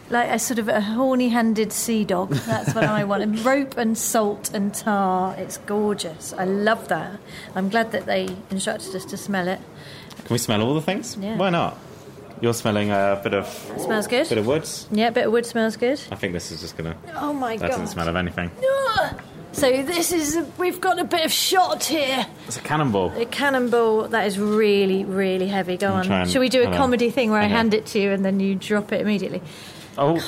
like 0.09 0.29
a 0.29 0.39
sort 0.39 0.59
of 0.59 0.67
a 0.69 0.79
horny-handed 0.79 1.73
sea 1.73 2.05
dog. 2.05 2.29
That's 2.31 2.73
what 2.73 2.85
I 2.85 3.03
want. 3.03 3.23
And 3.23 3.39
rope 3.45 3.77
and 3.77 3.97
salt 3.97 4.53
and 4.53 4.73
tar. 4.73 5.35
It's 5.37 5.57
gorgeous. 5.57 6.33
I 6.33 6.45
love 6.45 6.87
that. 6.87 7.19
I'm 7.55 7.69
glad 7.69 7.91
that 7.91 8.05
they 8.05 8.29
instructed 8.49 8.95
us 8.95 9.05
to 9.05 9.17
smell 9.17 9.47
it. 9.47 9.59
Can 10.25 10.33
we 10.33 10.37
smell 10.37 10.61
all 10.61 10.75
the 10.75 10.81
things? 10.81 11.17
Yeah. 11.17 11.37
Why 11.37 11.49
not? 11.49 11.77
You're 12.41 12.53
smelling 12.53 12.91
a 12.91 13.19
bit 13.23 13.33
of 13.33 13.47
smells 13.79 14.07
good. 14.07 14.29
bit 14.29 14.37
of 14.37 14.45
woods. 14.45 14.87
Yeah, 14.91 15.09
bit 15.09 15.25
of 15.25 15.31
wood 15.31 15.45
smells 15.45 15.75
good. 15.75 15.99
I 16.11 16.15
think 16.15 16.33
this 16.33 16.51
is 16.51 16.61
just 16.61 16.77
gonna. 16.77 16.95
Oh 17.15 17.33
my 17.33 17.57
That 17.57 17.61
god. 17.61 17.67
That 17.67 17.71
doesn't 17.71 17.87
smell 17.87 18.07
of 18.07 18.15
anything. 18.15 18.51
So 19.53 19.71
this 19.81 20.11
is 20.11 20.37
we've 20.59 20.79
got 20.79 20.99
a 20.99 21.03
bit 21.03 21.25
of 21.25 21.31
shot 21.31 21.83
here. 21.85 22.27
It's 22.45 22.57
a 22.57 22.61
cannonball. 22.61 23.11
A 23.19 23.25
cannonball 23.25 24.09
that 24.09 24.27
is 24.27 24.37
really, 24.37 25.03
really 25.03 25.47
heavy. 25.47 25.77
Go 25.77 25.93
on. 25.93 26.27
Shall 26.27 26.41
we 26.41 26.49
do 26.49 26.61
a 26.61 26.65
hold 26.65 26.75
on. 26.75 26.79
comedy 26.81 27.09
thing 27.09 27.31
where 27.31 27.41
I 27.41 27.45
hand 27.45 27.73
it 27.73 27.87
to 27.87 27.99
you 27.99 28.11
and 28.11 28.23
then 28.23 28.39
you 28.39 28.53
drop 28.53 28.91
it 28.91 29.01
immediately? 29.01 29.41
Oh, 29.97 30.19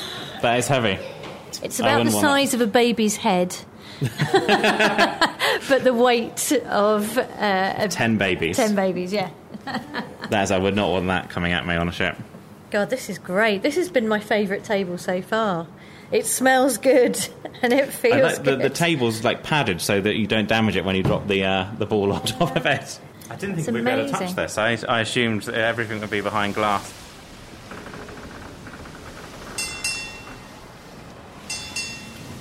that 0.42 0.58
is 0.58 0.66
heavy. 0.66 0.98
It's 1.62 1.78
about 1.78 2.04
the 2.04 2.10
size 2.10 2.54
of 2.54 2.60
a 2.60 2.66
baby's 2.66 3.16
head, 3.16 3.56
but 5.68 5.84
the 5.84 5.94
weight 5.94 6.50
of 6.66 7.16
uh, 7.18 7.86
Ten 7.88 8.16
babies. 8.18 8.56
ten 8.56 8.74
babies. 8.74 9.12
Yeah. 9.12 9.30
That 10.30 10.44
is, 10.44 10.50
I 10.50 10.58
would 10.58 10.76
not 10.76 10.90
want 10.90 11.06
that 11.08 11.30
coming 11.30 11.52
at 11.52 11.66
me 11.66 11.74
on 11.74 11.88
a 11.88 11.92
ship. 11.92 12.16
God, 12.70 12.88
this 12.90 13.10
is 13.10 13.18
great. 13.18 13.62
This 13.62 13.74
has 13.76 13.90
been 13.90 14.06
my 14.06 14.20
favourite 14.20 14.64
table 14.64 14.96
so 14.96 15.20
far. 15.22 15.66
It 16.12 16.26
smells 16.26 16.78
good 16.78 17.18
and 17.62 17.72
it 17.72 17.84
I 17.84 17.90
feels 17.90 18.22
like 18.22 18.36
the, 18.36 18.42
good. 18.56 18.60
the 18.62 18.70
table's 18.70 19.24
like 19.24 19.42
padded 19.42 19.80
so 19.80 20.00
that 20.00 20.16
you 20.16 20.26
don't 20.26 20.48
damage 20.48 20.76
it 20.76 20.84
when 20.84 20.96
you 20.96 21.02
drop 21.02 21.26
the 21.26 21.44
uh, 21.44 21.70
the 21.78 21.86
ball 21.86 22.12
on 22.12 22.22
top 22.24 22.54
of 22.56 22.66
it. 22.66 23.00
I 23.28 23.36
didn't 23.36 23.56
think 23.56 23.68
It's 23.68 23.74
we'd 23.74 23.84
be 23.84 23.90
able 23.90 24.06
to 24.06 24.12
touch 24.12 24.34
this. 24.34 24.58
I, 24.58 24.76
I 24.88 25.00
assumed 25.00 25.48
everything 25.48 26.00
would 26.00 26.10
be 26.10 26.20
behind 26.20 26.54
glass. 26.54 26.92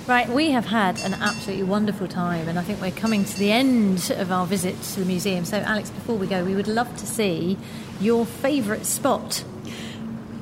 Right, 0.10 0.28
we 0.28 0.50
have 0.50 0.66
had 0.66 1.00
an 1.02 1.14
absolutely 1.14 1.66
wonderful 1.66 2.08
time, 2.08 2.48
and 2.48 2.58
I 2.58 2.64
think 2.64 2.82
we're 2.82 2.90
coming 2.90 3.24
to 3.26 3.38
the 3.38 3.52
end 3.52 4.12
of 4.18 4.32
our 4.32 4.48
visit 4.48 4.82
to 4.82 5.02
the 5.02 5.06
museum. 5.06 5.46
So, 5.46 5.60
Alex, 5.60 5.92
before 5.92 6.16
we 6.16 6.26
go, 6.26 6.44
we 6.44 6.56
would 6.56 6.68
love 6.68 6.90
to 6.98 7.06
see 7.06 7.60
your 8.02 8.26
favourite 8.26 8.88
spot. 8.88 9.44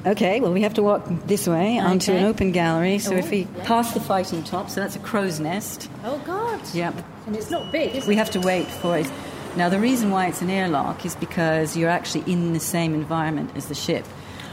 Okay, 0.05 0.39
well, 0.39 0.53
we 0.53 0.61
have 0.61 0.75
to 0.75 0.83
walk 0.83 1.03
this 1.25 1.49
way 1.49 1.79
onto 1.79 2.13
Okay. 2.13 2.21
an 2.21 2.27
open 2.27 2.53
gallery. 2.53 2.97
So 2.97 3.13
Oh, 3.13 3.17
if 3.17 3.29
we 3.29 3.39
yeah. 3.39 3.63
pass 3.65 3.93
the 3.93 3.99
fighting 3.99 4.41
top, 4.41 4.69
so 4.69 4.79
that's 4.79 4.95
a 4.95 4.99
crow's 4.99 5.41
nest. 5.41 5.89
Oh, 6.05 6.21
God. 6.25 6.61
Yep. 6.73 6.93
And 7.25 7.35
it's 7.35 7.51
not 7.51 7.69
big, 7.69 7.93
is 7.93 8.07
We 8.07 8.15
have 8.15 8.31
to 8.31 8.39
wait 8.39 8.67
for 8.67 8.97
it. 8.97 9.11
Now, 9.57 9.67
the 9.67 9.79
reason 9.79 10.11
why 10.11 10.27
it's 10.27 10.41
an 10.41 10.49
airlock 10.49 11.05
is 11.05 11.13
because 11.15 11.75
you're 11.75 11.89
actually 11.89 12.23
in 12.31 12.53
the 12.53 12.61
same 12.61 12.93
environment 12.93 13.49
as 13.53 13.65
the 13.65 13.75
ship. 13.75 14.05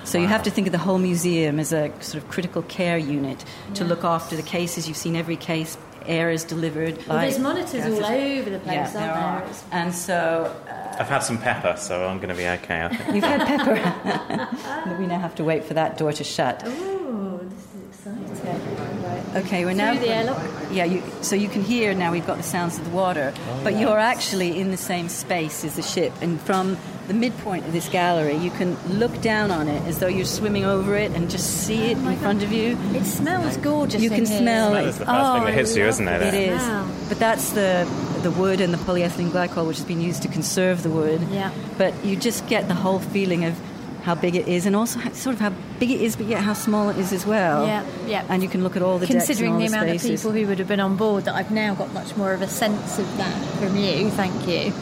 So 0.05 0.19
you 0.19 0.27
have 0.29 0.43
to 0.45 0.51
think 0.51 0.67
of 0.67 0.73
the 0.73 0.79
whole 0.79 0.99
museum 0.99 1.59
as 1.59 1.73
a 1.73 1.91
sort 2.01 2.23
of 2.23 2.29
critical 2.31 2.63
care 2.63 2.99
unit 2.99 3.45
to 3.75 3.85
look 3.85 4.05
after 4.05 4.37
the 4.37 4.43
cases. 4.43 4.87
You've 4.87 4.97
seen 4.97 5.17
every 5.17 5.37
case, 5.37 5.77
air 6.07 6.31
is 6.31 6.45
delivered. 6.45 6.99
Well, 7.07 7.19
there's 7.19 7.37
by- 7.39 7.43
monitors 7.43 7.85
all 7.87 8.05
over 8.05 8.51
the 8.51 8.59
place, 8.59 8.75
Yeah, 8.75 8.81
aren't 8.83 8.93
there 8.93 9.03
there? 9.03 9.15
are. 9.15 9.39
It's- 9.39 9.65
And 9.73 9.95
so 9.95 10.55
uh, 10.69 10.97
I've 11.01 11.09
had 11.09 11.21
some 11.21 11.39
pepper, 11.39 11.77
so 11.79 12.07
I'm 12.07 12.19
going 12.19 12.29
to 12.29 12.35
be 12.35 12.47
okay. 12.47 12.83
I 12.83 12.89
think. 12.95 13.15
you've 13.15 13.25
had 13.25 13.47
pepper. 13.47 14.97
we 15.01 15.07
now 15.07 15.19
have 15.19 15.35
to 15.37 15.45
wait 15.45 15.65
for 15.65 15.75
that 15.75 15.97
door 15.97 16.13
to 16.13 16.23
shut. 16.25 16.63
Oh, 16.67 16.71
this 16.71 16.75
is 16.75 16.83
exciting. 16.83 17.24
Okay, 19.35 19.65
we're 19.65 19.75
now 19.75 19.93
Through 19.95 20.01
the 20.07 20.15
airlock? 20.15 20.43
Yeah, 20.71 20.85
you, 20.85 21.03
so 21.23 21.35
you 21.37 21.49
can 21.49 21.63
hear 21.63 21.93
now 21.95 22.13
we've 22.13 22.27
got 22.27 22.37
the 22.37 22.43
sounds 22.45 22.79
of 22.79 22.85
the 22.85 22.91
water, 22.91 23.33
oh, 23.37 23.61
but 23.65 23.77
you're 23.77 23.99
actually 23.99 24.61
in 24.61 24.71
the 24.71 24.77
same 24.77 25.09
space 25.09 25.65
as 25.65 25.75
the 25.77 25.83
ship, 25.83 26.13
and 26.21 26.41
from 26.41 26.77
the 27.09 27.15
midpoint 27.15 27.67
of 27.67 27.73
this 27.73 27.89
gallery, 27.89 28.37
you 28.37 28.51
can 28.53 28.77
look 28.99 29.21
down 29.21 29.51
on 29.51 29.69
it 29.69 29.83
as 29.87 29.99
though 29.99 30.07
you're 30.07 30.25
swimming 30.25 30.65
over 30.65 30.95
it 30.97 31.11
and 31.13 31.29
just 31.31 31.65
see 31.67 31.83
oh 31.83 31.91
it 31.91 31.99
in 31.99 32.17
front 32.17 32.43
of 32.43 32.53
you. 32.53 32.79
It 32.95 33.05
smells 33.05 33.57
gorgeous. 33.59 34.01
You 34.03 34.11
in 34.11 34.17
can 34.19 34.27
here. 34.27 34.39
smell 34.39 34.73
That 34.73 34.85
it. 34.85 34.89
is 34.89 34.99
the 34.99 35.05
first 35.05 35.17
thing 35.33 35.43
Oh, 35.43 35.45
that 35.45 35.55
hits 35.55 35.77
you, 35.77 35.83
love 35.83 35.89
isn't 35.91 36.09
it? 36.09 36.23
It 36.23 36.35
is, 36.35 36.61
Wow. 36.63 36.89
but 37.09 37.19
that's 37.19 37.51
the 37.53 37.87
the 38.23 38.31
wood 38.31 38.63
and 38.63 38.73
the 38.73 38.79
polyethylene 38.79 39.29
glycol, 39.31 39.67
which 39.67 39.77
has 39.77 39.85
been 39.85 40.01
used 40.01 40.23
to 40.23 40.29
conserve 40.29 40.83
the 40.83 40.89
wood. 40.89 41.21
Yeah. 41.31 41.51
But 41.77 41.93
you 42.07 42.17
just 42.17 42.47
get 42.47 42.69
the 42.69 42.75
whole 42.75 42.99
feeling 43.01 43.45
of 43.45 43.55
how 44.05 44.15
big 44.15 44.37
it 44.37 44.47
is, 44.47 44.67
and 44.67 44.77
also 44.77 44.99
how, 45.01 45.11
sort 45.13 45.35
of 45.35 45.41
how 45.41 45.51
big 45.81 45.91
it 45.91 46.01
is, 46.01 46.15
but 46.15 46.27
yet 46.27 46.43
how 46.43 46.53
small 46.53 46.91
it 46.91 46.99
is 46.99 47.13
as 47.13 47.25
well. 47.27 47.67
Yeah, 47.67 47.85
yeah. 48.07 48.27
And 48.29 48.43
you 48.43 48.49
can 48.49 48.63
look 48.63 48.77
at 48.77 48.83
all 48.83 48.99
the 48.99 49.07
Considering 49.07 49.59
the 49.59 49.65
all 49.65 49.69
amount 49.69 49.87
the 49.87 49.95
of 49.95 50.01
spaces. 50.01 50.21
people 50.21 50.33
who 50.33 50.47
would 50.47 50.59
have 50.59 50.69
been 50.69 50.81
on 50.81 50.97
board, 50.97 51.25
that 51.25 51.35
I've 51.35 51.51
now 51.51 51.75
got 51.75 51.93
much 51.95 52.15
more 52.17 52.33
of 52.35 52.43
a 52.43 52.49
sense 52.49 52.99
of 52.99 53.17
that 53.17 53.35
from 53.59 53.77
you. 53.77 54.11
Thank 54.11 54.47
you. 54.47 54.73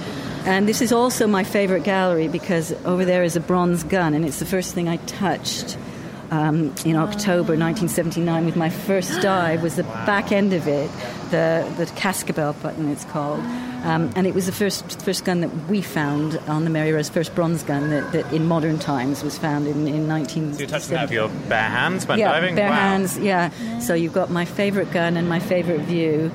And 0.45 0.69
this 0.69 0.83
is 0.83 0.93
also 0.93 1.29
my 1.29 1.45
favorite 1.45 1.85
gallery 1.85 2.27
because 2.27 2.73
over 2.85 3.05
there 3.05 3.23
is 3.23 3.37
a 3.37 3.41
bronze 3.41 3.85
gun, 3.85 4.13
and 4.13 4.25
it's 4.25 4.41
the 4.41 4.47
first 4.47 4.75
thing 4.75 4.89
I 4.89 4.97
touched 4.97 5.79
um, 6.33 6.75
in 6.85 6.97
October 6.97 7.55
1979 7.57 8.47
with 8.47 8.57
my 8.57 8.71
first 8.71 9.21
dive. 9.21 9.63
Was 9.63 9.77
the 9.77 9.83
back 9.85 10.33
end 10.33 10.53
of 10.55 10.67
it, 10.67 10.91
the 11.31 11.71
the 11.77 11.87
Cascabel 11.95 12.55
button, 12.55 12.89
it's 12.91 13.05
called, 13.05 13.41
um, 13.85 14.11
and 14.17 14.27
it 14.27 14.35
was 14.35 14.47
the 14.47 14.53
first 14.53 15.03
first 15.03 15.25
gun 15.27 15.41
that 15.43 15.69
we 15.69 15.83
found 15.83 16.39
on 16.49 16.65
the 16.65 16.71
Mary 16.71 16.91
Rose, 16.93 17.11
first 17.11 17.35
bronze 17.35 17.63
gun 17.63 17.91
that, 17.91 18.13
that 18.13 18.33
in 18.33 18.47
modern 18.47 18.79
times 18.79 19.23
was 19.23 19.37
found 19.39 19.69
in 19.69 19.87
in 19.87 20.09
19. 20.09 20.55
So 20.55 20.59
you're 20.61 20.69
touching 20.69 20.95
that 20.95 21.03
with 21.03 21.13
your 21.13 21.29
bare 21.49 21.69
hands 21.69 22.07
when 22.09 22.19
yeah, 22.19 22.33
diving? 22.33 22.55
bare 22.55 22.71
Wow. 22.71 22.77
hands. 22.77 23.19
Yeah. 23.19 23.51
So 23.81 23.93
you've 23.95 24.15
got 24.15 24.31
my 24.31 24.47
favorite 24.47 24.91
gun 24.91 25.17
and 25.19 25.29
my 25.29 25.39
favorite 25.39 25.83
view. 25.83 26.33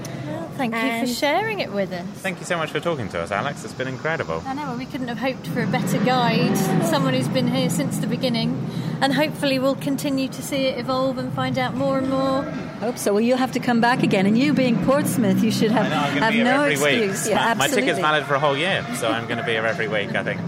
Thank 0.58 0.74
you 0.74 0.82
for 0.82 0.86
um, 1.00 1.06
sharing 1.06 1.60
it 1.60 1.72
with 1.72 1.92
us. 1.92 2.06
Thank 2.22 2.40
you 2.40 2.46
so 2.46 2.58
much 2.58 2.72
for 2.72 2.80
talking 2.80 3.08
to 3.10 3.22
us, 3.22 3.32
Alex. 3.32 3.64
It's 3.64 3.74
been 3.74 3.88
incredible. 3.88 4.42
I 4.46 4.54
know, 4.54 4.64
well, 4.68 4.78
we 4.78 4.86
couldn't 4.86 5.08
have 5.08 5.18
hoped 5.20 5.48
for 5.48 5.62
a 5.62 5.68
better 5.68 5.98
guide, 6.04 6.58
someone 6.86 7.14
who's 7.14 7.28
been 7.28 7.48
here 7.48 7.70
since 7.70 8.00
the 8.00 8.08
beginning, 8.08 8.70
and 9.02 9.14
hopefully 9.14 9.60
we'll 9.60 9.76
continue 9.76 10.28
to 10.30 10.42
see 10.42 10.66
it 10.68 10.80
evolve 10.80 11.18
and 11.18 11.32
find 11.34 11.58
out 11.58 11.76
more 11.76 11.98
and 11.98 12.10
more. 12.10 12.44
Hope 12.80 12.98
so. 12.98 13.14
Well, 13.14 13.22
you'll 13.22 13.38
have 13.38 13.54
to 13.54 13.60
come 13.60 13.82
back 13.82 14.04
again, 14.04 14.26
and 14.26 14.38
you 14.38 14.54
being 14.54 14.84
Portsmouth, 14.86 15.44
you 15.44 15.52
should 15.52 15.72
have 15.72 15.86
I 15.86 15.90
know, 15.90 15.96
I'm 15.96 16.04
going 16.04 16.16
to 16.16 16.24
have 16.24 16.32
be 16.32 16.38
here 16.38 16.46
no 16.46 16.64
every 16.64 16.74
excuse. 17.06 17.26
week. 17.26 17.36
Yeah, 17.36 17.54
my, 17.54 17.54
my 17.56 17.68
ticket's 17.68 18.00
valid 18.00 18.26
for 18.26 18.36
a 18.36 18.40
whole 18.40 18.58
year, 18.58 18.86
so 18.96 19.08
I'm 19.10 19.26
going 19.26 19.40
to 19.40 19.46
be 19.46 19.52
here 19.52 19.66
every 19.66 19.88
week, 19.88 20.16
I 20.16 20.24
think. 20.24 20.42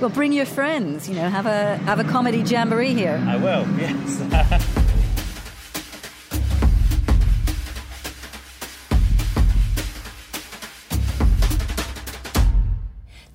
Well, 0.00 0.10
bring 0.10 0.32
your 0.32 0.46
friends. 0.46 1.08
You 1.08 1.16
know, 1.16 1.28
have 1.28 1.46
a 1.46 1.76
have 1.84 1.98
a 1.98 2.04
comedy 2.04 2.38
jamboree 2.42 2.94
here. 2.94 3.22
I 3.26 3.36
will, 3.36 3.66
yes. 3.78 4.72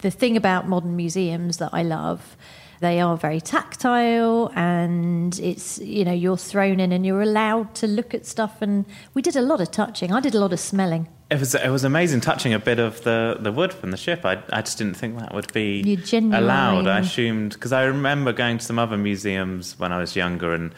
The 0.01 0.11
thing 0.11 0.35
about 0.37 0.67
modern 0.67 0.95
museums 0.95 1.57
that 1.57 1.69
I 1.73 1.83
love, 1.83 2.35
they 2.79 2.99
are 2.99 3.15
very 3.15 3.39
tactile 3.39 4.51
and 4.55 5.37
it's, 5.39 5.77
you 5.79 6.03
know, 6.03 6.11
you're 6.13 6.37
thrown 6.37 6.79
in 6.79 6.91
and 6.91 7.05
you're 7.05 7.21
allowed 7.21 7.75
to 7.75 7.87
look 7.87 8.13
at 8.15 8.25
stuff. 8.25 8.61
And 8.61 8.85
we 9.13 9.21
did 9.21 9.35
a 9.35 9.41
lot 9.41 9.61
of 9.61 9.69
touching, 9.71 10.11
I 10.11 10.19
did 10.19 10.33
a 10.35 10.39
lot 10.39 10.53
of 10.53 10.59
smelling. 10.59 11.07
It 11.29 11.39
was 11.39 11.55
it 11.55 11.69
was 11.69 11.85
amazing 11.85 12.19
touching 12.19 12.53
a 12.53 12.59
bit 12.59 12.77
of 12.79 13.03
the, 13.03 13.37
the 13.39 13.53
wood 13.53 13.71
from 13.73 13.91
the 13.91 13.97
ship. 13.97 14.25
I, 14.25 14.43
I 14.51 14.61
just 14.61 14.77
didn't 14.77 14.95
think 14.97 15.17
that 15.19 15.33
would 15.33 15.53
be 15.53 15.97
allowed. 16.11 16.87
I 16.87 16.99
assumed 16.99 17.53
because 17.53 17.71
I 17.71 17.83
remember 17.83 18.33
going 18.33 18.57
to 18.57 18.65
some 18.65 18.77
other 18.77 18.97
museums 18.97 19.79
when 19.79 19.93
I 19.93 19.99
was 19.99 20.15
younger 20.15 20.53
and 20.53 20.73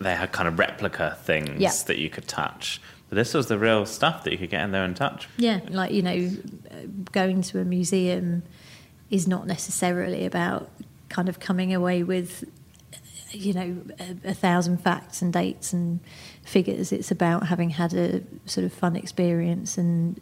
they 0.00 0.16
had 0.16 0.32
kind 0.32 0.48
of 0.48 0.58
replica 0.58 1.16
things 1.22 1.60
Yeah. 1.60 1.70
that 1.86 1.98
you 1.98 2.10
could 2.10 2.26
touch. 2.26 2.80
But 3.14 3.20
this 3.20 3.32
was 3.32 3.46
the 3.46 3.60
real 3.60 3.86
stuff 3.86 4.24
that 4.24 4.32
you 4.32 4.38
could 4.38 4.50
get 4.50 4.64
in 4.64 4.72
there 4.72 4.82
and 4.82 4.96
touch. 4.96 5.28
Yeah, 5.36 5.60
like 5.68 5.92
you 5.92 6.02
know, 6.02 6.30
going 7.12 7.42
to 7.42 7.60
a 7.60 7.64
museum 7.64 8.42
is 9.08 9.28
not 9.28 9.46
necessarily 9.46 10.26
about 10.26 10.68
kind 11.10 11.28
of 11.28 11.38
coming 11.38 11.72
away 11.72 12.02
with, 12.02 12.42
you 13.30 13.52
know, 13.52 13.76
a, 14.00 14.30
a 14.30 14.34
thousand 14.34 14.78
facts 14.78 15.22
and 15.22 15.32
dates 15.32 15.72
and 15.72 16.00
figures. 16.42 16.90
It's 16.90 17.12
about 17.12 17.46
having 17.46 17.70
had 17.70 17.94
a 17.94 18.22
sort 18.46 18.64
of 18.64 18.72
fun 18.72 18.96
experience 18.96 19.78
and. 19.78 20.20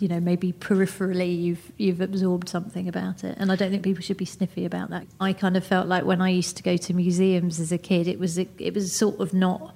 You 0.00 0.06
know, 0.06 0.20
maybe 0.20 0.52
peripherally 0.52 1.34
you've 1.40 1.72
you've 1.78 2.02
absorbed 2.02 2.50
something 2.50 2.88
about 2.88 3.24
it, 3.24 3.38
and 3.38 3.50
I 3.50 3.56
don't 3.56 3.70
think 3.70 3.82
people 3.82 4.02
should 4.02 4.18
be 4.18 4.26
sniffy 4.26 4.66
about 4.66 4.90
that. 4.90 5.06
I 5.18 5.32
kind 5.32 5.56
of 5.56 5.64
felt 5.64 5.86
like 5.86 6.04
when 6.04 6.20
I 6.20 6.28
used 6.28 6.58
to 6.58 6.62
go 6.62 6.76
to 6.76 6.92
museums 6.92 7.58
as 7.58 7.72
a 7.72 7.78
kid, 7.78 8.06
it 8.06 8.18
was 8.18 8.36
it 8.36 8.74
was 8.74 8.92
sort 8.92 9.18
of 9.18 9.32
not 9.32 9.74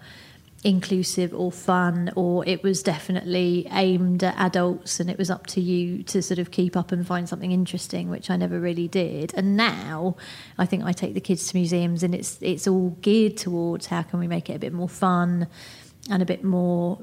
inclusive 0.64 1.34
or 1.34 1.50
fun, 1.50 2.12
or 2.14 2.46
it 2.46 2.62
was 2.62 2.82
definitely 2.82 3.66
aimed 3.72 4.22
at 4.22 4.36
adults 4.38 5.00
and 5.00 5.10
it 5.10 5.18
was 5.18 5.30
up 5.30 5.46
to 5.48 5.60
you 5.60 6.02
to 6.04 6.22
sort 6.22 6.38
of 6.38 6.50
keep 6.50 6.76
up 6.76 6.92
and 6.92 7.06
find 7.06 7.28
something 7.28 7.50
interesting, 7.50 8.08
which 8.08 8.30
I 8.30 8.36
never 8.36 8.60
really 8.60 8.86
did. 8.86 9.32
And 9.34 9.56
now 9.56 10.16
I 10.58 10.66
think 10.66 10.84
I 10.84 10.92
take 10.92 11.14
the 11.14 11.20
kids 11.20 11.48
to 11.48 11.56
museums 11.56 12.02
and 12.02 12.14
it's 12.14 12.38
it's 12.40 12.68
all 12.68 12.90
geared 13.00 13.36
towards 13.36 13.86
how 13.86 14.02
can 14.02 14.20
we 14.20 14.28
make 14.28 14.48
it 14.50 14.54
a 14.54 14.58
bit 14.58 14.72
more 14.72 14.88
fun 14.88 15.48
and 16.08 16.22
a 16.22 16.26
bit 16.26 16.44
more 16.44 17.00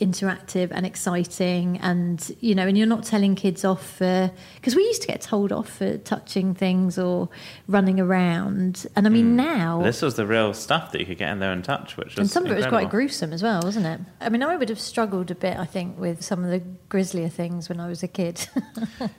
interactive 0.00 0.68
and 0.70 0.86
exciting 0.86 1.76
and 1.78 2.34
you 2.40 2.54
know 2.54 2.66
and 2.66 2.78
you're 2.78 2.86
not 2.86 3.04
telling 3.04 3.34
kids 3.34 3.64
off 3.64 3.84
for 3.98 4.30
because 4.54 4.74
we 4.74 4.82
used 4.82 5.02
to 5.02 5.06
get 5.08 5.20
told 5.20 5.52
off 5.52 5.68
for 5.68 5.98
touching 5.98 6.54
things 6.54 6.98
or 6.98 7.28
running 7.68 8.00
around 8.00 8.86
and 8.96 9.06
i 9.06 9.10
mean 9.10 9.36
now 9.36 9.82
This 9.82 10.00
was 10.00 10.14
the 10.14 10.26
real 10.26 10.54
stuff 10.54 10.92
that 10.92 11.00
you 11.00 11.06
could 11.06 11.18
get 11.18 11.30
in 11.32 11.38
there 11.38 11.52
and 11.52 11.62
touch, 11.62 11.96
which 11.98 12.16
was 12.16 12.18
and 12.18 12.30
some 12.30 12.46
of 12.46 12.52
it 12.52 12.56
was 12.56 12.66
quite 12.66 12.88
gruesome 12.90 13.32
as 13.32 13.42
well 13.42 13.60
wasn't 13.62 13.84
it 13.86 14.00
i 14.20 14.28
mean 14.30 14.42
i 14.42 14.56
would 14.56 14.70
have 14.70 14.80
struggled 14.80 15.30
a 15.30 15.34
bit 15.34 15.58
i 15.58 15.66
think 15.66 15.98
with 15.98 16.22
some 16.22 16.44
of 16.44 16.50
the 16.50 16.60
grislier 16.88 17.28
things 17.28 17.68
when 17.68 17.78
i 17.78 17.86
was 17.86 18.02
a 18.02 18.08
kid 18.08 18.48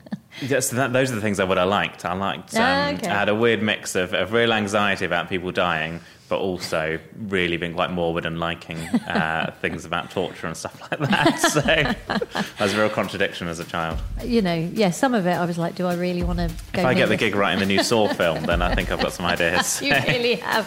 Yes, 0.42 0.70
that, 0.70 0.94
those 0.94 1.12
are 1.12 1.16
the 1.16 1.22
things 1.22 1.42
I 1.42 1.44
would 1.44 1.58
have 1.58 1.68
liked. 1.68 2.06
I 2.06 2.14
liked. 2.14 2.56
Um, 2.56 2.62
Ah, 2.64 2.92
okay. 2.94 3.10
I 3.10 3.20
had 3.20 3.28
a 3.28 3.36
weird 3.36 3.62
mix 3.62 3.96
of, 3.96 4.14
of 4.14 4.32
real 4.32 4.54
anxiety 4.54 5.04
about 5.04 5.28
people 5.28 5.52
dying, 5.52 6.00
but 6.32 6.40
also 6.40 6.98
really 7.28 7.58
being 7.58 7.74
quite 7.74 7.92
morbid 7.92 8.26
and 8.26 8.40
liking 8.40 8.78
uh, 8.78 9.54
things 9.62 9.84
about 9.84 10.10
torture 10.12 10.48
and 10.48 10.56
stuff 10.56 10.80
like 10.90 10.98
that. 11.10 11.40
So 11.52 11.60
that 11.60 12.56
was 12.58 12.74
a 12.74 12.78
real 12.80 12.90
contradiction 12.90 13.50
as 13.50 13.60
a 13.60 13.66
child. 13.66 14.00
you 14.24 14.42
know 14.42 14.56
yeah 14.74 14.92
some 14.92 15.14
of 15.14 15.28
it 15.28 15.34
i 15.34 15.44
was 15.44 15.58
like 15.58 15.76
do 15.76 15.86
i 15.88 15.94
really 15.96 16.24
want 16.24 16.40
to 16.40 16.48
go 16.72 16.80
If 16.80 16.86
I 16.86 16.94
get 16.94 17.10
the 17.10 17.18
gig 17.18 17.36
right 17.36 17.52
in 17.52 17.60
the 17.60 17.66
new 17.66 17.84
Saw 17.84 18.08
film, 18.22 18.46
then 18.46 18.62
I 18.62 18.74
think 18.76 18.92
I've 18.94 19.02
got 19.02 19.12
some 19.12 19.26
ideas. 19.26 19.82
you 19.82 19.94
really 20.08 20.36
have 20.36 20.66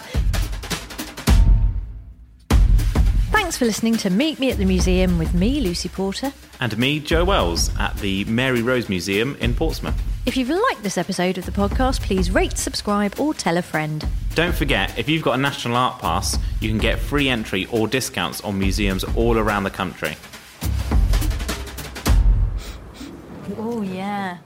Thanks 3.33 3.57
for 3.57 3.65
listening 3.65 3.97
to 3.99 4.11
Meet 4.11 4.39
Me 4.41 4.51
at 4.51 4.59
the 4.59 4.65
Museum 4.65 5.19
with 5.19 5.33
me, 5.35 5.61
Lucy 5.61 5.89
Porter. 5.89 6.33
and 6.61 6.77
me, 6.79 7.01
Joe 7.01 7.25
Wells, 7.25 7.71
at 7.79 7.97
the 7.99 8.25
Mary 8.27 8.63
Rose 8.63 8.89
Museum 8.89 9.37
in 9.41 9.55
Portsmouth. 9.55 9.95
If 10.27 10.39
you've 10.39 10.49
liked 10.49 10.83
this 10.83 10.97
episode 10.97 11.37
of 11.37 11.45
the 11.45 11.53
podcast, 11.53 12.01
please 12.01 12.31
rate, 12.31 12.57
subscribe, 12.57 13.21
or 13.21 13.35
tell 13.35 13.59
a 13.59 13.63
friend. 13.63 14.07
Don't 14.35 14.55
forget, 14.55 14.99
if 14.99 15.07
you've 15.07 15.23
got 15.23 15.35
a 15.35 15.43
National 15.43 15.77
Art 15.77 16.01
Pass, 16.01 16.39
you 16.61 16.71
can 16.71 16.79
get 16.79 16.99
free 16.99 17.29
entry 17.29 17.67
or 17.71 17.87
discounts 17.87 18.41
on 18.41 18.59
museums 18.59 19.05
all 19.17 19.37
around 19.37 19.65
the 19.65 19.71
country. 19.71 20.17
Oh, 23.59 23.83
yeah. 23.83 24.39